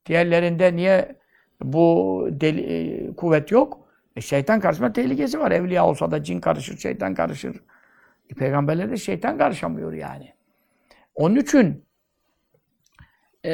Diğerlerinde 0.05 0.75
niye 0.75 1.15
bu 1.63 2.27
deli, 2.32 2.61
e, 2.61 3.15
kuvvet 3.15 3.51
yok? 3.51 3.88
E, 4.15 4.21
şeytan 4.21 4.59
karışma 4.59 4.93
tehlikesi 4.93 5.39
var. 5.39 5.51
Evliya 5.51 5.86
olsa 5.86 6.11
da 6.11 6.23
cin 6.23 6.39
karışır, 6.39 6.77
şeytan 6.77 7.15
karışır. 7.15 7.63
E, 8.29 8.34
peygamberlerde 8.34 8.97
şeytan 8.97 9.38
karışamıyor 9.38 9.93
yani. 9.93 10.34
Onun 11.15 11.36
için 11.36 11.86
e, 13.45 13.51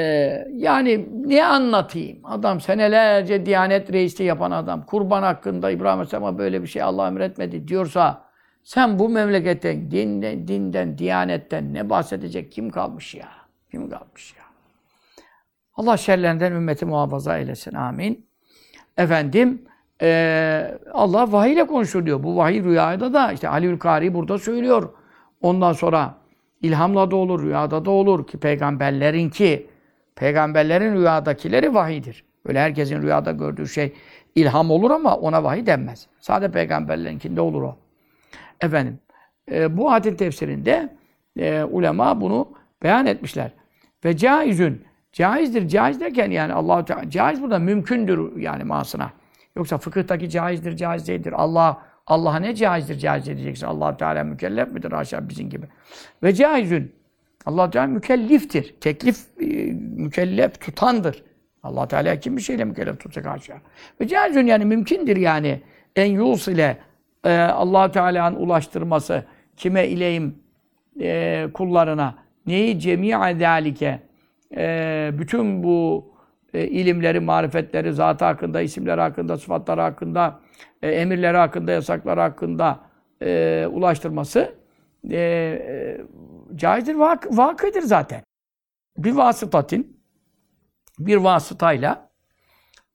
yani 0.53 1.09
ne 1.25 1.45
anlatayım? 1.45 2.19
Adam 2.23 2.61
senelerce 2.61 3.45
Diyanet 3.45 3.93
reisliği 3.93 4.27
yapan 4.27 4.51
adam, 4.51 4.85
kurban 4.85 5.23
hakkında 5.23 5.71
İbrahim 5.71 5.99
Aleyhisselam'a 5.99 6.37
böyle 6.37 6.61
bir 6.61 6.67
şey 6.67 6.81
Allah 6.81 7.07
emretmedi 7.07 7.67
diyorsa 7.67 8.21
sen 8.63 8.99
bu 8.99 9.09
memleketten, 9.09 9.91
dinden, 9.91 10.47
dinden, 10.47 10.97
diyanetten 10.97 11.73
ne 11.73 11.89
bahsedecek 11.89 12.51
kim 12.51 12.69
kalmış 12.69 13.15
ya? 13.15 13.27
Kim 13.71 13.89
kalmış 13.89 14.33
ya? 14.37 14.43
Allah 15.75 15.97
şerlerinden 15.97 16.51
ümmeti 16.51 16.85
muhafaza 16.85 17.37
eylesin. 17.37 17.73
Amin. 17.73 18.27
Efendim, 18.97 19.61
e, 20.01 20.77
Allah 20.93 21.31
vahiy 21.31 21.53
ile 21.53 21.67
konuşur 21.67 22.05
diyor. 22.05 22.23
Bu 22.23 22.37
vahiy 22.37 22.63
rüyada 22.63 23.13
da 23.13 23.31
işte 23.31 23.49
Aliül 23.49 23.79
Kari 23.79 24.13
burada 24.13 24.37
söylüyor. 24.37 24.89
Ondan 25.41 25.73
sonra 25.73 26.15
ilhamla 26.61 27.11
da 27.11 27.15
olur, 27.15 27.43
rüyada 27.43 27.85
da 27.85 27.91
olur 27.91 28.27
ki 28.27 28.37
peygamberlerin 28.37 29.29
ki 29.29 29.67
peygamberlerin 30.17 30.95
rüyadakileri 30.95 31.73
vahidir. 31.73 32.23
Öyle 32.45 32.59
herkesin 32.59 33.01
rüyada 33.01 33.31
gördüğü 33.31 33.67
şey 33.67 33.93
ilham 34.35 34.71
olur 34.71 34.91
ama 34.91 35.15
ona 35.15 35.43
vahiy 35.43 35.65
denmez. 35.65 36.07
Sadece 36.19 36.51
peygamberlerinkinde 36.51 37.41
olur 37.41 37.61
o. 37.61 37.77
Efendim, 38.61 38.99
e, 39.51 39.77
bu 39.77 39.91
hadis 39.91 40.17
tefsirinde 40.17 40.89
e, 41.39 41.63
ulema 41.63 42.21
bunu 42.21 42.49
beyan 42.83 43.05
etmişler. 43.05 43.51
Ve 44.05 44.17
caizün, 44.17 44.85
caizdir, 45.13 45.67
caiz 45.67 45.99
derken 45.99 46.31
yani 46.31 46.53
allah 46.53 46.85
Teala, 46.85 47.09
caiz 47.09 47.41
burada 47.41 47.59
mümkündür 47.59 48.37
yani 48.37 48.63
masına. 48.63 49.11
Yoksa 49.55 49.77
fıkıhtaki 49.77 50.29
caizdir, 50.29 50.77
caiz 50.77 51.07
değildir. 51.07 51.33
Allah 51.37 51.81
Allah'a 52.07 52.39
ne 52.39 52.55
caizdir, 52.55 52.99
caiz 52.99 53.25
diyeceksin. 53.25 53.67
allah 53.67 53.97
Teala 53.97 54.23
mükellef 54.23 54.71
midir? 54.71 54.91
Aşağı 54.91 55.29
bizim 55.29 55.49
gibi. 55.49 55.65
Ve 56.23 56.33
caizün, 56.33 56.95
allah 57.47 57.69
Teala 57.69 57.87
mükelliftir. 57.87 58.75
Teklif, 58.81 59.17
e, 59.41 59.45
mükellef 59.97 60.61
tutandır. 60.61 61.23
allah 61.63 61.87
Teala 61.87 62.19
kim 62.19 62.37
bir 62.37 62.41
şeyle 62.41 62.65
mükellef 62.65 62.99
tutacak 62.99 63.25
aşağı. 63.27 63.57
Ve 64.01 64.07
caizün 64.07 64.45
yani 64.45 64.65
mümkündür 64.65 65.17
yani. 65.17 65.61
En 65.95 66.05
yus 66.05 66.47
ile 66.47 66.77
e, 67.23 67.37
allah 67.37 67.91
Teala'nın 67.91 68.35
ulaştırması 68.35 69.23
kime 69.57 69.87
ileyim 69.87 70.35
e, 71.01 71.47
kullarına 71.53 72.15
neyi 72.47 72.79
cemi'a 72.79 73.35
zalike 73.35 73.99
e, 74.55 75.11
bütün 75.13 75.63
bu 75.63 76.05
e, 76.53 76.67
ilimleri, 76.67 77.19
marifetleri, 77.19 77.93
zatı 77.93 78.25
hakkında, 78.25 78.61
isimleri 78.61 79.01
hakkında, 79.01 79.37
sıfatları 79.37 79.81
hakkında, 79.81 80.39
e, 80.81 80.91
emirleri 80.91 81.37
hakkında, 81.37 81.71
yasakları 81.71 82.19
hakkında 82.19 82.79
e, 83.21 83.67
ulaştırması 83.71 84.53
e, 85.11 85.17
e, 85.17 85.97
caizdir, 86.55 86.95
vak 86.95 87.27
vakıdır 87.37 87.81
zaten. 87.81 88.23
Bir 88.97 89.11
vasıtatin, 89.11 90.01
bir 90.99 91.17
vasıtayla 91.17 92.09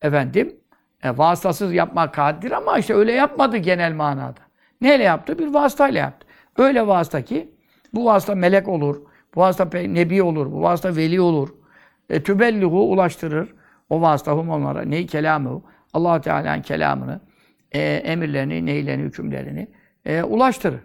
efendim, 0.03 0.61
e, 1.03 1.19
vasıtasız 1.19 1.73
yapmak 1.73 2.15
kadir 2.15 2.51
ama 2.53 2.79
işte 2.79 2.95
öyle 2.95 3.13
yapmadı 3.13 3.57
genel 3.57 3.93
manada. 3.93 4.41
Neyle 4.81 5.03
yaptı? 5.03 5.39
Bir 5.39 5.55
vasıtayla 5.55 6.01
yaptı. 6.01 6.27
Öyle 6.59 6.87
vasıta 6.87 7.23
ki, 7.23 7.55
bu 7.95 8.05
vasıta 8.05 8.35
melek 8.35 8.69
olur, 8.69 9.03
bu 9.35 9.41
vasıta 9.41 9.79
nebi 9.79 10.23
olur, 10.23 10.53
bu 10.53 10.63
vasıta 10.63 10.97
veli 10.97 11.21
olur. 11.21 11.49
E, 12.11 12.23
tübellihu 12.23 12.91
ulaştırır. 12.93 13.55
O 13.91 14.01
vasıtahum 14.01 14.51
onlara. 14.51 14.83
Neyi 14.83 15.07
kelamı? 15.07 15.63
allah 15.93 16.21
Teala'nın 16.21 16.63
kelamını, 16.63 17.21
e, 17.73 17.81
emirlerini, 17.81 18.67
neylerini, 18.67 19.03
hükümlerini 19.03 19.69
e, 20.05 20.23
ulaştırır. 20.23 20.81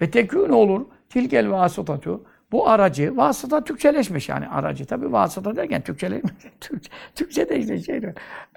Ve 0.00 0.10
tekûn 0.10 0.48
olur. 0.48 0.86
Tilkel 1.10 1.50
vasıtatu. 1.50 2.24
Bu 2.52 2.68
aracı, 2.68 3.16
vasıta 3.16 3.64
Türkçeleşmiş 3.64 4.28
yani 4.28 4.48
aracı. 4.48 4.86
Tabi 4.86 5.12
vasıta 5.12 5.56
derken 5.56 5.82
Türkçeleşmiş. 5.82 6.32
Türkçe, 6.60 6.90
Türkçe'de 7.14 7.58
işte 7.58 7.78
şey 7.78 8.00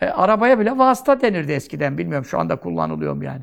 e, 0.01 0.05
arabaya 0.05 0.59
bile 0.59 0.77
vasıta 0.77 1.21
denirdi 1.21 1.51
eskiden. 1.51 1.97
Bilmiyorum 1.97 2.25
şu 2.25 2.39
anda 2.39 2.55
kullanılıyor 2.55 3.13
mu 3.13 3.23
yani. 3.23 3.41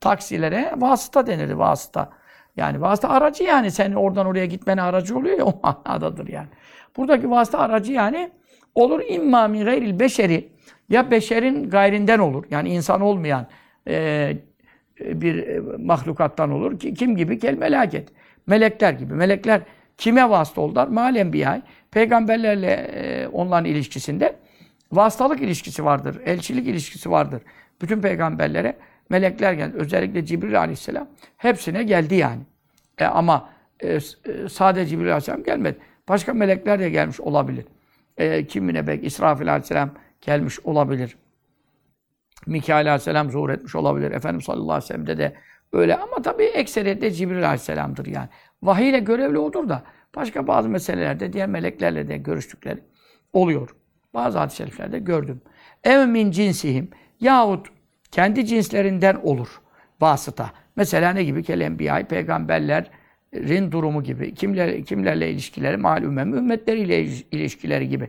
Taksilere 0.00 0.72
vasıta 0.76 1.26
denirdi, 1.26 1.58
vasıta. 1.58 2.10
Yani 2.56 2.80
vasıta 2.80 3.08
aracı 3.08 3.44
yani. 3.44 3.70
Senin 3.70 3.94
oradan 3.94 4.26
oraya 4.26 4.46
gitmene 4.46 4.82
aracı 4.82 5.18
oluyor 5.18 5.38
ya 5.38 5.44
o 5.44 5.60
manadadır 5.86 6.28
yani. 6.28 6.48
Buradaki 6.96 7.30
vasıta 7.30 7.58
aracı 7.58 7.92
yani 7.92 8.30
olur 8.74 9.02
imma 9.08 9.48
min 9.48 9.64
gayril 9.64 10.00
beşeri 10.00 10.48
ya 10.88 11.10
beşerin 11.10 11.70
gayrinden 11.70 12.18
olur. 12.18 12.44
Yani 12.50 12.68
insan 12.68 13.00
olmayan 13.00 13.46
e, 13.88 14.36
bir 15.00 15.46
e, 15.46 15.60
mahlukattan 15.78 16.50
olur. 16.50 16.78
Ki, 16.78 16.94
kim 16.94 17.16
gibi? 17.16 17.38
Kel 17.38 17.58
melaket. 17.58 18.08
Melekler 18.46 18.92
gibi. 18.92 19.14
Melekler 19.14 19.62
kime 19.98 20.30
vasıta 20.30 20.60
oldular? 20.60 20.88
Mal 20.88 21.16
enbiya. 21.16 21.62
Peygamberlerle 21.90 22.72
e, 22.72 23.28
onların 23.28 23.64
ilişkisinde 23.64 24.36
vasıtalık 24.92 25.40
ilişkisi 25.40 25.84
vardır. 25.84 26.20
Elçilik 26.24 26.66
ilişkisi 26.68 27.10
vardır. 27.10 27.42
Bütün 27.82 28.00
peygamberlere 28.00 28.76
melekler 29.10 29.52
geldi. 29.52 29.76
Özellikle 29.76 30.24
Cibril 30.24 30.58
aleyhisselam 30.60 31.08
hepsine 31.36 31.82
geldi 31.82 32.14
yani. 32.14 32.42
E, 32.98 33.04
ama 33.04 33.50
e, 33.80 33.94
e 33.94 34.00
sadece 34.48 34.86
Cibril 34.86 35.06
aleyhisselam 35.06 35.42
gelmedi. 35.42 35.78
Başka 36.08 36.34
melekler 36.34 36.80
de 36.80 36.90
gelmiş 36.90 37.20
olabilir. 37.20 37.64
E, 38.16 38.46
kimine 38.46 38.86
belki 38.86 39.06
İsrafil 39.06 39.48
aleyhisselam 39.48 39.90
gelmiş 40.20 40.60
olabilir. 40.60 41.16
Mikail 42.46 42.86
aleyhisselam 42.86 43.30
zuhur 43.30 43.50
etmiş 43.50 43.74
olabilir. 43.74 44.10
Efendimiz 44.10 44.44
sallallahu 44.44 44.72
aleyhi 44.72 44.84
ve 44.84 44.86
sellem'de 44.86 45.18
de 45.18 45.34
öyle. 45.72 45.96
Ama 45.96 46.22
tabii 46.22 46.44
ekseriyette 46.44 47.10
Cibril 47.10 47.44
aleyhisselamdır 47.44 48.06
yani. 48.06 48.28
Vahiy 48.62 48.90
ile 48.90 48.98
görevli 48.98 49.38
olur 49.38 49.68
da 49.68 49.82
başka 50.16 50.46
bazı 50.46 50.68
meselelerde 50.68 51.32
diğer 51.32 51.48
meleklerle 51.48 52.08
de 52.08 52.16
görüştükleri 52.16 52.80
oluyor. 53.32 53.76
Bazı 54.14 54.38
hadis-i 54.38 54.56
şeriflerde 54.56 54.98
gördüm. 54.98 55.40
Ev 55.84 56.06
min 56.06 56.30
cinsihim 56.30 56.90
yahut 57.20 57.66
kendi 58.10 58.46
cinslerinden 58.46 59.14
olur 59.22 59.60
vasıta. 60.00 60.50
Mesela 60.76 61.12
ne 61.12 61.24
gibi? 61.24 61.42
Kelembiyay, 61.42 62.04
peygamberlerin 62.04 63.72
durumu 63.72 64.02
gibi. 64.02 64.34
Kimler, 64.34 64.84
kimlerle 64.84 65.30
ilişkileri? 65.30 65.76
Malum 65.76 66.18
ümmetleriyle 66.18 67.02
ilişkileri 67.32 67.88
gibi. 67.88 68.08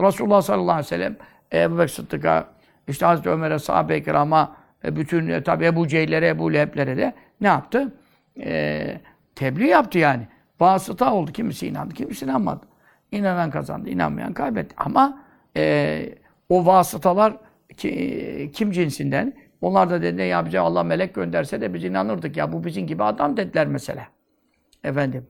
Resulullah 0.00 0.42
sallallahu 0.42 0.72
aleyhi 0.72 0.86
ve 0.86 0.88
sellem 0.88 1.16
Ebu 1.52 1.78
Bekir 1.78 1.88
Sıddık'a, 1.88 2.48
işte 2.88 3.06
Hazreti 3.06 3.30
Ömer'e, 3.30 3.58
sahabe-i 3.58 4.04
kirama, 4.04 4.56
bütün 4.92 5.28
e, 5.28 5.42
tabi 5.42 5.64
Ebu 5.64 5.88
Cehillere, 5.88 6.28
Ebu 6.28 6.52
Leheb'lere 6.52 6.96
de 6.96 7.14
ne 7.40 7.46
yaptı? 7.46 7.94
E, 8.40 9.00
tebliğ 9.34 9.66
yaptı 9.66 9.98
yani. 9.98 10.28
Vasıta 10.60 11.14
oldu. 11.14 11.32
Kimisi 11.32 11.66
inandı, 11.66 11.94
kimisi 11.94 12.24
inanmadı. 12.24 12.66
İnanan 13.12 13.50
kazandı, 13.50 13.90
inanmayan 13.90 14.32
kaybetti. 14.32 14.74
Ama 14.78 15.22
e, 15.56 16.14
o 16.48 16.66
vasıtalar 16.66 17.36
ki, 17.76 18.50
kim 18.54 18.70
cinsinden? 18.70 19.32
Onlar 19.60 19.90
da 19.90 20.02
dediler 20.02 20.26
ya 20.26 20.46
bize 20.46 20.60
Allah 20.60 20.82
melek 20.82 21.14
gönderse 21.14 21.60
de 21.60 21.74
biz 21.74 21.84
inanırdık 21.84 22.36
ya 22.36 22.52
bu 22.52 22.64
bizim 22.64 22.86
gibi 22.86 23.04
adam 23.04 23.36
dediler 23.36 23.66
mesela. 23.66 24.06
Efendim. 24.84 25.26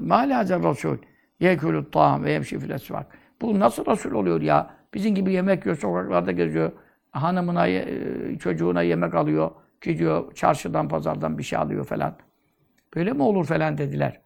Mâlâze 0.00 0.58
Resul 0.58 0.96
yekûlü 1.40 1.90
ta'am 1.90 2.24
ve 2.24 2.32
yemşi 2.32 2.58
fil. 2.58 2.70
Bu 3.42 3.60
nasıl 3.60 3.86
Resul 3.86 4.12
oluyor 4.12 4.42
ya? 4.42 4.70
Bizim 4.94 5.14
gibi 5.14 5.32
yemek 5.32 5.66
yiyor, 5.66 5.76
sokaklarda 5.76 6.32
geziyor. 6.32 6.72
Hanımına, 7.10 7.68
e, 7.68 8.38
çocuğuna 8.38 8.82
yemek 8.82 9.14
alıyor. 9.14 9.50
Gidiyor 9.80 10.34
çarşıdan, 10.34 10.88
pazardan 10.88 11.38
bir 11.38 11.42
şey 11.42 11.58
alıyor 11.58 11.84
falan. 11.84 12.16
Böyle 12.96 13.12
mi 13.12 13.22
olur 13.22 13.44
falan 13.44 13.78
dediler. 13.78 14.20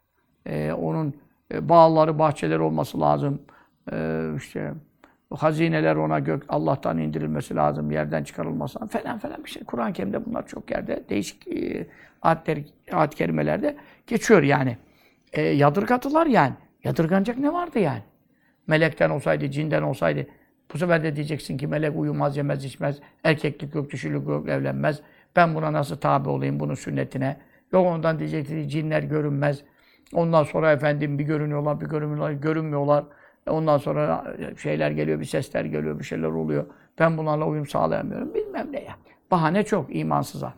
Ee, 0.46 0.72
onun 0.72 1.14
e, 1.54 1.68
bağları, 1.68 2.18
bahçeleri 2.18 2.60
olması 2.60 3.00
lazım. 3.00 3.42
Ee, 3.92 4.30
işte 4.36 4.72
hazineler 5.30 5.96
ona 5.96 6.18
gök 6.18 6.44
Allah'tan 6.48 6.98
indirilmesi 6.98 7.56
lazım, 7.56 7.90
yerden 7.90 8.24
çıkarılması 8.24 8.78
lazım 8.78 8.88
falan 8.88 9.18
falan 9.18 9.44
bir 9.44 9.50
şey. 9.50 9.64
Kur'an-ı 9.64 9.92
Kerim'de 9.92 10.26
bunlar 10.26 10.46
çok 10.46 10.70
yerde 10.70 11.04
değişik 11.08 11.48
e, 11.48 11.86
ayetler, 12.22 12.58
ayet 12.92 13.14
kerimelerde 13.14 13.76
geçiyor 14.06 14.42
yani. 14.42 14.76
E, 15.32 15.42
yadırgatılar 15.42 16.26
yani. 16.26 16.54
Yadırganacak 16.84 17.38
ne 17.38 17.52
vardı 17.52 17.78
yani? 17.78 18.02
Melekten 18.66 19.10
olsaydı, 19.10 19.50
cinden 19.50 19.82
olsaydı 19.82 20.26
bu 20.74 20.78
sefer 20.78 21.02
de 21.02 21.16
diyeceksin 21.16 21.56
ki 21.56 21.66
melek 21.66 21.96
uyumaz, 21.96 22.36
yemez, 22.36 22.64
içmez, 22.64 22.98
erkeklik 23.24 23.74
yok, 23.74 23.90
dişilik 23.92 24.28
yok, 24.28 24.48
evlenmez. 24.48 25.00
Ben 25.36 25.54
buna 25.54 25.72
nasıl 25.72 25.96
tabi 25.96 26.28
olayım 26.28 26.60
bunun 26.60 26.74
sünnetine? 26.74 27.36
Yok 27.72 27.86
ondan 27.86 28.18
diyeceksin 28.18 28.68
cinler 28.68 29.02
görünmez. 29.02 29.62
Ondan 30.12 30.42
sonra 30.44 30.72
efendim 30.72 31.18
bir 31.18 31.24
görünüyorlar, 31.24 31.80
bir 31.80 31.86
görünmüyorlar, 31.86 32.32
görünmüyorlar. 32.32 33.04
Ondan 33.46 33.78
sonra 33.78 34.34
şeyler 34.62 34.90
geliyor, 34.90 35.20
bir 35.20 35.24
sesler 35.24 35.64
geliyor, 35.64 35.98
bir 35.98 36.04
şeyler 36.04 36.28
oluyor. 36.28 36.66
Ben 36.98 37.18
bunlarla 37.18 37.46
uyum 37.46 37.66
sağlayamıyorum. 37.66 38.34
Bilmem 38.34 38.72
ne 38.72 38.80
ya. 38.80 38.96
Bahane 39.30 39.62
çok 39.62 39.96
imansıza. 39.96 40.54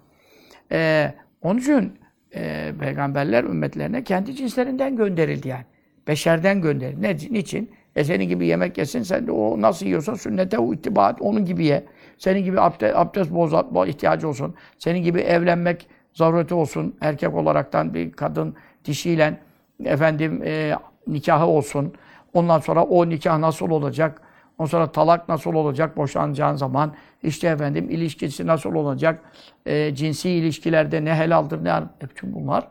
Ee, 0.73 1.15
onun 1.43 1.59
için 1.59 1.99
e, 2.35 2.73
peygamberler 2.81 3.45
ümmetlerine 3.45 4.05
kendi 4.05 4.35
cinslerinden 4.35 4.97
gönderildi 4.97 5.49
yani. 5.49 5.65
Beşerden 6.09 6.61
gönderildi. 6.61 7.03
Ne, 7.03 7.17
niçin? 7.31 7.71
E 7.97 8.05
senin 8.05 8.29
gibi 8.29 8.47
yemek 8.47 8.79
yesin, 8.79 9.03
sen 9.03 9.27
de 9.27 9.33
o 9.33 9.61
nasıl 9.61 9.87
yiyorsan 9.87 10.15
sünnete 10.15 10.59
o 10.59 10.75
ittibaat 10.75 11.23
onun 11.23 11.45
gibi 11.45 11.65
ye. 11.65 11.85
Senin 12.19 12.45
gibi 12.45 12.61
abdest, 12.61 12.97
abdest 12.97 13.31
boza, 13.31 13.87
ihtiyacı 13.87 14.29
olsun. 14.29 14.55
Senin 14.79 15.03
gibi 15.03 15.21
evlenmek 15.21 15.87
zarureti 16.13 16.55
olsun. 16.55 16.97
Erkek 17.01 17.35
olaraktan 17.35 17.95
bir 17.95 18.13
kadın 18.13 18.55
dişiyle 18.85 19.41
efendim 19.85 20.43
e, 20.45 20.75
nikahı 21.07 21.47
olsun. 21.47 21.95
Ondan 22.33 22.59
sonra 22.59 22.83
o 22.85 23.09
nikah 23.09 23.39
nasıl 23.39 23.71
olacak? 23.71 24.23
Ondan 24.59 24.71
sonra 24.71 24.93
talak 24.93 25.29
nasıl 25.29 25.55
olacak 25.55 25.97
boşanacağın 25.97 26.57
zaman? 26.57 26.95
İşte 27.23 27.49
efendim 27.49 27.91
ilişkisi 27.91 28.47
nasıl 28.47 28.75
olacak? 28.75 29.21
E, 29.67 29.95
cinsi 29.95 30.31
ilişkilerde 30.31 31.05
ne 31.05 31.15
helaldir 31.15 31.65
ne 31.65 31.71
haram? 31.71 31.91
E, 32.03 32.09
bütün 32.11 32.35
bunlar 32.35 32.69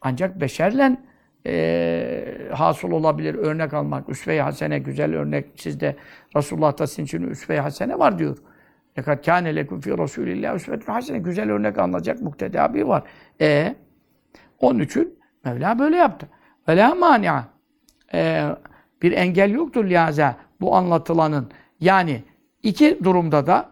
ancak 0.00 0.40
beşerle 0.40 0.96
e, 1.46 2.48
hasıl 2.52 2.90
olabilir. 2.90 3.34
Örnek 3.34 3.74
almak. 3.74 4.08
Üsve-i 4.08 4.40
hasene 4.40 4.78
güzel 4.78 5.14
örnek. 5.14 5.46
Sizde 5.56 5.96
Resulullah'ta 6.36 6.86
sizin 6.86 7.04
için 7.04 7.22
üsve-i 7.22 7.58
hasene 7.58 7.98
var 7.98 8.18
diyor. 8.18 8.38
Fakat 8.94 9.26
kâne 9.26 9.56
lekum 9.56 9.80
fî 9.80 9.90
Rasûlillâh 9.90 10.56
üsvetun 10.56 10.92
hasene. 10.92 11.18
Güzel 11.18 11.50
örnek 11.50 11.78
alınacak 11.78 12.22
mukteda 12.22 12.72
var. 12.74 13.02
E 13.40 13.74
onun 14.60 14.80
için 14.80 15.18
Mevla 15.44 15.78
böyle 15.78 15.96
yaptı. 15.96 16.28
Ve 16.68 16.76
lâ 16.76 16.94
mâni'a. 16.94 17.44
E, 18.14 18.44
bir 19.02 19.12
engel 19.12 19.50
yoktur 19.50 19.84
liyaza 19.84 20.36
bu 20.60 20.76
anlatılanın. 20.76 21.50
Yani 21.80 22.22
iki 22.62 23.04
durumda 23.04 23.46
da 23.46 23.68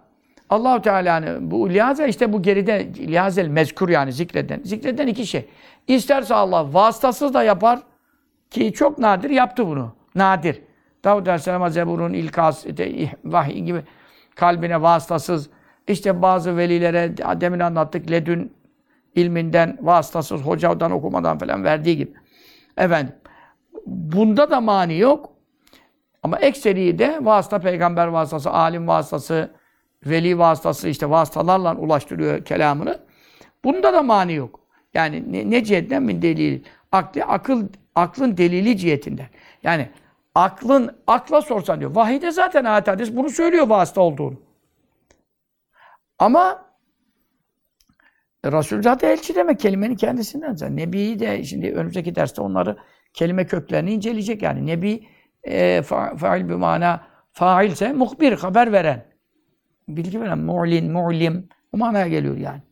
Allahu 0.51 0.83
Teala'nın 0.83 1.51
bu 1.51 1.71
liyaza 1.71 2.07
işte 2.07 2.33
bu 2.33 2.43
geride 2.43 2.95
liyazel 2.95 3.49
mezkur 3.49 3.89
yani 3.89 4.13
zikreden. 4.13 4.61
Zikreden 4.65 5.07
iki 5.07 5.27
şey. 5.27 5.49
İsterse 5.89 6.35
Allah 6.35 6.75
vasıtasız 6.75 7.35
da 7.35 7.43
yapar 7.43 7.79
ki 8.51 8.73
çok 8.73 8.99
nadir 8.99 9.31
yaptı 9.31 9.67
bunu. 9.67 9.95
Nadir. 10.15 10.63
Davud 11.05 11.27
Aleyhisselam'a 11.27 11.71
Zebur'un 11.71 12.13
ilkas, 12.13 12.67
vahiy 13.25 13.61
gibi 13.61 13.83
kalbine 14.35 14.83
vasıtasız 14.83 15.51
işte 15.89 16.23
bazı 16.23 16.57
velilere 16.57 17.17
demin 17.17 17.61
anlattık 17.61 18.11
ledün 18.11 18.53
ilminden 19.15 19.79
vasıtasız 19.81 20.41
hocadan 20.41 20.91
okumadan 20.91 21.39
falan 21.39 21.65
verdiği 21.65 21.97
gibi. 21.97 22.13
Efendim 22.77 23.15
bunda 23.87 24.51
da 24.51 24.61
mani 24.61 24.99
yok. 24.99 25.33
Ama 26.23 26.39
ekseri 26.39 26.99
de 26.99 27.19
vasıta 27.25 27.59
peygamber 27.59 28.07
vasıtası, 28.07 28.51
alim 28.51 28.89
vasıtası, 28.89 29.51
veli 30.07 30.39
vasıtası 30.39 30.89
işte 30.89 31.11
vasıtalarla 31.11 31.77
ulaştırıyor 31.77 32.45
kelamını. 32.45 32.99
Bunda 33.65 33.93
da 33.93 34.03
mani 34.03 34.35
yok. 34.35 34.61
Yani 34.95 35.33
ne, 35.33 35.51
ne 35.51 35.65
cihetten 35.65 36.03
min 36.03 36.23
delil? 36.23 36.65
Akli, 36.93 37.25
akıl, 37.25 37.69
aklın 37.95 38.37
delili 38.37 38.77
cihetinden. 38.77 39.27
Yani 39.63 39.91
aklın, 40.35 40.97
akla 41.07 41.43
sorsan 41.43 41.81
diyor. 41.81 41.95
Vahide 41.95 42.31
zaten 42.31 42.65
ayet 42.65 42.89
hadis 42.89 43.17
bunu 43.17 43.31
söylüyor 43.31 43.69
vasıta 43.69 44.01
olduğunu. 44.01 44.41
Ama 46.19 46.73
Resul 48.45 48.83
zaten 48.83 49.09
elçi 49.09 49.35
demek 49.35 49.61
kelimenin 49.61 49.97
kendisinden. 49.97 50.55
Zaten. 50.55 50.77
Nebi 50.77 51.19
de 51.21 51.45
şimdi 51.45 51.73
önümüzdeki 51.73 52.15
derste 52.15 52.43
onları 52.43 52.77
kelime 53.15 53.47
köklerini 53.47 53.93
inceleyecek 53.93 54.43
yani. 54.43 54.67
Nebi 54.67 55.07
e, 55.45 55.83
fa, 55.83 56.17
fail 56.17 56.49
bir 56.49 56.55
mana 56.55 57.07
failse 57.33 57.93
muhbir, 57.93 58.33
haber 58.33 58.73
veren. 58.73 59.07
Bilgi 59.89 60.21
veren, 60.21 60.39
mu'lin, 60.39 60.93
mu'lim. 60.93 61.49
O 61.73 61.77
manaya 61.77 62.09
geliyor 62.09 62.37
yani. 62.37 62.63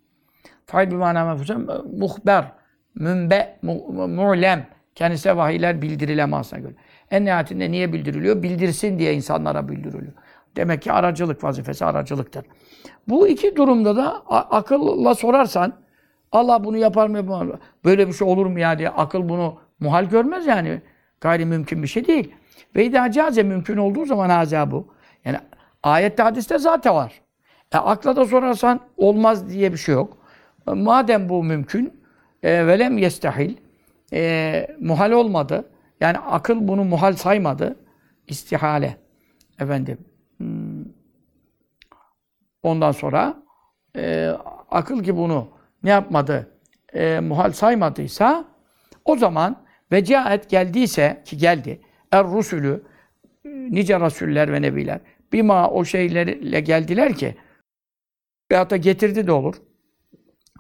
Bir 0.75 0.97
mana 0.97 1.25
mefhusem 1.25 1.67
muhber, 1.99 2.53
münbe, 2.95 3.59
mu, 3.63 3.75
mu'lem. 4.09 4.67
Kendisine 4.95 5.37
vahiyler 5.37 5.83
bildirilemezse 5.83 6.61
göre. 6.61 6.75
En 7.11 7.25
nihayetinde 7.25 7.71
niye 7.71 7.93
bildiriliyor? 7.93 8.43
Bildirsin 8.43 8.99
diye 8.99 9.15
insanlara 9.15 9.69
bildiriliyor. 9.69 10.13
Demek 10.57 10.83
ki 10.83 10.93
aracılık 10.93 11.45
vazifesi 11.45 11.85
aracılıktır. 11.85 12.45
Bu 13.09 13.29
iki 13.29 13.57
durumda 13.57 13.97
da 13.97 14.23
akılla 14.29 15.15
sorarsan 15.15 15.73
Allah 16.33 16.65
bunu 16.65 16.77
yapar 16.77 17.09
mı 17.09 17.17
yapar 17.17 17.45
mı? 17.45 17.59
Böyle 17.85 18.09
bir 18.09 18.13
şey 18.13 18.29
olur 18.29 18.47
mu 18.47 18.59
ya 18.59 18.79
diye 18.79 18.89
akıl 18.89 19.29
bunu 19.29 19.59
muhal 19.81 20.05
görmez 20.05 20.47
yani. 20.47 20.83
Gayri 21.21 21.47
mümkün 21.47 21.83
bir 21.83 21.89
şey 21.89 22.07
değil. 22.07 22.35
Ve 22.77 22.85
idâ 22.85 23.11
caze 23.11 23.43
mümkün 23.43 23.77
olduğu 23.77 24.05
zaman 24.07 24.31
haza 24.31 24.71
bu. 24.71 24.95
Yani 25.25 25.39
ayette 25.83 26.23
hadiste 26.23 26.59
zaten 26.59 26.95
var. 26.95 27.21
E, 27.73 27.79
akla 27.79 28.17
da 28.17 28.25
sorarsan 28.25 28.81
olmaz 28.97 29.51
diye 29.51 29.73
bir 29.73 29.79
şey 29.79 29.95
yok. 29.95 30.20
Madem 30.75 31.29
bu 31.29 31.45
mümkün 31.45 32.03
e, 32.43 32.67
velem 32.67 32.99
yestahil 32.99 33.57
e, 34.13 34.77
muhal 34.81 35.11
olmadı. 35.11 35.71
Yani 36.01 36.19
akıl 36.19 36.69
bunu 36.69 36.85
muhal 36.85 37.13
saymadı. 37.13 37.77
İstihale. 38.27 38.97
Efendim. 39.61 39.99
Hmm. 40.37 40.85
Ondan 42.63 42.93
sonra 42.93 43.43
e, 43.97 44.33
akıl 44.71 45.05
ki 45.05 45.17
bunu 45.17 45.49
ne 45.83 45.91
yapmadı? 45.91 46.51
E, 46.95 47.21
muhal 47.21 47.53
saymadıysa 47.53 48.45
o 49.05 49.17
zaman 49.17 49.63
ve 49.93 50.05
cihaet 50.05 50.51
geldiyse 50.51 51.23
ki 51.25 51.37
geldi 51.37 51.81
er 52.13 52.25
rusulü 52.27 52.83
nice 53.45 54.01
rasuller 54.01 54.53
ve 54.53 54.63
nebiler 54.63 55.01
bima 55.33 55.71
o 55.71 55.85
şeylerle 55.85 56.61
geldiler 56.61 57.15
ki 57.15 57.37
veyahut 58.51 58.71
da 58.71 58.77
getirdi 58.77 59.27
de 59.27 59.33
olur. 59.33 59.55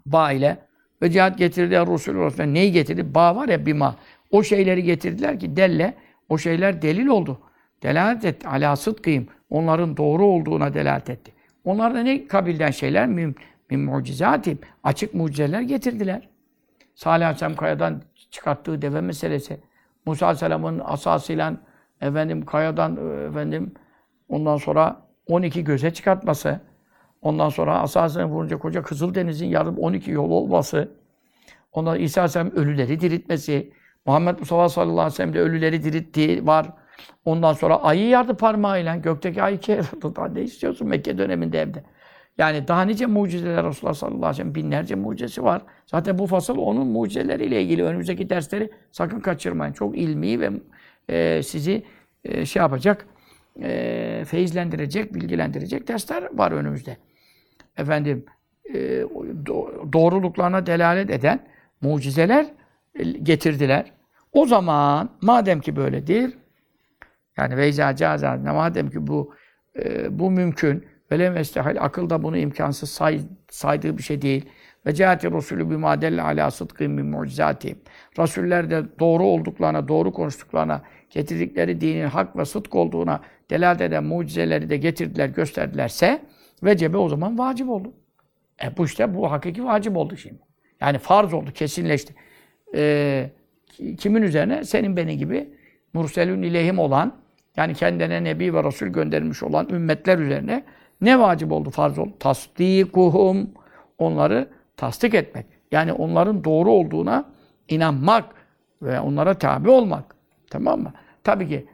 Ba 0.06 0.32
ile 0.32 0.58
ve 1.02 1.10
cihat 1.10 1.38
getirdi 1.38 1.76
rusulü 1.76 2.20
rasuller. 2.20 2.46
Neyi 2.46 2.72
getirdi? 2.72 3.14
Ba 3.14 3.36
var 3.36 3.48
ya 3.48 3.66
bima. 3.66 3.96
O 4.30 4.42
şeyleri 4.42 4.82
getirdiler 4.82 5.40
ki 5.40 5.56
delle 5.56 5.94
o 6.28 6.38
şeyler 6.38 6.82
delil 6.82 7.06
oldu. 7.06 7.40
Delalet 7.82 8.24
etti. 8.24 8.48
Ala 8.48 8.76
sıdkıyım. 8.76 9.28
Onların 9.50 9.96
doğru 9.96 10.26
olduğuna 10.26 10.74
delalet 10.74 11.10
etti. 11.10 11.32
Onlar 11.64 11.94
da 11.94 12.02
ne 12.02 12.26
kabilden 12.26 12.70
şeyler? 12.70 13.06
Min, 13.06 13.36
min 13.70 13.80
mucizatim. 13.80 14.58
Açık 14.84 15.14
mucizeler 15.14 15.60
getirdiler. 15.60 16.28
Salih 16.94 17.26
Aleyhisselam 17.26 17.56
kayadan 17.56 18.02
çıkarttığı 18.30 18.82
deve 18.82 19.00
meselesi. 19.00 19.60
Musa 20.06 20.26
Aleyhisselam'ın 20.26 20.82
asasıyla 20.84 21.56
efendim 22.00 22.44
kayadan 22.44 22.96
efendim 23.28 23.74
ondan 24.28 24.56
sonra 24.56 25.02
12 25.26 25.64
göze 25.64 25.90
çıkartması. 25.90 26.60
Ondan 27.22 27.48
sonra 27.48 27.80
asasını 27.80 28.24
vurunca 28.24 28.58
koca 28.58 28.82
Kızıldeniz'in 28.82 29.46
yarım 29.46 29.78
12 29.78 30.10
yol 30.10 30.30
olması. 30.30 30.88
Ondan 31.72 32.00
İsa 32.00 32.20
Aleyhisselam 32.20 32.50
ölüleri 32.50 33.00
diriltmesi. 33.00 33.72
Muhammed 34.06 34.38
Mustafa 34.38 34.68
sallallahu 34.68 35.00
aleyhi 35.00 35.12
ve 35.12 35.16
sellem 35.16 35.34
de 35.34 35.40
ölüleri 35.40 35.84
dirilttiği 35.84 36.46
var. 36.46 36.66
Ondan 37.24 37.52
sonra 37.52 37.82
ayı 37.82 38.08
yardı 38.08 38.36
parmağıyla. 38.36 38.96
Gökteki 38.96 39.42
ayı 39.42 39.58
ki 39.58 39.80
ne 40.34 40.42
istiyorsun 40.42 40.88
Mekke 40.88 41.18
döneminde 41.18 41.60
evde. 41.60 41.84
Yani 42.38 42.68
daha 42.68 42.82
nice 42.82 43.06
mucizeler 43.06 43.66
Resulullah 43.66 43.94
sallallahu 43.94 44.18
aleyhi 44.18 44.32
ve 44.32 44.36
sellem 44.36 44.54
binlerce 44.54 44.94
mucizesi 44.94 45.44
var. 45.44 45.62
Zaten 45.86 46.18
bu 46.18 46.26
fasıl 46.26 46.58
onun 46.58 46.86
mucizeleriyle 46.86 47.62
ilgili 47.62 47.84
önümüzdeki 47.84 48.30
dersleri 48.30 48.70
sakın 48.92 49.20
kaçırmayın. 49.20 49.72
Çok 49.72 49.98
ilmi 49.98 50.40
ve 50.40 50.50
e, 51.08 51.42
sizi 51.42 51.82
e, 52.24 52.46
şey 52.46 52.60
yapacak, 52.60 53.06
e, 53.62 54.24
feyizlendirecek, 54.26 55.14
bilgilendirecek 55.14 55.88
dersler 55.88 56.28
var 56.38 56.52
önümüzde. 56.52 56.96
Efendim, 57.80 58.24
e, 58.74 59.04
doğruluklarına 59.92 60.66
delalet 60.66 61.10
eden 61.10 61.46
mucizeler 61.80 62.46
e, 62.94 63.04
getirdiler. 63.04 63.92
O 64.32 64.46
zaman 64.46 65.10
madem 65.22 65.60
ki 65.60 65.76
böyledir, 65.76 66.38
yani 67.36 67.56
veyza 67.56 67.96
cazaz, 67.96 68.42
madem 68.42 68.90
ki 68.90 69.06
bu 69.06 69.34
e, 69.76 70.18
bu 70.18 70.30
mümkün, 70.30 70.86
velem 71.12 71.36
estehal, 71.36 71.76
akılda 71.80 72.22
bunu 72.22 72.36
imkansız 72.36 72.90
say, 72.90 73.20
saydığı 73.50 73.98
bir 73.98 74.02
şey 74.02 74.22
değil. 74.22 74.48
Ve 74.86 74.94
cehati 74.94 75.32
Resulü 75.32 75.70
bir 75.70 75.76
madelle 75.76 76.22
ala 76.22 76.50
sıdkın 76.50 76.90
min 76.90 77.06
mucizatihim. 77.06 77.78
Resuller 78.18 78.70
de 78.70 78.82
doğru 78.98 79.24
olduklarına, 79.24 79.88
doğru 79.88 80.12
konuştuklarına, 80.12 80.82
getirdikleri 81.10 81.80
dinin 81.80 82.06
hak 82.06 82.36
ve 82.36 82.44
sıdk 82.44 82.74
olduğuna 82.74 83.20
delalet 83.50 83.80
eden 83.80 84.04
mucizeleri 84.04 84.70
de 84.70 84.76
getirdiler, 84.76 85.28
gösterdilerse 85.28 86.22
vecebe 86.62 86.96
o 86.96 87.08
zaman 87.08 87.38
vacip 87.38 87.68
oldu. 87.68 87.92
E 88.64 88.76
bu 88.76 88.84
işte 88.84 89.14
bu 89.14 89.30
hakiki 89.32 89.64
vacip 89.64 89.96
oldu 89.96 90.16
şimdi. 90.16 90.40
Yani 90.80 90.98
farz 90.98 91.34
oldu, 91.34 91.52
kesinleşti. 91.52 92.14
E, 92.74 93.30
kimin 93.98 94.22
üzerine? 94.22 94.64
Senin 94.64 94.96
benim 94.96 95.18
gibi 95.18 95.54
murselün 95.92 96.42
ilehim 96.42 96.78
olan, 96.78 97.16
yani 97.56 97.74
kendine 97.74 98.24
nebi 98.24 98.54
ve 98.54 98.64
resul 98.64 98.86
göndermiş 98.86 99.42
olan 99.42 99.68
ümmetler 99.68 100.18
üzerine 100.18 100.64
ne 101.00 101.18
vacip 101.18 101.52
oldu, 101.52 101.70
farz 101.70 101.98
oldu? 101.98 102.12
Tasdikuhum, 102.18 103.50
onları 103.98 104.48
tasdik 104.76 105.14
etmek. 105.14 105.46
Yani 105.72 105.92
onların 105.92 106.44
doğru 106.44 106.70
olduğuna 106.70 107.24
inanmak 107.68 108.24
ve 108.82 109.00
onlara 109.00 109.34
tabi 109.34 109.70
olmak. 109.70 110.14
Tamam 110.50 110.80
mı? 110.80 110.92
Tabii 111.24 111.48
ki 111.48 111.66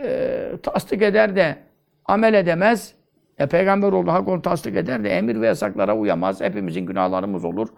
e, 0.00 0.50
tasdik 0.62 1.02
eder 1.02 1.36
de 1.36 1.56
amel 2.04 2.34
edemez. 2.34 2.94
E, 3.38 3.46
peygamber 3.46 3.92
oldu, 3.92 4.12
hak 4.12 4.28
onu 4.28 4.42
tasdik 4.42 4.76
eder 4.76 5.04
de 5.04 5.10
emir 5.10 5.40
ve 5.40 5.46
yasaklara 5.46 5.96
uyamaz. 5.96 6.40
Hepimizin 6.40 6.86
günahlarımız 6.86 7.44
olur 7.44 7.68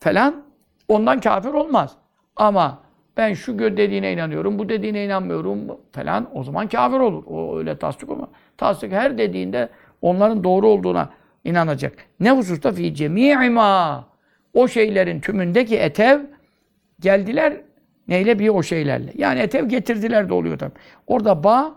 falan. 0.00 0.44
Ondan 0.88 1.20
kafir 1.20 1.48
olmaz. 1.48 1.96
Ama 2.36 2.78
ben 3.16 3.34
şu 3.34 3.58
dediğine 3.58 4.12
inanıyorum, 4.12 4.58
bu 4.58 4.68
dediğine 4.68 5.04
inanmıyorum 5.04 5.58
falan 5.92 6.28
o 6.34 6.44
zaman 6.44 6.68
kafir 6.68 6.98
olur. 6.98 7.24
O 7.26 7.58
öyle 7.58 7.78
tasdik 7.78 8.10
olmaz. 8.10 8.28
Tasdik 8.56 8.92
her 8.92 9.18
dediğinde 9.18 9.68
onların 10.02 10.44
doğru 10.44 10.68
olduğuna 10.68 11.10
inanacak. 11.44 11.92
Ne 12.20 12.30
hususta 12.30 12.72
fi 12.72 12.94
cemi'i 12.94 13.50
ma 13.50 14.04
o 14.54 14.68
şeylerin 14.68 15.20
tümündeki 15.20 15.76
etev 15.76 16.20
geldiler 17.00 17.60
neyle 18.08 18.38
bir 18.38 18.48
o 18.48 18.62
şeylerle. 18.62 19.12
Yani 19.14 19.40
etev 19.40 19.68
getirdiler 19.68 20.28
de 20.28 20.34
oluyor 20.34 20.58
tabi. 20.58 20.72
Orada 21.06 21.44
ba 21.44 21.74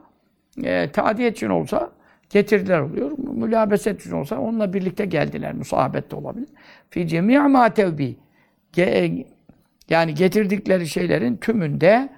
e, 0.63 0.89
için 1.29 1.49
olsa 1.49 1.91
getirdiler 2.29 2.79
oluyor. 2.79 3.11
Mülabeset 3.17 4.01
için 4.01 4.11
olsa 4.11 4.37
onunla 4.37 4.73
birlikte 4.73 5.05
geldiler. 5.05 5.53
Musabet 5.53 6.11
de 6.11 6.15
olabilir. 6.15 6.49
Fi 6.89 7.07
cemi'i 7.07 7.39
ma 7.39 7.73
tevbi. 7.73 8.17
Ge- 8.73 9.25
yani 9.89 10.13
getirdikleri 10.13 10.87
şeylerin 10.87 11.37
tümünde 11.37 12.09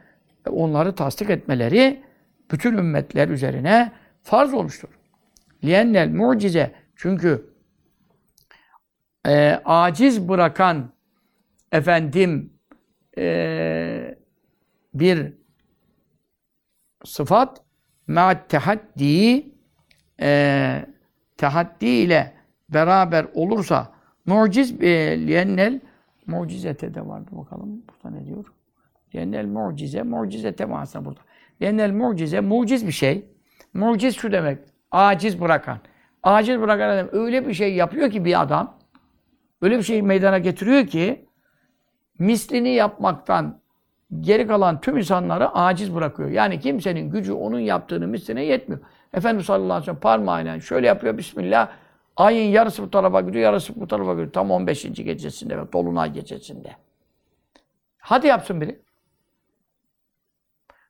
onları 0.49 0.95
tasdik 0.95 1.30
etmeleri 1.30 2.03
bütün 2.51 2.78
ümmetler 2.78 3.28
üzerine 3.28 3.91
farz 4.24 4.53
olmuştur. 4.53 4.89
Liyennel 5.64 6.09
mucize 6.09 6.72
çünkü 6.95 7.49
e, 9.28 9.62
aciz 9.66 10.30
bırakan 10.30 10.93
efendim 11.72 12.53
e, 13.18 14.18
bir 14.93 15.34
sıfat 17.05 17.62
ma'at 18.07 18.49
tehaddi 18.49 19.51
e, 20.22 20.86
tehaddi 21.38 21.86
ile 21.86 22.34
beraber 22.69 23.26
olursa 23.34 23.91
muciz 24.26 24.82
e, 24.82 25.17
liyennel 25.28 25.80
mucizete 26.28 26.93
de 26.93 27.07
vardı 27.07 27.30
bakalım 27.32 27.84
burada 27.89 28.15
ne 28.17 28.26
diyor? 28.26 28.45
Liyennel 29.15 29.45
mucize 29.45 30.03
mucizete 30.03 30.65
manasında 30.65 31.05
burada. 31.05 31.19
Liyennel 31.61 31.91
mucize 31.91 32.39
muciz 32.39 32.88
bir 32.88 32.91
şey. 32.91 33.26
Muciz 33.74 34.15
şu 34.15 34.32
demek. 34.32 34.59
Aciz 34.91 35.41
bırakan. 35.41 35.78
Aciz 36.24 36.59
bırakan 36.61 36.89
adam 36.89 37.09
öyle 37.11 37.47
bir 37.47 37.53
şey 37.53 37.76
yapıyor 37.76 38.11
ki 38.11 38.26
bir 38.26 38.41
adam 38.41 38.78
öyle 39.61 39.78
bir 39.78 39.84
şey 39.84 40.01
meydana 40.01 40.38
getiriyor 40.38 40.88
ki 40.88 41.26
mislini 42.19 42.69
yapmaktan 42.69 43.61
geri 44.19 44.47
kalan 44.47 44.82
tüm 44.82 44.97
insanları 44.97 45.49
aciz 45.49 45.95
bırakıyor. 45.95 46.30
Yani 46.30 46.59
kimsenin 46.59 47.09
gücü 47.09 47.34
onun 47.34 47.59
yaptığını 47.59 48.07
misline 48.07 48.45
yetmiyor. 48.45 48.82
Efendimiz 49.14 49.45
sallallahu 49.45 49.74
aleyhi 49.74 49.82
ve 49.82 49.86
sellem 49.86 49.99
parmağıyla 49.99 50.62
şöyle 50.62 50.88
yapıyor 50.88 51.18
Bismillah. 51.18 51.70
Ayın 52.18 52.51
yarısı 52.51 52.84
bu 52.84 52.91
tarafa 52.91 53.22
gidiyor, 53.22 53.43
yarısı 53.43 53.82
bu 53.82 53.88
tarafa 53.88 54.12
gidiyor. 54.12 54.32
Tam 54.32 54.51
15. 54.51 54.84
gecesinde 54.84 55.57
ve 55.57 55.74
Dolunay 55.74 56.14
gecesinde. 56.14 56.76
Hadi 57.97 58.28
yapsın 58.28 58.62
biri. 58.62 58.82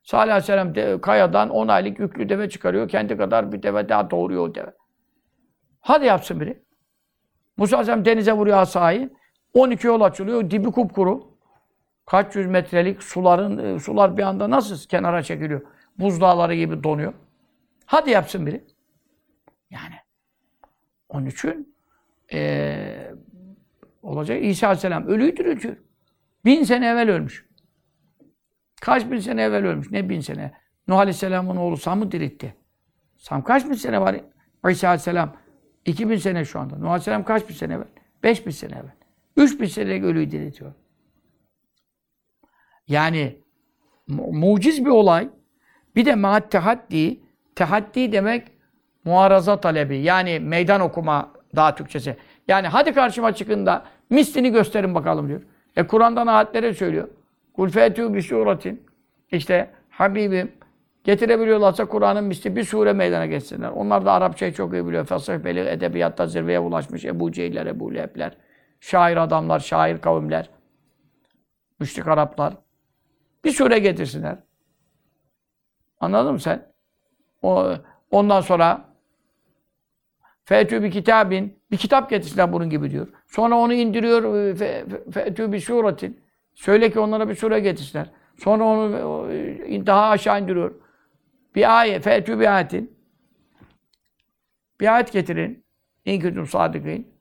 Salih 0.02 0.32
aleyhisselam 0.32 0.74
de, 0.74 1.00
kayadan 1.00 1.50
10 1.50 1.68
aylık 1.68 1.98
yüklü 1.98 2.28
deve 2.28 2.48
çıkarıyor. 2.48 2.88
Kendi 2.88 3.16
kadar 3.16 3.52
bir 3.52 3.62
deve 3.62 3.88
daha 3.88 4.10
doğuruyor 4.10 4.48
o 4.48 4.54
deve. 4.54 4.74
Hadi 5.80 6.06
yapsın 6.06 6.40
biri. 6.40 6.62
Musa 7.56 7.76
aleyhisselam 7.76 8.04
denize 8.04 8.32
vuruyor 8.32 8.58
asayı. 8.58 9.10
12 9.54 9.86
yol 9.86 10.00
açılıyor. 10.00 10.50
Dibi 10.50 10.70
kupkuru. 10.70 11.32
Kaç 12.06 12.36
yüz 12.36 12.46
metrelik 12.46 13.02
suların 13.02 13.58
e, 13.58 13.80
sular 13.80 14.16
bir 14.16 14.22
anda 14.22 14.50
nasıl 14.50 14.88
kenara 14.88 15.22
çekiliyor? 15.22 15.60
Buzdağları 15.98 16.54
gibi 16.54 16.84
donuyor. 16.84 17.12
Hadi 17.92 18.10
yapsın 18.10 18.46
biri. 18.46 18.64
Yani 19.70 19.94
onun 21.08 21.26
için 21.26 21.74
eee 22.32 23.14
olacak 24.02 24.44
İsa 24.44 24.66
Aleyhisselam 24.66 25.06
ölüyü 25.06 25.36
diriltiyor. 25.36 25.76
Bin 26.44 26.64
sene 26.64 26.86
evvel 26.86 27.10
ölmüş. 27.10 27.46
Kaç 28.80 29.10
bin 29.10 29.18
sene 29.18 29.42
evvel 29.42 29.66
ölmüş? 29.66 29.90
Ne 29.90 30.08
bin 30.08 30.20
sene? 30.20 30.52
Nuh 30.88 30.98
Aleyhisselam'ın 30.98 31.56
oğlu 31.56 31.76
Sam'ı 31.76 32.12
diritti. 32.12 32.54
Sam 33.16 33.44
kaç 33.44 33.68
bin 33.68 33.74
sene 33.74 34.00
var? 34.00 34.20
İsa 34.70 34.88
Aleyhisselam 34.88 35.36
2000 35.84 36.16
sene 36.16 36.44
şu 36.44 36.60
anda. 36.60 36.76
Nuh 36.76 36.88
Aleyhisselam 36.88 37.24
kaç 37.24 37.48
bin 37.48 37.54
sene 37.54 37.74
evvel? 37.74 37.88
5000 38.22 38.50
sene 38.50 38.72
evvel. 38.72 38.94
3000 39.36 39.66
senelik 39.66 40.04
ölüyü 40.04 40.30
diriltiyor. 40.30 40.72
Yani 42.88 43.40
mu- 44.06 44.32
muciz 44.32 44.84
bir 44.84 44.90
olay. 44.90 45.30
Bir 45.96 46.06
de 46.06 46.14
maat 46.14 46.50
tehaddi. 46.50 47.31
Tehaddi 47.56 48.12
demek 48.12 48.48
muaraza 49.04 49.60
talebi. 49.60 49.98
Yani 49.98 50.40
meydan 50.40 50.80
okuma 50.80 51.30
daha 51.56 51.74
Türkçesi. 51.74 52.16
Yani 52.48 52.68
hadi 52.68 52.92
karşıma 52.92 53.32
çıkın 53.32 53.66
da 53.66 53.84
mislini 54.10 54.52
gösterin 54.52 54.94
bakalım 54.94 55.28
diyor. 55.28 55.42
E 55.76 55.86
Kur'an'dan 55.86 56.26
ayetlere 56.26 56.74
söylüyor. 56.74 57.08
Kul 57.52 57.68
fetû 57.68 58.14
bi 58.14 58.22
suratin. 58.22 58.86
İşte 59.32 59.70
Habibim 59.90 60.52
getirebiliyorlarsa 61.04 61.84
Kur'an'ın 61.84 62.24
misli 62.24 62.56
bir 62.56 62.64
sure 62.64 62.92
meydana 62.92 63.26
geçsinler. 63.26 63.68
Onlar 63.68 64.04
da 64.06 64.12
Arapçayı 64.12 64.52
çok 64.52 64.72
iyi 64.72 64.86
biliyor. 64.86 65.04
Fasih 65.04 65.38
beli 65.38 65.60
edebiyatta 65.60 66.26
zirveye 66.26 66.58
ulaşmış 66.58 67.04
Ebu 67.04 67.32
Cehiller, 67.32 67.66
Ebu 67.66 67.94
Leheb'ler. 67.94 68.36
Şair 68.80 69.16
adamlar, 69.16 69.60
şair 69.60 69.98
kavimler. 69.98 70.50
Müşrik 71.80 72.08
Araplar. 72.08 72.54
Bir 73.44 73.50
sure 73.50 73.78
getirsinler. 73.78 74.38
Anladın 76.00 76.32
mı 76.32 76.40
sen? 76.40 76.71
Ondan 78.10 78.40
sonra 78.40 78.92
Fetü 80.44 80.82
bir 80.82 80.90
kitabin 80.90 81.58
bir 81.70 81.76
kitap 81.76 82.10
getirsinler 82.10 82.52
bunun 82.52 82.70
gibi 82.70 82.90
diyor. 82.90 83.08
Sonra 83.26 83.58
onu 83.58 83.74
indiriyor 83.74 84.22
fe- 84.22 84.56
fe- 84.56 85.10
Fetü 85.12 85.52
bir 85.52 85.60
suretin. 85.60 86.20
Söyle 86.54 86.90
ki 86.90 87.00
onlara 87.00 87.28
bir 87.28 87.34
sure 87.34 87.60
getirsinler. 87.60 88.10
Sonra 88.38 88.64
onu 88.64 88.92
daha 89.86 90.08
aşağı 90.08 90.42
indiriyor. 90.42 90.74
Bir 91.54 91.80
ayet, 91.80 92.04
fetü 92.04 92.40
bir 92.40 92.54
ayetin. 92.54 92.98
Bir 94.80 94.94
ayet 94.94 95.12
getirin. 95.12 95.64
İn 96.04 96.20
kütüm 96.20 96.46
sadıkîn. 96.46 97.12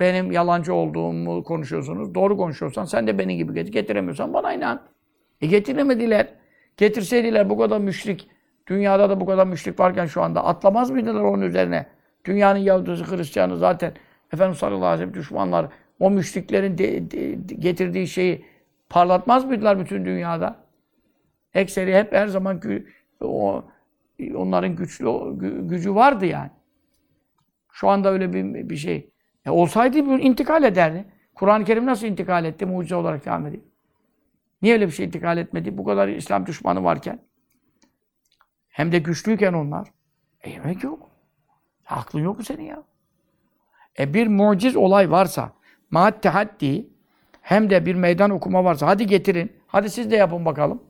Benim 0.00 0.32
yalancı 0.32 0.74
olduğumu 0.74 1.44
konuşuyorsunuz. 1.44 2.14
Doğru 2.14 2.36
konuşuyorsan 2.36 2.84
sen 2.84 3.06
de 3.06 3.18
benim 3.18 3.36
gibi 3.36 3.54
getir. 3.54 3.72
Getiremiyorsan 3.72 4.34
bana 4.34 4.52
inan. 4.52 4.82
E 5.40 5.46
getiremediler. 5.46 6.28
Getirseydiler 6.76 7.50
bu 7.50 7.58
kadar 7.58 7.78
müşrik, 7.78 8.28
dünyada 8.66 9.10
da 9.10 9.20
bu 9.20 9.26
kadar 9.26 9.46
müşrik 9.46 9.80
varken 9.80 10.06
şu 10.06 10.22
anda 10.22 10.44
atlamaz 10.44 10.90
mıydılar 10.90 11.20
onun 11.20 11.42
üzerine? 11.42 11.86
Dünyanın 12.24 12.58
Yahudisi, 12.58 13.04
Hristiyanı 13.04 13.56
zaten 13.56 13.92
Efendimiz 14.32 14.58
sallallahu 14.58 14.86
aleyhi 14.86 15.08
ve 15.08 15.12
sellem 15.12 15.14
düşmanlar 15.22 15.66
o 16.00 16.10
müşriklerin 16.10 16.78
de- 16.78 17.10
de- 17.10 17.54
getirdiği 17.54 18.08
şeyi 18.08 18.44
parlatmaz 18.90 19.44
mıydılar 19.44 19.78
bütün 19.78 20.04
dünyada? 20.04 20.56
Ekseri 21.54 21.94
hep 21.94 22.12
her 22.12 22.26
zaman 22.26 22.60
o 23.20 23.64
onların 24.34 24.76
güçlü 24.76 25.04
gü- 25.06 25.68
gücü 25.68 25.94
vardı 25.94 26.26
yani. 26.26 26.50
Şu 27.72 27.88
anda 27.88 28.12
öyle 28.12 28.32
bir, 28.32 28.68
bir 28.70 28.76
şey. 28.76 29.10
E 29.46 29.50
olsaydı 29.50 29.98
intikal 29.98 30.64
ederdi. 30.64 31.04
Kur'an-ı 31.34 31.64
Kerim 31.64 31.86
nasıl 31.86 32.06
intikal 32.06 32.44
etti? 32.44 32.66
Mucize 32.66 32.96
olarak 32.96 33.26
devam. 33.26 33.46
Niye 34.62 34.74
öyle 34.74 34.86
bir 34.86 34.92
şey 34.92 35.06
intikal 35.06 35.38
etmedi? 35.38 35.78
Bu 35.78 35.84
kadar 35.84 36.08
İslam 36.08 36.46
düşmanı 36.46 36.84
varken. 36.84 37.18
Hem 38.74 38.92
de 38.92 38.98
güçlüyken 38.98 39.52
onlar. 39.52 39.88
E 40.42 40.50
yemek 40.50 40.84
yok. 40.84 41.10
Aklın 41.86 42.20
yok 42.20 42.38
mu 42.38 42.44
senin 42.44 42.62
ya? 42.62 42.82
E 43.98 44.14
bir 44.14 44.26
muciz 44.26 44.76
olay 44.76 45.10
varsa, 45.10 45.52
maat 45.90 46.22
tehaddi, 46.22 46.86
hem 47.42 47.70
de 47.70 47.86
bir 47.86 47.94
meydan 47.94 48.30
okuma 48.30 48.64
varsa, 48.64 48.86
hadi 48.86 49.06
getirin, 49.06 49.52
hadi 49.66 49.90
siz 49.90 50.10
de 50.10 50.16
yapın 50.16 50.44
bakalım. 50.44 50.82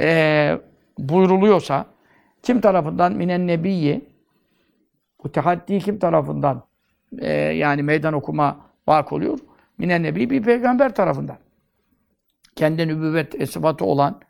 E, 0.00 0.58
buyruluyorsa, 0.98 1.86
kim 2.42 2.60
tarafından? 2.60 3.12
Minen 3.12 3.46
nebiyyi. 3.46 4.04
Bu 5.24 5.32
tehaddi 5.32 5.78
kim 5.78 5.98
tarafından? 5.98 6.62
E, 7.18 7.32
yani 7.34 7.82
meydan 7.82 8.14
okuma 8.14 8.60
vak 8.88 9.12
oluyor. 9.12 9.38
Minen 9.78 10.02
nebi 10.02 10.30
bir 10.30 10.42
peygamber 10.42 10.94
tarafından. 10.94 11.38
Kendi 12.56 12.88
nübüvvet 12.88 13.40
e, 13.40 13.46
sıfatı 13.46 13.84
olan, 13.84 14.20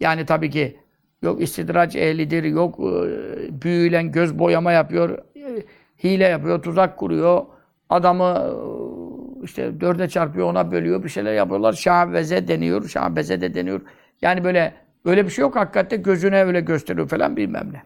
yani 0.00 0.26
tabii 0.26 0.50
ki 0.50 0.80
yok 1.22 1.42
istidraç 1.42 1.96
ehlidir, 1.96 2.44
yok 2.44 2.80
e, 2.80 3.62
büyüyle 3.62 4.02
göz 4.02 4.38
boyama 4.38 4.72
yapıyor, 4.72 5.18
e, 5.36 5.62
hile 6.04 6.24
yapıyor, 6.24 6.62
tuzak 6.62 6.96
kuruyor, 6.96 7.42
adamı 7.88 8.24
e, 8.24 9.44
işte 9.44 9.80
dörde 9.80 10.08
çarpıyor, 10.08 10.46
ona 10.46 10.72
bölüyor, 10.72 11.04
bir 11.04 11.08
şeyler 11.08 11.34
yapıyorlar. 11.34 11.72
Şahbeze 11.72 12.48
deniyor, 12.48 12.88
şahbeze 12.88 13.40
de 13.40 13.54
deniyor. 13.54 13.80
Yani 14.22 14.44
böyle 14.44 14.74
öyle 15.04 15.24
bir 15.24 15.30
şey 15.30 15.42
yok 15.42 15.56
hakikaten 15.56 16.02
gözüne 16.02 16.44
öyle 16.44 16.60
gösteriyor 16.60 17.08
falan 17.08 17.36
bilmem 17.36 17.72
ne. 17.72 17.82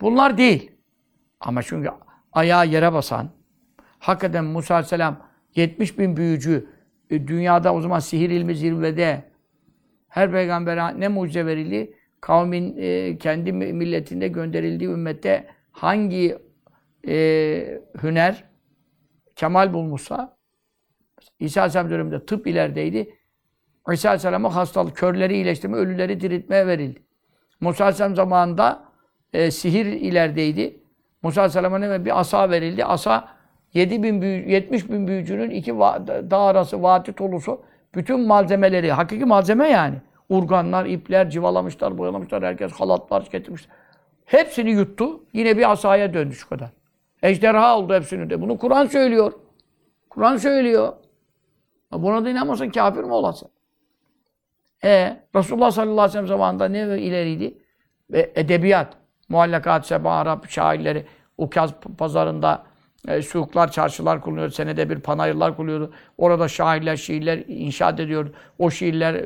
Bunlar 0.00 0.38
değil. 0.38 0.70
Ama 1.40 1.62
çünkü 1.62 1.90
ayağı 2.32 2.66
yere 2.66 2.92
basan, 2.92 3.30
hakikaten 3.98 4.44
Musa 4.44 4.74
Aleyhisselam 4.74 5.16
70 5.54 5.98
bin 5.98 6.16
büyücü, 6.16 6.66
dünyada 7.10 7.74
o 7.74 7.80
zaman 7.80 7.98
sihir 7.98 8.30
ilmi 8.30 8.54
zirvede, 8.54 9.24
her 10.08 10.32
peygambere 10.32 11.00
ne 11.00 11.08
mucize 11.08 11.46
verildi? 11.46 11.94
Kavmin 12.24 12.76
e, 12.78 13.18
kendi 13.18 13.52
milletinde 13.52 14.28
gönderildiği 14.28 14.90
ümmette 14.90 15.46
hangi 15.72 16.38
e, 17.08 17.14
hüner 18.02 18.44
kemal 19.36 19.72
bulmuşsa 19.72 20.36
İsa 21.40 21.60
Aleyhisselam 21.60 21.90
döneminde 21.90 22.26
tıp 22.26 22.46
ilerideydi. 22.46 23.14
İsa 23.92 24.08
Aleyhisselam'a 24.08 24.54
hastalık, 24.54 24.96
körleri 24.96 25.34
iyileştirme, 25.34 25.76
ölüleri 25.76 26.20
diriltmeye 26.20 26.66
verildi. 26.66 27.02
Musa 27.60 27.84
Aleyhisselam 27.84 28.14
zamanında 28.14 28.84
e, 29.32 29.50
sihir 29.50 29.86
ilerideydi. 29.86 30.80
Musa 31.22 31.40
Aleyhisselam'a 31.40 32.04
bir 32.04 32.20
asa 32.20 32.50
verildi. 32.50 32.84
Asa 32.84 33.28
7 33.74 34.02
bin 34.02 34.22
büyü, 34.22 34.50
70 34.50 34.90
bin 34.90 35.06
büyücünün 35.06 35.50
iki 35.50 35.78
va 35.78 36.06
dağ 36.06 36.40
arası, 36.40 36.82
vadi 36.82 37.12
tolusu 37.12 37.62
bütün 37.94 38.20
malzemeleri, 38.20 38.92
hakiki 38.92 39.24
malzeme 39.24 39.68
yani. 39.68 39.96
Urganlar, 40.28 40.86
ipler, 40.86 41.30
civalamışlar, 41.30 41.98
boyalamışlar, 41.98 42.44
herkes 42.44 42.72
halatlar 42.72 43.28
getirmişler. 43.32 43.76
Hepsini 44.24 44.70
yuttu. 44.70 45.20
Yine 45.32 45.56
bir 45.56 45.72
asaya 45.72 46.14
döndü 46.14 46.34
şu 46.34 46.48
kadar. 46.48 46.70
Ejderha 47.22 47.78
oldu 47.78 47.94
hepsinin 47.94 48.30
de. 48.30 48.40
Bunu 48.40 48.58
Kur'an 48.58 48.86
söylüyor. 48.86 49.32
Kur'an 50.10 50.36
söylüyor. 50.36 50.92
Buna 51.92 52.24
da 52.24 52.30
inanmasın 52.30 52.70
kafir 52.70 53.04
mi 53.04 53.12
olasın? 53.12 53.48
E 54.84 55.16
Resulullah 55.34 55.70
sallallahu 55.70 55.92
aleyhi 56.00 56.08
ve 56.08 56.12
sellem 56.12 56.26
zamanında 56.26 56.68
ne 56.68 56.98
ileriydi? 56.98 57.58
Ve 58.10 58.32
edebiyat, 58.34 58.96
muallakat, 59.28 59.86
seba, 59.86 60.16
Arap 60.16 60.50
şairleri, 60.50 61.06
Ukaz 61.38 61.74
pazarında 61.98 62.64
e, 63.08 63.22
suklar, 63.22 63.72
çarşılar 63.72 64.20
kuruluyor. 64.20 64.50
Senede 64.50 64.90
bir 64.90 65.00
panayırlar 65.00 65.56
kuruluyordu. 65.56 65.92
Orada 66.18 66.48
şairler, 66.48 66.96
şiirler 66.96 67.38
inşaat 67.48 68.00
ediyordu. 68.00 68.32
O 68.58 68.70
şiirler 68.70 69.24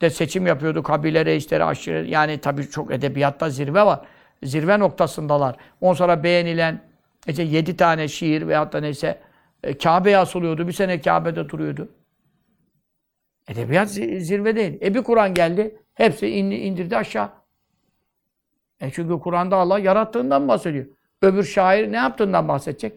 de 0.00 0.10
seçim 0.10 0.46
yapıyordu. 0.46 0.82
Kabile 0.82 1.26
reisleri, 1.26 1.64
aşire. 1.64 2.08
Yani 2.08 2.38
tabii 2.38 2.70
çok 2.70 2.92
edebiyatta 2.92 3.50
zirve 3.50 3.86
var. 3.86 4.00
Zirve 4.42 4.78
noktasındalar. 4.78 5.56
On 5.80 5.94
sonra 5.94 6.22
beğenilen 6.22 6.82
işte 7.26 7.42
yedi 7.42 7.76
tane 7.76 8.08
şiir 8.08 8.48
veyahut 8.48 8.72
da 8.72 8.80
neyse 8.80 9.20
e, 9.64 9.78
Kabe'ye 9.78 10.18
asılıyordu. 10.18 10.68
Bir 10.68 10.72
sene 10.72 11.00
Kabe'de 11.00 11.48
duruyordu. 11.48 11.88
Edebiyat 13.48 13.90
zirvedeydi. 13.90 14.78
E 14.86 14.94
bir 14.94 15.02
Kur'an 15.02 15.34
geldi. 15.34 15.78
Hepsi 15.94 16.28
indirdi 16.28 16.96
aşağı. 16.96 17.30
E 18.80 18.90
çünkü 18.90 19.20
Kur'an'da 19.20 19.56
Allah 19.56 19.78
yarattığından 19.78 20.48
bahsediyor. 20.48 20.86
Öbür 21.22 21.44
şair 21.44 21.92
ne 21.92 21.96
yaptığından 21.96 22.48
bahsedecek? 22.48 22.92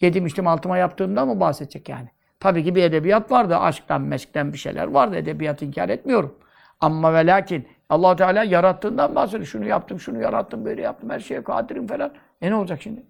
Yedim 0.00 0.26
içtim 0.26 0.46
altıma 0.46 0.78
yaptığımdan 0.78 1.28
mı 1.28 1.40
bahsedecek 1.40 1.88
yani? 1.88 2.08
Tabii 2.40 2.64
ki 2.64 2.74
bir 2.74 2.82
edebiyat 2.82 3.30
vardı. 3.30 3.56
Aşktan, 3.56 4.02
meşkten 4.02 4.52
bir 4.52 4.58
şeyler 4.58 4.86
vardı. 4.86 5.16
Edebiyatı 5.16 5.64
inkar 5.64 5.88
etmiyorum. 5.88 6.34
Ama 6.80 7.14
ve 7.14 7.26
lakin 7.26 7.68
allah 7.88 8.16
Teala 8.16 8.44
yarattığından 8.44 9.14
bahsediyor. 9.14 9.46
Şunu 9.46 9.66
yaptım, 9.66 10.00
şunu 10.00 10.22
yarattım, 10.22 10.64
böyle 10.64 10.82
yaptım, 10.82 11.10
her 11.10 11.20
şeye 11.20 11.44
kadirim 11.44 11.86
falan. 11.86 12.14
E 12.40 12.50
ne 12.50 12.54
olacak 12.54 12.82
şimdi? 12.82 13.02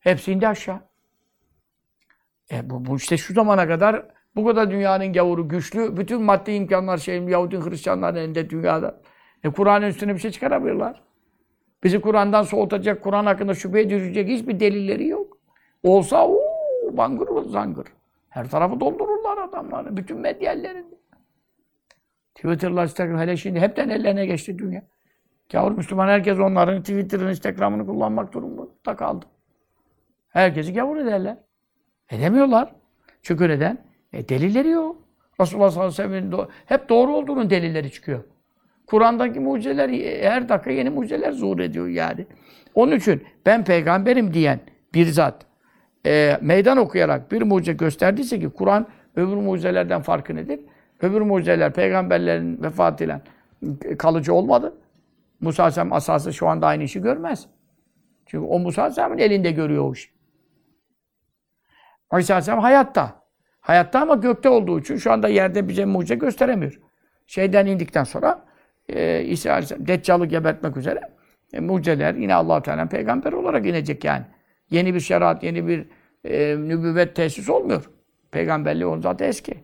Hepsi 0.00 0.32
indi 0.32 0.48
aşağı. 0.48 0.80
E 2.50 2.70
bu, 2.70 2.86
bu 2.86 2.96
işte 2.96 3.16
şu 3.16 3.34
zamana 3.34 3.68
kadar 3.68 4.06
bu 4.36 4.46
kadar 4.46 4.70
dünyanın 4.70 5.12
gavuru 5.12 5.48
güçlü. 5.48 5.96
Bütün 5.96 6.22
maddi 6.22 6.52
imkanlar 6.52 6.98
şey 6.98 7.22
Yahudi 7.22 7.60
Hristiyanların 7.60 8.16
elinde 8.16 8.50
dünyada. 8.50 9.00
E 9.44 9.50
Kur'an'ın 9.50 9.86
üstüne 9.86 10.14
bir 10.14 10.18
şey 10.18 10.30
çıkaramıyorlar. 10.30 11.02
Bizi 11.84 12.00
Kur'an'dan 12.00 12.42
soğutacak, 12.42 13.02
Kur'an 13.02 13.26
hakkında 13.26 13.54
şüpheye 13.54 13.90
düşecek 13.90 14.28
hiçbir 14.28 14.60
delilleri 14.60 15.06
yok. 15.06 15.38
Olsa 15.82 16.28
uuu 16.28 16.96
bangır 16.96 17.42
zangır. 17.42 17.86
Her 18.34 18.50
tarafı 18.50 18.80
doldururlar 18.80 19.38
adamları. 19.38 19.96
Bütün 19.96 20.18
medyallerinde. 20.18 20.94
Twitter'lar, 22.34 22.82
Instagram 22.82 23.18
hele 23.18 23.36
şimdi 23.36 23.60
hepten 23.60 23.88
ellerine 23.88 24.26
geçti 24.26 24.58
dünya. 24.58 24.82
Gavur 25.52 25.72
Müslüman 25.72 26.08
herkes 26.08 26.38
onların 26.38 26.80
Twitter'ını, 26.80 27.30
Instagram'ını 27.30 27.86
kullanmak 27.86 28.32
durumunda 28.32 28.96
kaldı. 28.96 29.26
Herkesi 30.28 30.74
gavur 30.74 30.96
ederler. 30.96 31.36
Edemiyorlar. 32.10 32.74
Çünkü 33.22 33.48
neden? 33.48 33.84
E, 34.12 34.28
delilleri 34.28 34.68
yok. 34.68 34.96
Resulullah 35.40 35.70
sallallahu 35.70 36.02
aleyhi 36.02 36.10
ve 36.10 36.16
sellem'in 36.16 36.32
do 36.32 36.48
hep 36.66 36.88
doğru 36.88 37.16
olduğunun 37.16 37.50
delilleri 37.50 37.92
çıkıyor. 37.92 38.24
Kur'an'daki 38.86 39.40
mucizeler 39.40 39.88
her 40.22 40.48
dakika 40.48 40.70
yeni 40.70 40.90
mucizeler 40.90 41.32
zuhur 41.32 41.58
ediyor 41.58 41.88
yani. 41.88 42.26
Onun 42.74 42.96
için 42.96 43.24
ben 43.46 43.64
peygamberim 43.64 44.34
diyen 44.34 44.60
bir 44.94 45.06
zat 45.06 45.46
e, 46.06 46.38
meydan 46.40 46.78
okuyarak 46.78 47.32
bir 47.32 47.42
mucize 47.42 47.72
gösterdiyse 47.72 48.40
ki 48.40 48.50
Kur'an 48.50 48.86
öbür 49.16 49.36
mucizelerden 49.36 50.02
farkı 50.02 50.36
nedir? 50.36 50.60
Öbür 51.00 51.20
mucizeler 51.20 51.72
peygamberlerin 51.72 52.62
vefatıyla 52.62 53.20
kalıcı 53.98 54.34
olmadı. 54.34 54.74
Musa 55.40 55.62
Aleyhisselam 55.62 55.92
asası 55.92 56.32
şu 56.32 56.48
anda 56.48 56.66
aynı 56.66 56.82
işi 56.82 57.02
görmez. 57.02 57.46
Çünkü 58.26 58.44
o 58.46 58.58
Musa 58.58 58.82
Aleyhisselam'ın 58.82 59.18
elinde 59.18 59.50
görüyor 59.50 59.84
o 59.84 59.92
işi. 59.92 60.10
İsa 62.18 62.34
Aleyhisselam 62.34 62.60
hayatta. 62.60 63.24
Hayatta 63.60 64.00
ama 64.00 64.14
gökte 64.14 64.48
olduğu 64.48 64.80
için 64.80 64.96
şu 64.96 65.12
anda 65.12 65.28
yerde 65.28 65.68
bize 65.68 65.84
mucize 65.84 66.14
gösteremiyor. 66.14 66.80
Şeyden 67.26 67.66
indikten 67.66 68.04
sonra 68.04 68.44
e, 68.88 69.22
İsa 69.22 69.50
Aleyhisselam 69.50 69.86
Deccal'ı 69.86 70.26
gebertmek 70.26 70.76
üzere 70.76 71.00
e, 71.52 71.60
mucizeler 71.60 72.14
yine 72.14 72.34
allah 72.34 72.62
Teala 72.62 72.86
peygamber 72.88 73.32
olarak 73.32 73.66
inecek 73.66 74.04
yani. 74.04 74.24
Yeni 74.74 74.94
bir 74.94 75.00
şeriat, 75.00 75.42
yeni 75.42 75.66
bir 75.66 75.86
e, 76.24 76.56
nübüvvet 76.56 77.16
tesis 77.16 77.50
olmuyor. 77.50 77.90
Peygamberliği 78.30 78.86
onun 78.86 79.00
zaten 79.00 79.28
eski. 79.28 79.54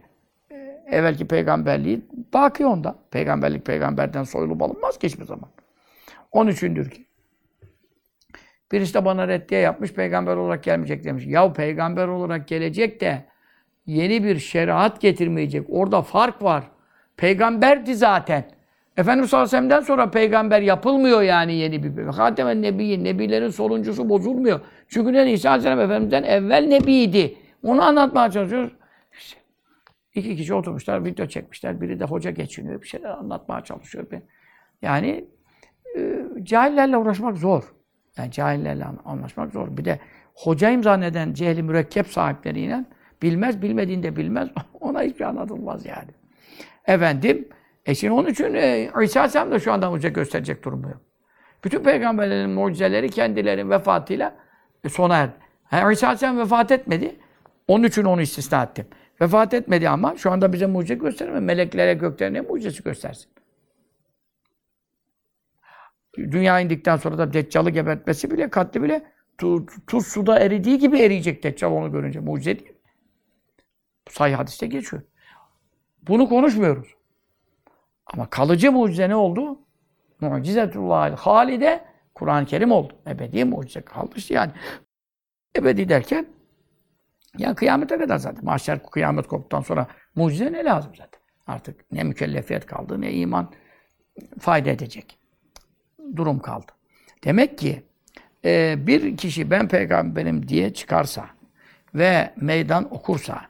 E, 0.50 0.56
evvelki 0.90 1.28
peygamberliği 1.28 2.00
baki 2.34 2.66
onda. 2.66 2.98
Peygamberlik 3.10 3.66
peygamberden 3.66 4.22
soyulup 4.22 4.62
alınmaz 4.62 4.98
ki 4.98 5.06
hiçbir 5.06 5.24
zaman. 5.24 5.50
Onun 6.32 6.50
içindir 6.50 6.90
ki. 6.90 7.06
Birisi 8.72 8.94
de 8.94 9.04
bana 9.04 9.28
reddiye 9.28 9.60
yapmış, 9.60 9.92
peygamber 9.92 10.36
olarak 10.36 10.64
gelmeyecek 10.64 11.04
demiş. 11.04 11.24
Ya 11.26 11.52
peygamber 11.52 12.08
olarak 12.08 12.48
gelecek 12.48 13.00
de 13.00 13.24
yeni 13.86 14.24
bir 14.24 14.38
şeriat 14.38 15.00
getirmeyecek. 15.00 15.66
Orada 15.68 16.02
fark 16.02 16.42
var. 16.42 16.64
Peygamberdi 17.16 17.94
zaten. 17.94 18.44
Efendimiz 19.00 19.30
sallallahu 19.30 19.48
aleyhi 19.48 19.64
ve 19.64 19.68
sellem'den 19.68 19.86
sonra 19.86 20.10
peygamber 20.10 20.60
yapılmıyor 20.60 21.22
yani 21.22 21.54
yeni 21.54 21.82
bir 21.82 21.88
peygamber. 21.88 22.18
Hatemen 22.18 22.62
Nebiyin, 22.62 23.04
nebilerin 23.04 23.48
soluncusu 23.48 24.08
bozulmuyor. 24.08 24.60
Çünkü 24.88 25.12
ne 25.12 25.32
İsa 25.32 25.50
aleyhisselam 25.50 25.80
Efendimiz'den 25.80 26.22
evvel 26.22 26.66
nebiydi. 26.66 27.36
Onu 27.62 27.82
anlatmaya 27.82 28.30
çalışıyoruz. 28.30 28.72
İşte 29.18 29.40
iki 30.14 30.36
kişi 30.36 30.54
oturmuşlar, 30.54 31.04
video 31.04 31.26
çekmişler. 31.26 31.80
Biri 31.80 32.00
de 32.00 32.04
hoca 32.04 32.30
geçiniyor, 32.30 32.82
bir 32.82 32.86
şeyler 32.86 33.10
anlatmaya 33.10 33.64
çalışıyor. 33.64 34.06
Yani 34.82 35.24
e, 35.96 36.24
cahillerle 36.42 36.96
uğraşmak 36.96 37.36
zor. 37.36 37.62
Yani 38.16 38.30
cahillerle 38.30 38.84
anlaşmak 39.04 39.52
zor. 39.52 39.76
Bir 39.76 39.84
de 39.84 39.98
hocayım 40.34 40.82
zanneden 40.82 41.32
cehli 41.32 41.62
mürekkep 41.62 42.06
sahipleriyle 42.06 42.84
bilmez, 43.22 43.62
bilmediğinde 43.62 44.16
bilmez. 44.16 44.48
Ona 44.80 45.02
hiçbir 45.02 45.24
anlatılmaz 45.24 45.86
yani. 45.86 46.10
Efendim, 46.86 47.48
e 47.90 47.94
şimdi 47.94 48.12
onun 48.12 48.28
için 48.28 48.54
e, 48.54 48.90
İsa 49.02 49.20
Aleyhisselam 49.20 49.50
da 49.50 49.58
şu 49.58 49.72
anda 49.72 49.90
mucize 49.90 50.08
gösterecek 50.08 50.64
durumu 50.64 50.88
yok. 50.88 51.00
Bütün 51.64 51.82
peygamberlerin 51.82 52.50
mucizeleri 52.50 53.10
kendilerinin 53.10 53.70
vefatıyla 53.70 54.36
e, 54.84 54.88
sona 54.88 55.16
erdi. 55.16 55.34
Yani 55.72 55.92
İsa 55.92 56.06
Aleyhisselam 56.06 56.38
vefat 56.38 56.72
etmedi. 56.72 57.16
Onun 57.68 57.84
için 57.84 58.04
onu 58.04 58.22
istisna 58.22 58.62
ettim. 58.62 58.86
Vefat 59.20 59.54
etmedi 59.54 59.88
ama 59.88 60.16
şu 60.16 60.30
anda 60.30 60.52
bize 60.52 60.66
mucize 60.66 60.94
göstermiyor. 60.94 61.40
Meleklere 61.42 61.94
göklerine 61.94 62.38
ne 62.38 62.40
mucizesi 62.40 62.82
göstersin. 62.82 63.30
Dünya 66.16 66.60
indikten 66.60 66.96
sonra 66.96 67.18
da 67.18 67.32
Deccal'ı 67.32 67.70
gebertmesi 67.70 68.30
bile, 68.30 68.50
katli 68.50 68.82
bile 68.82 69.02
tu, 69.38 69.66
tuz 69.86 70.06
suda 70.06 70.38
eridiği 70.38 70.78
gibi 70.78 70.98
eriyecek 70.98 71.42
Deccal 71.42 71.72
onu 71.72 71.92
görünce. 71.92 72.20
Mucize 72.20 72.58
değil. 72.58 72.72
Sahih 74.10 74.38
hadiste 74.38 74.66
geçiyor. 74.66 75.02
Bunu 76.02 76.28
konuşmuyoruz. 76.28 76.99
Ama 78.14 78.30
kalıcı 78.30 78.72
mucize 78.72 79.08
ne 79.08 79.16
oldu? 79.16 79.58
Mucizetullah 80.20 81.16
halide 81.16 81.84
Kur'an-ı 82.14 82.46
Kerim 82.46 82.72
oldu. 82.72 82.92
Ebedi 83.06 83.44
mucize 83.44 83.80
kaldı 83.80 84.12
işte 84.16 84.34
yani. 84.34 84.52
Ebedi 85.56 85.88
derken 85.88 86.26
ya 87.38 87.54
kıyamete 87.54 87.98
kadar 87.98 88.18
zaten. 88.18 88.44
Mahşer 88.44 88.82
kıyamet 88.82 89.26
koptuktan 89.26 89.60
sonra 89.60 89.86
mucize 90.14 90.52
ne 90.52 90.64
lazım 90.64 90.92
zaten? 90.96 91.20
Artık 91.46 91.92
ne 91.92 92.04
mükellefiyet 92.04 92.66
kaldı 92.66 93.00
ne 93.00 93.12
iman 93.12 93.52
fayda 94.38 94.70
edecek. 94.70 95.18
Durum 96.16 96.38
kaldı. 96.38 96.72
Demek 97.24 97.58
ki 97.58 97.82
e, 98.44 98.74
bir 98.86 99.16
kişi 99.16 99.50
ben 99.50 99.68
peygamberim 99.68 100.48
diye 100.48 100.74
çıkarsa 100.74 101.26
ve 101.94 102.32
meydan 102.36 102.94
okursa 102.94 103.40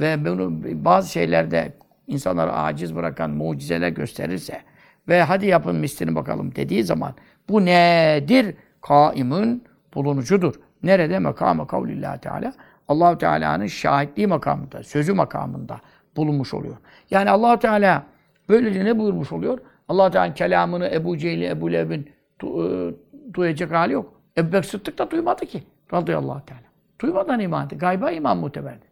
ve 0.00 0.24
bunu 0.24 0.60
bazı 0.84 1.12
şeylerde 1.12 1.72
insanları 2.10 2.52
aciz 2.52 2.96
bırakan 2.96 3.30
mucizeler 3.30 3.88
gösterirse 3.88 4.60
ve 5.08 5.22
hadi 5.22 5.46
yapın 5.46 5.76
mislini 5.76 6.14
bakalım 6.14 6.54
dediği 6.54 6.84
zaman 6.84 7.14
bu 7.48 7.64
nedir? 7.64 8.54
Kaimun 8.82 9.62
bulunucudur. 9.94 10.54
Nerede? 10.82 11.18
Makamı 11.18 11.66
kavlillahi 11.66 12.20
teala. 12.20 12.52
Allahu 12.88 13.18
Teala'nın 13.18 13.66
şahitliği 13.66 14.26
makamında, 14.26 14.82
sözü 14.82 15.12
makamında 15.12 15.80
bulunmuş 16.16 16.54
oluyor. 16.54 16.76
Yani 17.10 17.30
Allahu 17.30 17.58
Teala 17.58 18.02
böylece 18.48 18.84
ne 18.84 18.98
buyurmuş 18.98 19.32
oluyor? 19.32 19.58
allah 19.88 20.10
Teala 20.10 20.34
kelamını 20.34 20.88
Ebu 20.88 21.18
Cehil'i, 21.18 21.46
Ebu 21.46 21.72
Leheb'in 21.72 22.10
du- 22.40 22.90
e, 22.90 22.94
duyacak 23.34 23.70
hali 23.72 23.92
yok. 23.92 24.20
Ebu 24.38 24.52
Bekir 24.52 24.68
Sıddık 24.68 24.98
da 24.98 25.10
duymadı 25.10 25.46
ki. 25.46 25.62
Radıyallahu 25.92 26.46
Teala. 26.46 26.62
Duymadan 27.00 27.40
iman 27.40 27.66
etti. 27.66 27.78
Gayba 27.78 28.10
iman 28.10 28.36
muteberdi. 28.38 28.89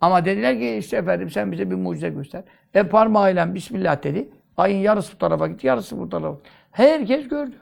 Ama 0.00 0.24
dediler 0.24 0.58
ki 0.58 0.76
işte 0.76 0.96
efendim 0.96 1.30
sen 1.30 1.52
bize 1.52 1.70
bir 1.70 1.74
mucize 1.74 2.08
göster. 2.08 2.42
E 2.74 2.82
parmağıyla 2.82 3.54
Bismillah 3.54 4.02
dedi. 4.02 4.30
Ayın 4.56 4.78
yarısı 4.78 5.14
bu 5.14 5.18
tarafa 5.18 5.46
gitti, 5.46 5.66
yarısı 5.66 5.98
bu 5.98 6.08
tarafa. 6.08 6.38
Herkes 6.70 7.28
gördü. 7.28 7.56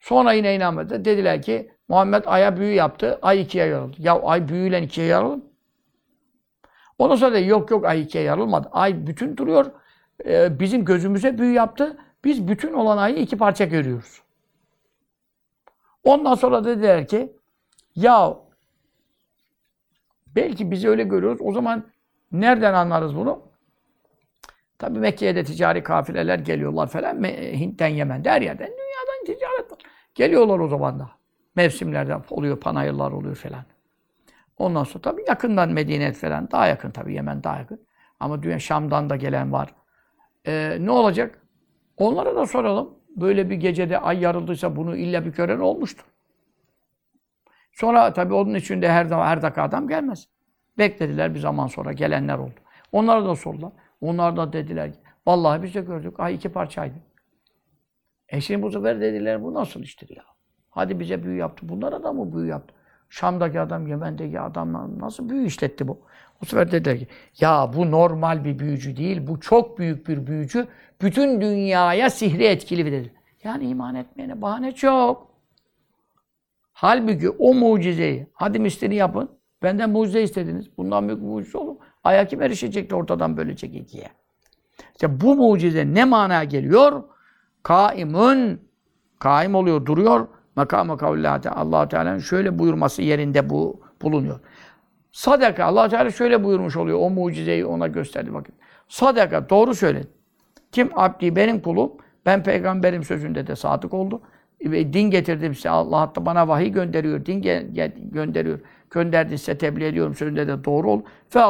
Sonra 0.00 0.32
yine 0.32 0.54
inanmadı. 0.54 1.04
Dediler 1.04 1.42
ki 1.42 1.72
Muhammed 1.88 2.24
aya 2.26 2.56
büyü 2.56 2.74
yaptı, 2.74 3.18
ay 3.22 3.40
ikiye 3.40 3.66
yarıldı. 3.66 3.96
Ya 3.98 4.22
ay 4.22 4.48
büyüyle 4.48 4.82
ikiye 4.82 5.06
yarılır? 5.06 5.40
Ondan 6.98 7.16
sonra 7.16 7.34
dedi, 7.34 7.48
yok 7.48 7.70
yok 7.70 7.84
ay 7.84 8.02
ikiye 8.02 8.24
yarılmadı. 8.24 8.68
Ay 8.72 9.06
bütün 9.06 9.36
duruyor. 9.36 9.66
Ee, 10.24 10.60
bizim 10.60 10.84
gözümüze 10.84 11.38
büyü 11.38 11.52
yaptı. 11.52 11.96
Biz 12.24 12.48
bütün 12.48 12.72
olan 12.72 12.98
ayı 12.98 13.16
iki 13.16 13.36
parça 13.38 13.64
görüyoruz. 13.64 14.22
Ondan 16.04 16.34
sonra 16.34 16.64
dediler 16.64 17.06
ki 17.06 17.32
ya 17.94 18.36
belki 20.36 20.70
biz 20.70 20.84
öyle 20.84 21.02
görüyoruz. 21.02 21.38
O 21.42 21.52
zaman 21.52 21.84
nereden 22.32 22.74
anlarız 22.74 23.16
bunu? 23.16 23.42
Tabii 24.78 24.98
Mekke'ye 24.98 25.36
de 25.36 25.44
ticari 25.44 25.82
kafileler 25.82 26.38
geliyorlar 26.38 26.86
falan. 26.86 27.24
Hint'ten, 27.52 27.88
Yemen'den, 27.88 28.30
her 28.30 28.42
yerden, 28.42 28.66
dünyadan 28.66 29.24
ticaret 29.26 29.72
var. 29.72 29.78
Geliyorlar 30.14 30.58
o 30.58 30.68
zaman 30.68 30.98
da. 30.98 31.10
Mevsimlerde 31.56 32.16
oluyor, 32.30 32.60
panayırlar 32.60 33.12
oluyor 33.12 33.34
falan. 33.34 33.64
Ondan 34.58 34.84
sonra 34.84 35.02
tabii 35.02 35.24
yakından 35.28 35.68
Medine 35.68 36.12
falan. 36.12 36.50
Daha 36.50 36.66
yakın 36.66 36.90
tabii, 36.90 37.14
Yemen 37.14 37.44
daha 37.44 37.58
yakın. 37.58 37.80
Ama 38.20 38.42
dünya 38.42 38.58
Şam'dan 38.58 39.10
da 39.10 39.16
gelen 39.16 39.52
var. 39.52 39.74
Ee, 40.46 40.76
ne 40.80 40.90
olacak? 40.90 41.42
Onlara 41.96 42.36
da 42.36 42.46
soralım. 42.46 42.94
Böyle 43.16 43.50
bir 43.50 43.56
gecede 43.56 43.98
ay 43.98 44.20
yarıldıysa 44.20 44.76
bunu 44.76 44.96
illa 44.96 45.24
bir 45.24 45.32
gören 45.32 45.58
olmuştur. 45.58 46.04
Sonra 47.80 48.12
tabii 48.12 48.34
onun 48.34 48.54
için 48.54 48.82
de 48.82 48.88
her 48.90 49.04
zaman 49.04 49.26
her 49.26 49.42
dakika 49.42 49.62
adam 49.62 49.88
gelmez. 49.88 50.28
Beklediler 50.78 51.34
bir 51.34 51.40
zaman 51.40 51.66
sonra 51.66 51.92
gelenler 51.92 52.38
oldu. 52.38 52.60
Onlara 52.92 53.24
da 53.24 53.36
sordular. 53.36 53.72
Onlar 54.00 54.36
da 54.36 54.52
dediler 54.52 54.92
ki 54.92 54.98
vallahi 55.26 55.62
biz 55.62 55.74
de 55.74 55.80
gördük. 55.80 56.20
Ay 56.20 56.34
iki 56.34 56.48
parçaydı. 56.48 56.94
E 58.28 58.40
şimdi 58.40 58.62
bu 58.62 58.70
sefer 58.70 59.00
dediler 59.00 59.42
bu 59.42 59.54
nasıl 59.54 59.82
iştir 59.82 60.16
ya? 60.16 60.24
Hadi 60.70 61.00
bize 61.00 61.24
büyü 61.24 61.38
yaptı. 61.38 61.68
Bunlara 61.68 62.02
da 62.02 62.12
mı 62.12 62.32
büyü 62.36 62.48
yaptı? 62.48 62.74
Şam'daki 63.08 63.60
adam, 63.60 63.86
Yemen'deki 63.86 64.40
adam 64.40 64.98
nasıl 65.00 65.28
büyü 65.28 65.46
işletti 65.46 65.88
bu? 65.88 66.00
Bu 66.40 66.46
sefer 66.46 66.72
dediler 66.72 66.98
ki 66.98 67.06
ya 67.40 67.70
bu 67.76 67.90
normal 67.90 68.44
bir 68.44 68.58
büyücü 68.58 68.96
değil. 68.96 69.26
Bu 69.26 69.40
çok 69.40 69.78
büyük 69.78 70.08
bir 70.08 70.26
büyücü. 70.26 70.66
Bütün 71.02 71.40
dünyaya 71.40 72.10
sihri 72.10 72.44
etkili 72.44 72.86
bir 72.86 72.92
dedi. 72.92 73.12
Yani 73.44 73.68
iman 73.68 73.94
etmeyene 73.94 74.42
bahane 74.42 74.72
çok. 74.72 75.37
Halbuki 76.80 77.30
o 77.30 77.54
mucizeyi, 77.54 78.26
hadi 78.32 78.58
mislini 78.58 78.94
yapın. 78.94 79.30
Benden 79.62 79.90
mucize 79.90 80.22
istediniz. 80.22 80.66
Bundan 80.76 81.08
büyük 81.08 81.22
mucize 81.22 81.58
olur. 81.58 81.76
Aya 82.04 82.26
kim 82.26 82.42
erişecekti 82.42 82.94
ortadan 82.94 83.36
bölecek 83.36 83.76
ikiye? 83.76 84.08
İşte 84.92 85.20
bu 85.20 85.34
mucize 85.36 85.94
ne 85.94 86.04
manaya 86.04 86.44
geliyor? 86.44 87.02
Kaimun, 87.62 88.60
kaim 89.18 89.54
oluyor, 89.54 89.86
duruyor. 89.86 90.28
Makam-ı 90.56 90.96
kavlâte 90.96 91.50
allah 91.50 91.88
Teala'nın 91.88 92.18
şöyle 92.18 92.58
buyurması 92.58 93.02
yerinde 93.02 93.50
bu 93.50 93.80
bulunuyor. 94.02 94.40
Sadaka, 95.12 95.64
allah 95.64 95.88
Teala 95.88 96.10
şöyle 96.10 96.44
buyurmuş 96.44 96.76
oluyor. 96.76 96.98
O 97.00 97.10
mucizeyi 97.10 97.66
ona 97.66 97.86
gösterdi 97.86 98.34
bakın. 98.34 98.54
Sadaka, 98.88 99.48
doğru 99.48 99.74
söyledi. 99.74 100.08
Kim 100.72 100.90
abdi 100.94 101.36
benim 101.36 101.60
kulum, 101.60 101.92
ben 102.26 102.42
peygamberim 102.42 103.04
sözünde 103.04 103.46
de 103.46 103.56
sadık 103.56 103.94
oldu. 103.94 104.22
Ve 104.64 104.92
din 104.92 105.10
getirdim 105.10 105.54
size. 105.54 105.70
Allah 105.70 106.00
hatta 106.00 106.26
bana 106.26 106.48
vahiy 106.48 106.68
gönderiyor, 106.68 107.26
din 107.26 107.42
ge- 107.42 108.10
gönderiyor. 108.12 108.58
Gönderdi 108.90 109.38
size 109.38 109.58
tebliğ 109.58 109.84
ediyorum 109.84 110.14
sözünde 110.14 110.48
de 110.48 110.64
doğru 110.64 110.90
ol. 110.90 111.02
Fe 111.28 111.40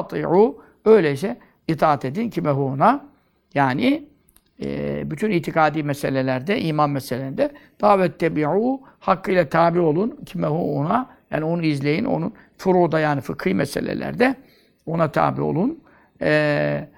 öyleyse 0.85 1.37
itaat 1.69 2.05
edin 2.05 2.31
kime 2.31 2.51
ona. 2.51 3.05
Yani 3.55 4.05
e, 4.63 5.03
bütün 5.11 5.31
itikadi 5.31 5.83
meselelerde, 5.83 6.61
iman 6.61 6.91
meselelerinde 6.91 7.51
davet 7.81 8.19
tebi'u 8.19 8.81
hakkıyla 9.01 9.49
tabi 9.49 9.81
olun 9.81 10.19
kime 10.27 10.49
ona. 10.49 11.07
Yani 11.31 11.45
onu 11.45 11.63
izleyin, 11.63 12.05
onun 12.05 12.33
furuda 12.59 13.01
yani 13.01 13.21
fıkhi 13.21 13.55
meselelerde 13.55 14.35
ona 14.87 15.11
tabi 15.11 15.41
olun. 15.41 15.81
E, 16.23 16.89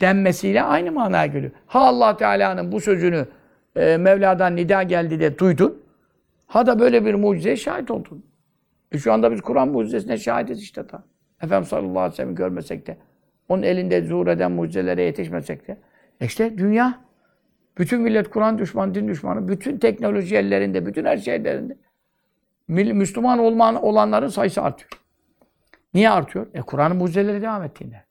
denmesiyle 0.00 0.62
aynı 0.62 0.92
manaya 0.92 1.26
geliyor. 1.26 1.52
Ha 1.66 1.80
Allah 1.80 2.16
Teala'nın 2.16 2.72
bu 2.72 2.80
sözünü 2.80 3.26
e, 3.76 3.96
Mevla'dan 3.96 4.56
nida 4.56 4.82
geldi 4.82 5.20
de 5.20 5.38
duydun. 5.38 5.82
Ha 6.46 6.66
da 6.66 6.78
böyle 6.78 7.04
bir 7.04 7.14
mucizeye 7.14 7.56
şahit 7.56 7.90
oldun. 7.90 8.24
E 8.92 8.98
şu 8.98 9.12
anda 9.12 9.32
biz 9.32 9.40
Kur'an 9.40 9.68
mucizesine 9.68 10.18
şahidiz 10.18 10.62
işte 10.62 10.86
ta. 10.86 11.04
Efendimiz 11.42 11.68
sallallahu 11.68 11.98
aleyhi 11.98 12.12
ve 12.12 12.16
sellem'i 12.16 12.34
görmesek 12.34 12.86
de, 12.86 12.96
onun 13.48 13.62
elinde 13.62 14.02
zuhur 14.02 14.26
eden 14.26 14.52
mucizelere 14.52 15.02
yetişmesek 15.02 15.68
de. 15.68 15.76
E 16.20 16.26
işte 16.26 16.58
dünya, 16.58 17.00
bütün 17.78 18.00
millet 18.00 18.30
Kur'an 18.30 18.58
düşmanı, 18.58 18.94
din 18.94 19.08
düşmanı, 19.08 19.48
bütün 19.48 19.78
teknoloji 19.78 20.36
ellerinde, 20.36 20.86
bütün 20.86 21.04
her 21.04 21.16
şey 21.16 21.34
ellerinde. 21.34 21.76
Müslüman 22.68 23.38
olman, 23.38 23.74
olanların 23.74 24.28
sayısı 24.28 24.62
artıyor. 24.62 24.90
Niye 25.94 26.10
artıyor? 26.10 26.46
E 26.54 26.60
Kur'an'ın 26.60 26.96
mucizeleri 26.96 27.42
devam 27.42 27.62
ettiğinde. 27.62 28.04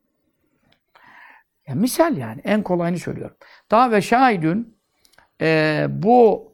Ya 1.67 1.75
misal 1.75 2.17
yani, 2.17 2.41
en 2.43 2.63
kolayını 2.63 2.97
söylüyorum. 2.97 3.35
Daha 3.71 3.91
ve 3.91 4.01
şahidün, 4.01 4.72
e, 5.43 5.85
bu 5.89 6.51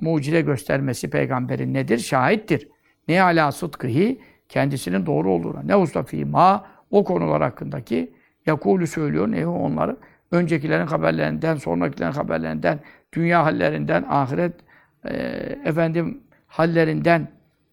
mucize 0.00 0.40
göstermesi 0.40 1.10
peygamberin 1.10 1.74
nedir? 1.74 1.98
Şahittir. 1.98 2.68
Ne 3.08 3.22
ala 3.22 3.52
sıdkıhi? 3.52 4.20
Kendisinin 4.48 5.06
doğru 5.06 5.30
olduğuna. 5.30 5.62
Ne 5.62 5.76
ustafi 5.76 6.24
ma? 6.24 6.66
O 6.90 7.04
konular 7.04 7.42
hakkındaki 7.42 8.14
yakulü 8.46 8.86
söylüyor. 8.86 9.30
Ne 9.30 9.46
onları? 9.46 9.96
Öncekilerin 10.30 10.86
haberlerinden, 10.86 11.54
sonrakilerin 11.56 12.12
haberlerinden, 12.12 12.80
dünya 13.12 13.44
hallerinden, 13.44 14.04
ahiret 14.08 14.54
e, 15.04 15.14
efendim 15.64 16.22
hallerinden 16.46 17.28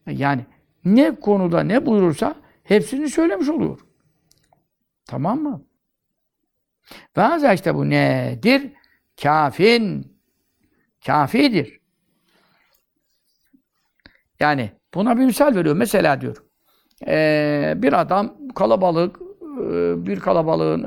yani 0.08 0.46
ne 0.86 1.16
konuda 1.16 1.64
ne 1.64 1.86
buyurursa 1.86 2.36
hepsini 2.64 3.10
söylemiş 3.10 3.50
oluyor. 3.50 3.80
Tamam 5.06 5.40
mı? 5.40 5.62
Ve 7.18 7.54
işte 7.54 7.76
bu 7.76 7.90
nedir? 7.90 8.72
Kafin. 9.22 10.14
Kafidir. 11.06 11.80
Yani 14.40 14.72
buna 14.94 15.18
bir 15.18 15.26
misal 15.26 15.56
veriyor. 15.56 15.76
Mesela 15.76 16.22
diyor, 16.22 16.38
eee, 17.08 17.74
bir 17.78 18.02
adam 18.02 18.36
kalabalık, 18.56 19.16
eee, 19.42 20.06
bir 20.08 20.20
kalabalığın 20.20 20.84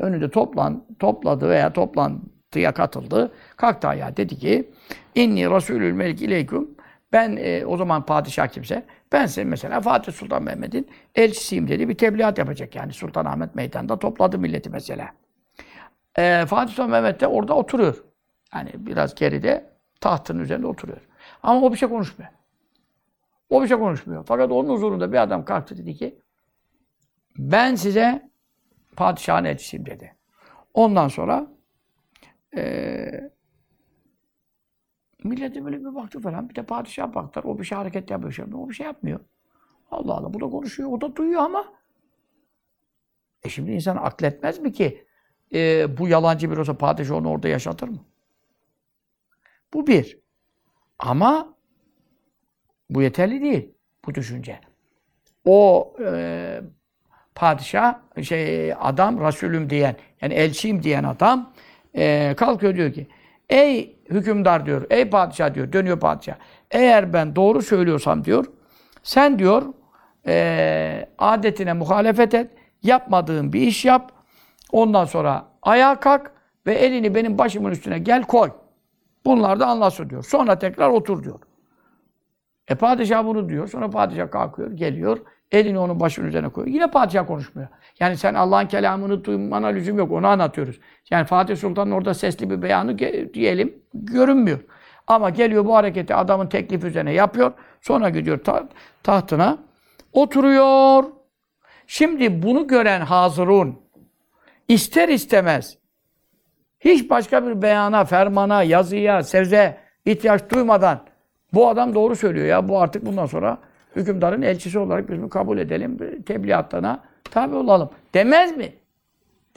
önünde 0.00 0.30
toplan, 0.30 0.86
topladı 0.98 1.48
veya 1.48 1.72
toplantıya 1.72 2.72
katıldı. 2.74 3.32
Kalktı 3.56 3.88
ayağa 3.88 4.16
dedi 4.16 4.38
ki, 4.38 4.70
inni 5.14 5.50
Resulül 5.50 5.92
Melik 5.92 6.22
İleyküm, 6.22 6.68
ben 7.12 7.32
eee, 7.36 7.64
o 7.66 7.76
zaman 7.76 8.06
padişah 8.06 8.48
kimse, 8.48 8.86
ben 9.12 9.26
senin 9.26 9.48
mesela 9.48 9.80
Fatih 9.80 10.12
Sultan 10.12 10.42
Mehmet'in 10.42 10.88
elçisiyim 11.14 11.68
dedi. 11.68 11.88
Bir 11.88 11.94
tebliğat 11.98 12.38
yapacak 12.38 12.74
yani 12.76 12.92
Sultanahmet 12.92 13.54
Meydanı'nda 13.54 13.98
topladı 13.98 14.38
milleti 14.38 14.70
mesela. 14.70 15.08
Eee, 16.18 16.46
Fatih 16.46 16.74
Sultan 16.74 16.90
Mehmet 16.90 17.20
de 17.20 17.26
orada 17.26 17.54
oturuyor. 17.54 18.04
Yani 18.54 18.70
biraz 18.74 19.14
geride 19.14 19.70
tahtın 20.00 20.38
üzerinde 20.38 20.66
oturuyor. 20.66 21.00
Ama 21.42 21.60
o 21.66 21.72
bir 21.72 21.76
şey 21.78 21.88
konuşmuyor. 21.88 22.30
O 23.50 23.62
bir 23.62 23.68
şey 23.68 23.78
konuşmuyor. 23.78 24.24
Fakat 24.26 24.50
onun 24.52 24.68
huzurunda 24.68 25.12
bir 25.12 25.22
adam 25.22 25.44
kalktı 25.44 25.76
dedi 25.78 25.94
ki 25.94 26.18
ben 27.38 27.74
size 27.74 28.30
padişahın 28.96 29.44
elçisiyim 29.44 29.86
dedi. 29.86 30.16
Ondan 30.74 31.08
sonra 31.08 31.46
eee 32.56 33.30
millete 35.24 35.64
böyle 35.64 35.80
bir 35.80 35.94
baktı 35.94 36.20
falan. 36.20 36.48
Bir 36.48 36.54
de 36.54 36.62
padişah 36.62 37.14
baktılar. 37.14 37.44
O 37.44 37.58
bir 37.58 37.64
şey 37.64 37.78
hareket 37.78 38.10
yapıyor. 38.10 38.32
Şey 38.32 38.44
yapıyor. 38.44 38.64
O 38.64 38.68
bir 38.68 38.74
şey 38.74 38.86
yapmıyor. 38.86 39.20
Allah 39.90 40.14
Allah. 40.14 40.34
Bu 40.34 40.40
da 40.40 40.50
konuşuyor. 40.50 40.92
O 40.92 41.00
da 41.00 41.16
duyuyor 41.16 41.42
ama 41.42 41.72
e 43.42 43.48
şimdi 43.48 43.70
insan 43.72 43.96
akletmez 43.96 44.58
mi 44.58 44.72
ki 44.72 45.06
eee, 45.50 45.86
bu 45.98 46.08
yalancı 46.08 46.50
bir 46.50 46.56
olsa 46.56 46.78
padişah 46.78 47.14
onu 47.14 47.28
orada 47.28 47.48
yaşatır 47.48 47.88
mı? 47.88 47.98
Bu 49.74 49.86
bir. 49.86 50.18
Ama 50.98 51.54
bu 52.90 53.02
yeterli 53.02 53.42
değil. 53.42 53.74
Bu 54.06 54.14
düşünce. 54.14 54.60
O 55.44 55.92
e, 56.04 56.60
padişah, 57.34 57.94
şey 58.22 58.72
adam, 58.80 59.20
Resulüm 59.20 59.70
diyen, 59.70 59.96
yani 60.22 60.34
elçiyim 60.34 60.82
diyen 60.82 61.04
adam 61.04 61.52
e, 61.94 62.34
kalkıyor 62.36 62.76
diyor 62.76 62.92
ki, 62.92 63.08
ey 63.48 63.98
hükümdar 64.10 64.66
diyor, 64.66 64.86
ey 64.90 65.10
padişah 65.10 65.54
diyor, 65.54 65.72
dönüyor 65.72 66.00
padişah. 66.00 66.34
Eğer 66.70 67.12
ben 67.12 67.36
doğru 67.36 67.62
söylüyorsam 67.62 68.24
diyor, 68.24 68.44
sen 69.02 69.38
diyor 69.38 69.62
e, 70.26 71.08
adetine 71.18 71.72
muhalefet 71.72 72.34
et, 72.34 72.50
yapmadığın 72.82 73.52
bir 73.52 73.60
iş 73.60 73.84
yap, 73.84 74.12
Ondan 74.72 75.04
sonra 75.04 75.44
ayağa 75.62 76.00
kalk 76.00 76.32
ve 76.66 76.74
elini 76.74 77.14
benim 77.14 77.38
başımın 77.38 77.70
üstüne 77.70 77.98
gel 77.98 78.22
koy. 78.22 78.50
Bunlar 79.24 79.60
da 79.60 79.66
anlasın 79.66 80.10
diyor. 80.10 80.24
Sonra 80.24 80.58
tekrar 80.58 80.88
otur 80.88 81.24
diyor. 81.24 81.38
E 82.68 82.74
padişah 82.74 83.24
bunu 83.24 83.48
diyor. 83.48 83.68
Sonra 83.68 83.90
padişah 83.90 84.30
kalkıyor, 84.30 84.72
geliyor. 84.72 85.18
Elini 85.52 85.78
onun 85.78 86.00
başının 86.00 86.26
üzerine 86.26 86.48
koyuyor. 86.48 86.74
Yine 86.74 86.90
padişah 86.90 87.26
konuşmuyor. 87.26 87.68
Yani 88.00 88.16
sen 88.16 88.34
Allah'ın 88.34 88.66
kelamını 88.66 89.24
duymana 89.24 89.66
lüzum 89.66 89.98
yok. 89.98 90.12
Onu 90.12 90.26
anlatıyoruz. 90.26 90.80
Yani 91.10 91.24
Fatih 91.24 91.56
Sultan'ın 91.56 91.90
orada 91.90 92.14
sesli 92.14 92.50
bir 92.50 92.62
beyanı 92.62 92.98
diyelim 93.34 93.82
görünmüyor. 93.94 94.60
Ama 95.06 95.30
geliyor 95.30 95.64
bu 95.64 95.76
hareketi 95.76 96.14
adamın 96.14 96.46
teklif 96.46 96.84
üzerine 96.84 97.12
yapıyor. 97.12 97.52
Sonra 97.80 98.08
gidiyor 98.10 98.44
ta 98.44 98.68
tahtına. 99.02 99.58
Oturuyor. 100.12 101.04
Şimdi 101.86 102.42
bunu 102.42 102.66
gören 102.66 103.00
Hazırun 103.00 103.78
ister 104.70 105.08
istemez 105.08 105.78
hiç 106.80 107.10
başka 107.10 107.46
bir 107.46 107.62
beyana, 107.62 108.04
fermana, 108.04 108.62
yazıya, 108.62 109.22
sevze 109.22 109.78
ihtiyaç 110.04 110.50
duymadan 110.50 111.00
bu 111.54 111.68
adam 111.68 111.94
doğru 111.94 112.16
söylüyor 112.16 112.46
ya. 112.46 112.68
Bu 112.68 112.80
artık 112.80 113.06
bundan 113.06 113.26
sonra 113.26 113.58
hükümdarın 113.96 114.42
elçisi 114.42 114.78
olarak 114.78 115.10
biz 115.10 115.18
bunu 115.18 115.28
kabul 115.28 115.58
edelim. 115.58 116.22
Tebliğatlarına 116.26 117.04
tabi 117.30 117.54
olalım. 117.54 117.90
Demez 118.14 118.56
mi? 118.56 118.72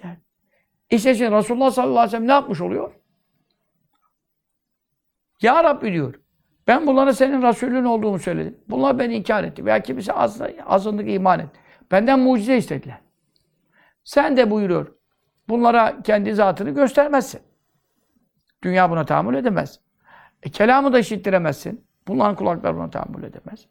Der. 0.04 0.16
İşte 0.90 1.16
şimdi 1.16 1.32
Resulullah 1.32 1.72
sallallahu 1.72 2.00
aleyhi 2.00 2.08
ve 2.08 2.12
sellem 2.12 2.28
ne 2.28 2.32
yapmış 2.32 2.62
oluyor? 2.62 2.92
Ya 5.42 5.64
Rabbi 5.64 5.94
diyor. 5.94 6.20
Ben 6.68 6.88
bunlara 6.88 7.14
senin 7.14 7.42
Resulün 7.42 7.84
olduğumu 7.84 8.20
söyledim. 8.20 8.58
Bunlar 8.70 9.00
beni 9.00 9.16
inkar 9.16 9.44
etti. 9.44 9.66
Veya 9.66 9.84
kimisi 9.84 10.14
az, 10.14 10.42
azınlık 10.66 11.10
iman 11.10 11.40
etti. 11.40 11.60
Benden 11.92 12.20
mucize 12.20 12.58
istediler. 12.58 12.98
Sen 14.04 14.38
de 14.38 14.52
buyuruyor. 14.52 15.03
Bunlara 15.50 16.02
kendi 16.04 16.34
zatını 16.34 16.70
göstermezsin. 16.70 17.42
Dünya 18.64 18.90
buna 18.90 19.06
tahammül 19.06 19.36
edemez. 19.36 19.80
E, 20.44 20.50
kelamı 20.50 20.94
da 20.94 21.00
işittiremezsin. 21.00 21.86
Bunların 22.08 22.36
kulakları 22.36 22.76
buna 22.76 22.90
tahammül 22.90 23.24
edemez. 23.24 23.68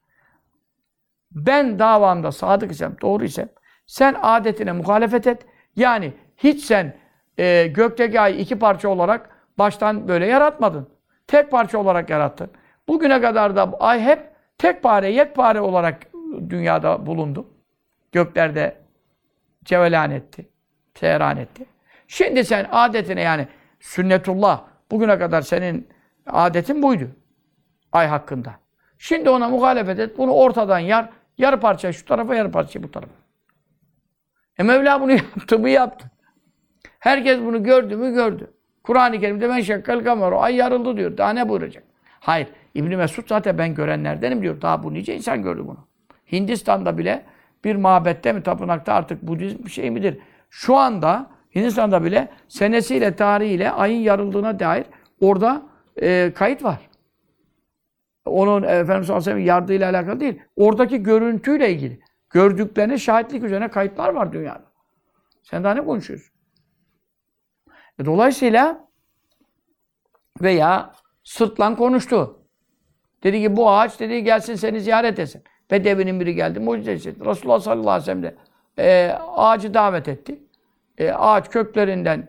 Ben 1.31 1.79
davamda 1.79 2.33
sadık 2.33 2.73
isem, 2.73 2.97
doğru 3.03 3.25
isem, 3.25 3.49
sen 3.87 4.17
adetine 4.23 4.73
muhalefet 4.73 5.27
et. 5.27 5.47
Yani 5.77 6.13
hiç 6.37 6.65
sen 6.65 6.97
e, 7.39 7.67
gökteki 7.67 8.21
ay 8.21 8.43
iki 8.43 8.59
parça 8.59 8.89
olarak 8.89 9.31
baştan 9.59 10.09
böyle 10.09 10.27
yaratmadın. 10.27 10.89
Tek 11.27 11.51
parça 11.51 11.79
olarak 11.79 12.11
yarattın. 12.11 12.51
Bugüne 12.89 13.21
kadar 13.21 13.57
da 13.57 13.73
ay 13.81 14.01
hep 14.01 14.33
tek 14.59 14.83
pare, 14.83 15.11
yekpare 15.11 15.61
olarak 15.61 16.07
dünyada 16.49 17.07
bulundu. 17.07 17.47
Göklerde 18.13 18.77
cevelan 19.65 20.11
etti, 20.11 20.49
seyran 20.95 21.37
etti. 21.37 21.65
Şimdi 22.09 22.45
sen 22.45 22.67
adetine 22.73 23.21
yani 23.21 23.49
sünnetullah, 23.81 24.65
bugüne 24.91 25.19
kadar 25.19 25.43
senin 25.43 25.89
adetin 26.27 26.83
buydu. 26.83 27.11
Ay 27.93 28.07
hakkında. 28.07 28.55
Şimdi 28.99 29.31
ona 29.31 29.49
muhalefet 29.49 29.99
et, 29.99 30.19
bunu 30.19 30.33
ortadan 30.33 30.79
yar, 30.79 31.09
yarı 31.39 31.61
parça 31.61 31.93
şu 31.93 32.05
tarafa, 32.05 32.35
yarı 32.35 32.51
parça 32.51 32.83
bu 32.83 32.91
tarafa. 32.91 33.13
E 34.59 34.63
Mevla 34.63 35.01
bunu 35.01 35.13
yaptı 35.37 35.59
mı 35.59 35.71
yaptı. 35.71 36.11
Herkes 36.99 37.41
bunu 37.41 37.63
gördü 37.63 37.97
mü 37.97 38.15
gördü. 38.15 38.51
Kur'an-ı 38.83 39.21
Kerim'de 39.21 39.49
ben 39.49 39.61
şekkal 39.61 40.05
kameru, 40.05 40.41
ay 40.41 40.57
yarıldı 40.57 40.97
diyor. 40.97 41.17
Daha 41.17 41.31
ne 41.31 41.49
buyuracak? 41.49 41.85
Hayır. 42.21 42.49
İbn 42.75 42.97
Mesud 42.97 43.29
zaten 43.29 43.59
ben 43.59 43.75
görenlerdenim 43.75 44.43
diyor. 44.43 44.61
Daha 44.61 44.83
bu 44.83 44.95
nice 44.95 45.15
insan 45.15 45.43
gördü 45.43 45.63
bunu. 45.67 45.87
Hindistan'da 46.33 46.99
bile 46.99 47.25
bir 47.65 47.77
mabette 47.77 48.33
mi, 48.33 48.43
tapınakta 48.43 48.95
artık 48.95 49.23
Budizm 49.23 49.65
bir 49.65 49.71
şey 49.71 49.91
midir? 49.91 50.19
Şu 50.55 50.77
anda 50.77 51.31
Hindistan'da 51.55 52.05
bile 52.05 52.29
senesiyle, 52.49 53.17
tarihiyle 53.17 53.71
ayın 53.71 54.01
yarıldığına 54.01 54.59
dair 54.59 54.87
orada 55.21 55.63
e, 56.03 56.33
kayıt 56.35 56.65
var. 56.65 56.91
Onun 58.25 58.63
Efendimiz 58.63 58.87
sallallahu 58.87 59.03
aleyhi 59.03 59.19
ve 59.19 59.23
sellem 59.23 59.47
yardığıyla 59.47 59.91
alakalı 59.91 60.21
değil. 60.21 60.43
Oradaki 60.57 61.03
görüntüyle 61.03 61.73
ilgili. 61.73 62.01
Gördüklerine 62.31 62.99
şahitlik 62.99 63.45
üzerine 63.45 63.69
kayıtlar 63.69 64.09
var 64.09 64.33
dünyada. 64.33 64.65
Sen 65.43 65.65
daha 65.65 65.75
ne 65.75 65.85
konuşuyorsun? 65.85 66.35
E, 67.99 68.05
dolayısıyla 68.05 68.89
veya 70.43 70.93
sırtlan 71.25 71.77
konuştu. 71.77 72.39
Dedi 73.23 73.43
ki 73.43 73.57
bu 73.57 73.71
ağaç 73.71 74.01
dedi 74.01 74.25
gelsin 74.25 74.55
seni 74.55 74.81
ziyaret 74.81 75.19
etsin. 75.19 75.45
Bedevinin 75.71 76.21
biri 76.21 76.35
geldi 76.35 76.61
mucize 76.61 76.95
hissetti. 76.95 77.25
Resulullah 77.25 77.61
sallallahu 77.61 77.91
aleyhi 77.91 78.03
ve 78.03 78.05
sellem 78.05 78.23
de 78.23 78.52
e, 78.83 79.19
ağacı 79.37 79.75
davet 79.75 80.09
etti. 80.09 80.39
E, 80.99 81.13
ağaç 81.13 81.51
köklerinden 81.51 82.29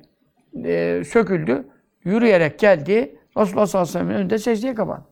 e, 0.65 1.03
söküldü. 1.03 1.67
Yürüyerek 2.03 2.59
geldi. 2.59 3.19
Resulullah 3.37 3.65
sallallahu 3.65 3.89
aleyhi 3.89 3.99
ve 3.99 3.99
sellem'in 3.99 4.15
önünde 4.15 4.37
secdeye 4.37 4.75
kapandı. 4.75 5.05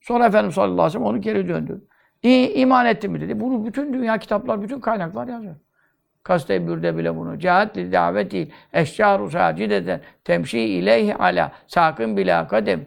Sonra 0.00 0.26
Efendimiz 0.26 0.54
sallallahu 0.54 0.72
aleyhi 0.74 0.86
ve 0.86 0.92
sellem 0.92 1.06
onu 1.06 1.20
geri 1.20 1.48
döndü. 1.48 1.84
İ, 2.22 2.52
iman 2.54 2.86
etti 2.86 3.08
mi 3.08 3.20
dedi. 3.20 3.40
Bunu 3.40 3.66
bütün 3.66 3.92
dünya 3.92 4.18
kitaplar, 4.18 4.62
bütün 4.62 4.80
kaynaklar 4.80 5.28
yazıyor. 5.28 5.56
Kaste 6.22 6.66
bürde 6.66 6.96
bile 6.96 7.16
bunu. 7.16 7.38
Cihat 7.38 7.76
li 7.76 7.92
daveti 7.92 8.48
eşcaru 8.72 9.30
sacideten 9.30 10.00
temşi 10.24 10.60
ileyhi 10.60 11.14
ala 11.14 11.52
sakın 11.66 12.16
bila 12.16 12.48
kadem. 12.48 12.86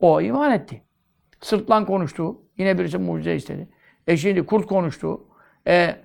O 0.00 0.20
iman 0.20 0.52
etti. 0.52 0.82
Sırtlan 1.40 1.86
konuştu. 1.86 2.36
Yine 2.58 2.78
birisi 2.78 2.98
mucize 2.98 3.34
istedi. 3.34 3.68
E 4.06 4.16
şimdi 4.16 4.46
kurt 4.46 4.66
konuştu. 4.66 5.20
E, 5.66 5.96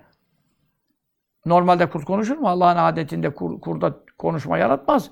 normalde 1.46 1.90
kurt 1.90 2.04
konuşur 2.04 2.36
mu? 2.36 2.48
Allah'ın 2.48 2.76
adetinde 2.76 3.34
kur, 3.34 3.60
kurda 3.60 3.96
konuşma 4.18 4.58
yaratmaz. 4.58 5.10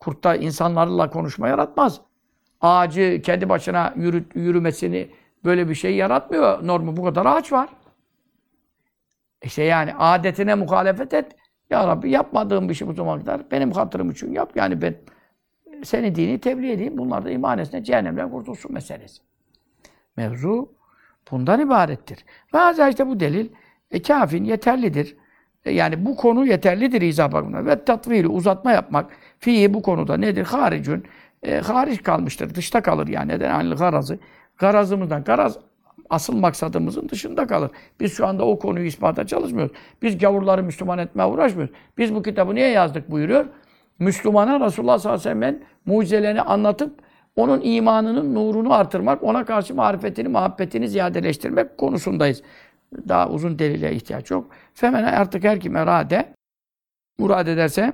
Kurtta 0.00 0.36
insanlarla 0.36 1.10
konuşma 1.10 1.48
yaratmaz. 1.48 2.00
Ağacı 2.60 3.22
kendi 3.24 3.48
başına 3.48 3.94
yürü, 3.96 4.24
yürümesini 4.34 5.10
böyle 5.44 5.68
bir 5.68 5.74
şey 5.74 5.96
yaratmıyor. 5.96 6.66
Normu 6.66 6.96
bu 6.96 7.04
kadar 7.04 7.26
ağaç 7.26 7.52
var. 7.52 7.68
İşte 9.42 9.62
yani 9.62 9.94
adetine 9.94 10.54
muhalefet 10.54 11.14
et. 11.14 11.36
Ya 11.70 11.88
Rabbi 11.88 12.10
yapmadığım 12.10 12.68
bir 12.68 12.74
şey 12.74 12.88
bu 12.88 12.92
zamana 12.92 13.20
kadar 13.20 13.50
benim 13.50 13.72
hatırım 13.72 14.10
için 14.10 14.32
yap. 14.32 14.52
Yani 14.54 14.82
ben 14.82 14.96
seni 15.84 16.14
dini 16.14 16.40
tebliğ 16.40 16.72
edeyim. 16.72 16.98
Bunlar 16.98 17.24
da 17.24 17.30
iman 17.30 17.58
etsin, 17.58 17.82
cehennemden 17.82 18.30
kurtulsun 18.30 18.72
meselesi. 18.72 19.22
Mevzu 20.16 20.72
bundan 21.30 21.60
ibarettir. 21.60 22.24
Ve 22.54 22.90
işte 22.90 23.06
bu 23.06 23.20
delil 23.20 23.48
e, 23.90 24.02
kafin 24.02 24.44
yeterlidir. 24.44 25.16
E, 25.64 25.72
yani 25.72 26.06
bu 26.06 26.16
konu 26.16 26.46
yeterlidir 26.46 27.02
izah 27.02 27.32
bakımından. 27.32 27.66
Ve 27.66 27.84
tatvili 27.84 28.28
uzatma 28.28 28.72
yapmak 28.72 29.10
fihi 29.38 29.74
bu 29.74 29.82
konuda 29.82 30.16
nedir? 30.16 30.44
Haricün 30.44 31.04
e, 31.42 31.60
hariç 31.60 32.02
kalmıştır. 32.02 32.54
Dışta 32.54 32.82
kalır 32.82 33.08
yani. 33.08 33.28
Neden? 33.28 33.50
Anil 33.50 33.74
garazı. 33.74 34.18
Garazımızdan. 34.58 35.24
Garaz 35.24 35.58
asıl 36.10 36.36
maksadımızın 36.36 37.08
dışında 37.08 37.46
kalır. 37.46 37.70
Biz 38.00 38.12
şu 38.12 38.26
anda 38.26 38.44
o 38.44 38.58
konuyu 38.58 38.86
ispata 38.86 39.26
çalışmıyoruz. 39.26 39.76
Biz 40.02 40.18
gavurları 40.18 40.62
Müslüman 40.62 40.98
etmeye 40.98 41.24
uğraşmıyoruz. 41.24 41.74
Biz 41.98 42.14
bu 42.14 42.22
kitabı 42.22 42.54
niye 42.54 42.68
yazdık 42.68 43.10
buyuruyor? 43.10 43.46
Müslümana 43.98 44.66
Resulullah 44.66 44.98
sallallahu 44.98 45.20
aleyhi 45.20 45.40
ve 45.40 45.42
sellem'in 45.42 45.64
mucizelerini 45.86 46.42
anlatıp 46.42 47.00
onun 47.36 47.60
imanının 47.64 48.34
nurunu 48.34 48.74
artırmak, 48.74 49.22
ona 49.22 49.44
karşı 49.44 49.74
marifetini, 49.74 50.28
muhabbetini 50.28 50.88
ziyadeleştirmek 50.88 51.78
konusundayız. 51.78 52.42
Daha 53.08 53.28
uzun 53.28 53.58
delile 53.58 53.94
ihtiyaç 53.94 54.30
yok. 54.30 54.50
Femen 54.74 55.04
artık 55.04 55.44
her 55.44 55.60
kim 55.60 55.76
erade 55.76 56.34
murad 57.18 57.46
ederse 57.46 57.92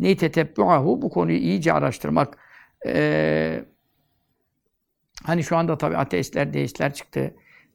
neyi 0.00 0.16
tetebbuahu 0.16 1.02
bu 1.02 1.10
konuyu 1.10 1.38
iyice 1.38 1.72
araştırmak. 1.72 2.38
Ee, 2.86 3.64
hani 5.24 5.44
şu 5.44 5.56
anda 5.56 5.78
tabii 5.78 5.96
ateistler, 5.96 6.52
deistler 6.52 6.94
çıktı. 6.94 7.34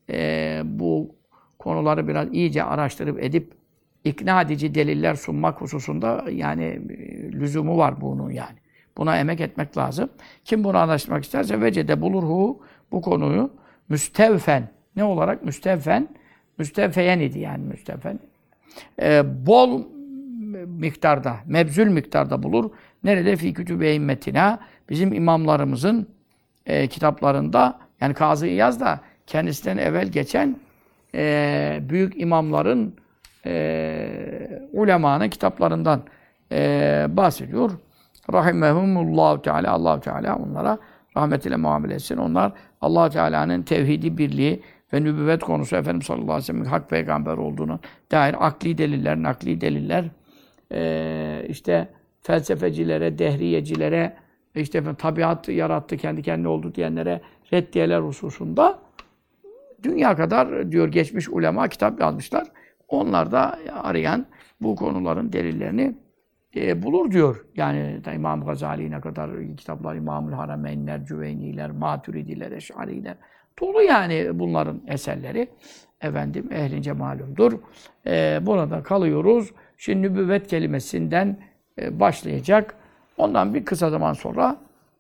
Ee, 0.10 0.62
bu 0.66 1.16
konuları 1.60 2.08
biraz 2.08 2.34
iyice 2.34 2.64
araştırıp 2.64 3.24
edip 3.24 3.54
ikna 4.04 4.42
edici 4.42 4.76
deliller 4.76 5.16
sunmak 5.16 5.62
hususunda 5.62 6.26
yani 6.32 6.64
e, 6.64 7.32
lüzumu 7.32 7.78
var 7.78 8.02
bunun 8.02 8.30
yani. 8.30 8.58
Buna 8.98 9.18
emek 9.20 9.42
etmek 9.42 9.78
lazım. 9.78 10.10
Kim 10.46 10.64
bunu 10.64 10.78
anlaşmak 10.78 11.24
isterse 11.24 11.62
vecede 11.62 12.02
bulurhu 12.02 12.64
bu 12.92 13.02
konuyu 13.02 13.54
müstevfen. 13.90 14.74
Ne 14.95 15.03
olarak? 15.03 15.45
Müstevfen. 15.45 16.07
Müstevfeyen 16.57 17.19
idi 17.19 17.39
yani 17.39 17.63
müstevfen. 17.63 18.19
Ee, 19.01 19.23
bol 19.47 19.81
miktarda, 20.67 21.35
mebzül 21.45 21.88
miktarda 21.88 22.43
bulur. 22.43 22.72
Nerede? 23.03 23.35
Fi 23.35 23.53
kütübe 23.53 23.93
immetina. 23.93 24.59
Bizim 24.89 25.13
imamlarımızın 25.13 26.07
e, 26.65 26.88
kitaplarında 26.88 27.80
yani 28.01 28.13
Kazı 28.13 28.47
yaz 28.47 28.80
da 28.80 28.99
kendisinden 29.27 29.77
evvel 29.77 30.07
geçen 30.07 30.57
e, 31.15 31.80
büyük 31.89 32.22
imamların 32.22 32.95
e, 33.45 34.07
ulemanın 34.73 35.30
kitaplarından 35.30 36.01
e, 36.51 37.05
bahsediyor. 37.09 37.72
Rahimehumullahu 38.34 39.41
Teala 39.41 39.72
Allah 39.72 39.99
Teala 39.99 40.35
onlara 40.35 40.77
rahmetiyle 41.17 41.55
muamele 41.55 41.93
etsin. 41.93 42.17
Onlar 42.17 42.51
Allah 42.81 43.09
Teala'nın 43.09 43.61
tevhidi 43.61 44.17
birliği 44.17 44.63
ve 44.95 45.03
nübüvvet 45.03 45.43
konusu 45.43 45.76
Efendimiz 45.76 46.05
sallallahu 46.05 46.23
aleyhi 46.23 46.41
ve 46.41 46.45
sellem'in 46.45 46.65
hak 46.65 46.89
peygamber 46.89 47.38
olduğunu 47.38 47.80
dair 48.11 48.47
akli 48.47 48.77
deliller, 48.77 49.23
nakli 49.23 49.61
deliller, 49.61 50.05
ee, 50.72 51.45
işte 51.49 51.88
felsefecilere, 52.22 53.17
dehriyecilere, 53.17 54.15
işte 54.55 54.77
efendim, 54.77 54.95
tabiat 54.95 55.49
yarattı, 55.49 55.97
kendi 55.97 56.22
kendine 56.22 56.47
oldu 56.47 56.76
diyenlere 56.76 57.22
reddiyeler 57.53 57.99
hususunda 57.99 58.80
dünya 59.84 60.15
kadar 60.15 60.72
diyor 60.72 60.88
geçmiş 60.88 61.30
ulema 61.30 61.67
kitap 61.67 62.01
yazmışlar. 62.01 62.47
Onlar 62.88 63.31
da 63.31 63.59
arayan 63.84 64.26
bu 64.61 64.76
konuların 64.76 65.34
delillerini 65.34 65.95
e, 66.55 66.84
bulur 66.84 67.11
diyor. 67.11 67.45
Yani 67.55 68.01
İmam 68.15 68.45
Gazali'ne 68.45 69.01
kadar 69.01 69.31
kitaplar, 69.57 69.95
İmamül 69.95 70.34
Harameynler, 70.34 71.05
Cüveyniler, 71.05 71.72
Maturidiler, 71.72 72.51
Eş'ariler 72.51 73.17
dolu 73.60 73.82
yani 73.82 74.40
bunların 74.40 74.82
eserleri. 74.88 75.48
Efendim 76.02 76.49
ehlince 76.52 76.91
malumdur. 76.91 77.53
E, 78.07 78.40
burada 78.41 78.84
kalıyoruz. 78.84 79.52
Şimdi 79.77 80.02
nübüvvet 80.02 80.48
kelimesinden 80.48 81.38
e, 81.82 81.99
başlayacak. 81.99 82.76
Ondan 83.18 83.53
bir 83.53 83.65
kısa 83.65 83.90
zaman 83.90 84.14
sonra 84.14 84.57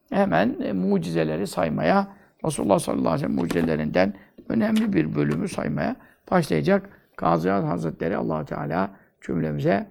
hemen 0.09 0.55
e, 0.63 0.73
mucizeleri 0.73 1.47
saymaya, 1.47 2.07
Resulullah 2.45 2.79
sallallahu 2.79 3.09
aleyhi 3.09 3.23
ve 3.23 3.27
sellem 3.27 3.35
mucizelerinden 3.35 4.13
önemli 4.49 4.93
bir 4.93 5.15
bölümü 5.15 5.47
saymaya 5.47 5.95
başlayacak. 6.31 6.89
Kazıyat 7.15 7.65
Hazretleri 7.65 8.17
allah 8.17 8.45
Teala 8.45 8.89
cümlemize 9.21 9.87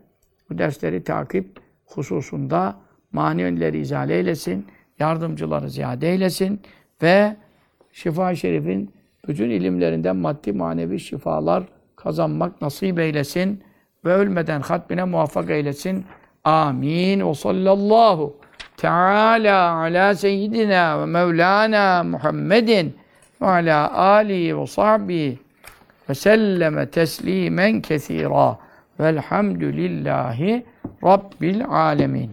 bu 0.50 0.58
dersleri 0.58 1.04
takip 1.04 1.60
hususunda 1.86 2.76
manileri 3.12 3.78
izale 3.78 4.14
eylesin, 4.14 4.66
yardımcıları 4.98 5.70
ziyade 5.70 6.10
eylesin 6.12 6.60
ve 7.02 7.36
şifa-i 7.94 8.36
şerifin 8.36 8.94
bütün 9.28 9.50
ilimlerinden 9.50 10.16
maddi 10.16 10.52
manevi 10.52 11.00
şifalar 11.00 11.64
kazanmak 11.96 12.62
nasip 12.62 12.98
eylesin 12.98 13.62
ve 14.04 14.12
ölmeden 14.12 14.60
hatmine 14.60 15.04
muvaffak 15.04 15.50
eylesin. 15.50 16.04
Amin. 16.44 17.28
Ve 17.28 17.34
sallallahu 17.34 18.36
teala 18.76 19.72
ala 19.72 20.14
seyyidina 20.14 21.00
ve 21.00 21.06
mevlana 21.06 22.02
Muhammedin 22.02 22.96
ve 23.40 23.46
ala 23.46 23.98
alihi 23.98 24.58
ve 24.58 24.66
sahbihi 24.66 25.38
ve 26.08 26.14
selleme 26.14 26.90
teslimen 26.90 27.80
kesira. 27.80 28.58
Velhamdülillahi 29.00 30.64
Rabbil 31.04 31.66
alemin. 31.66 32.30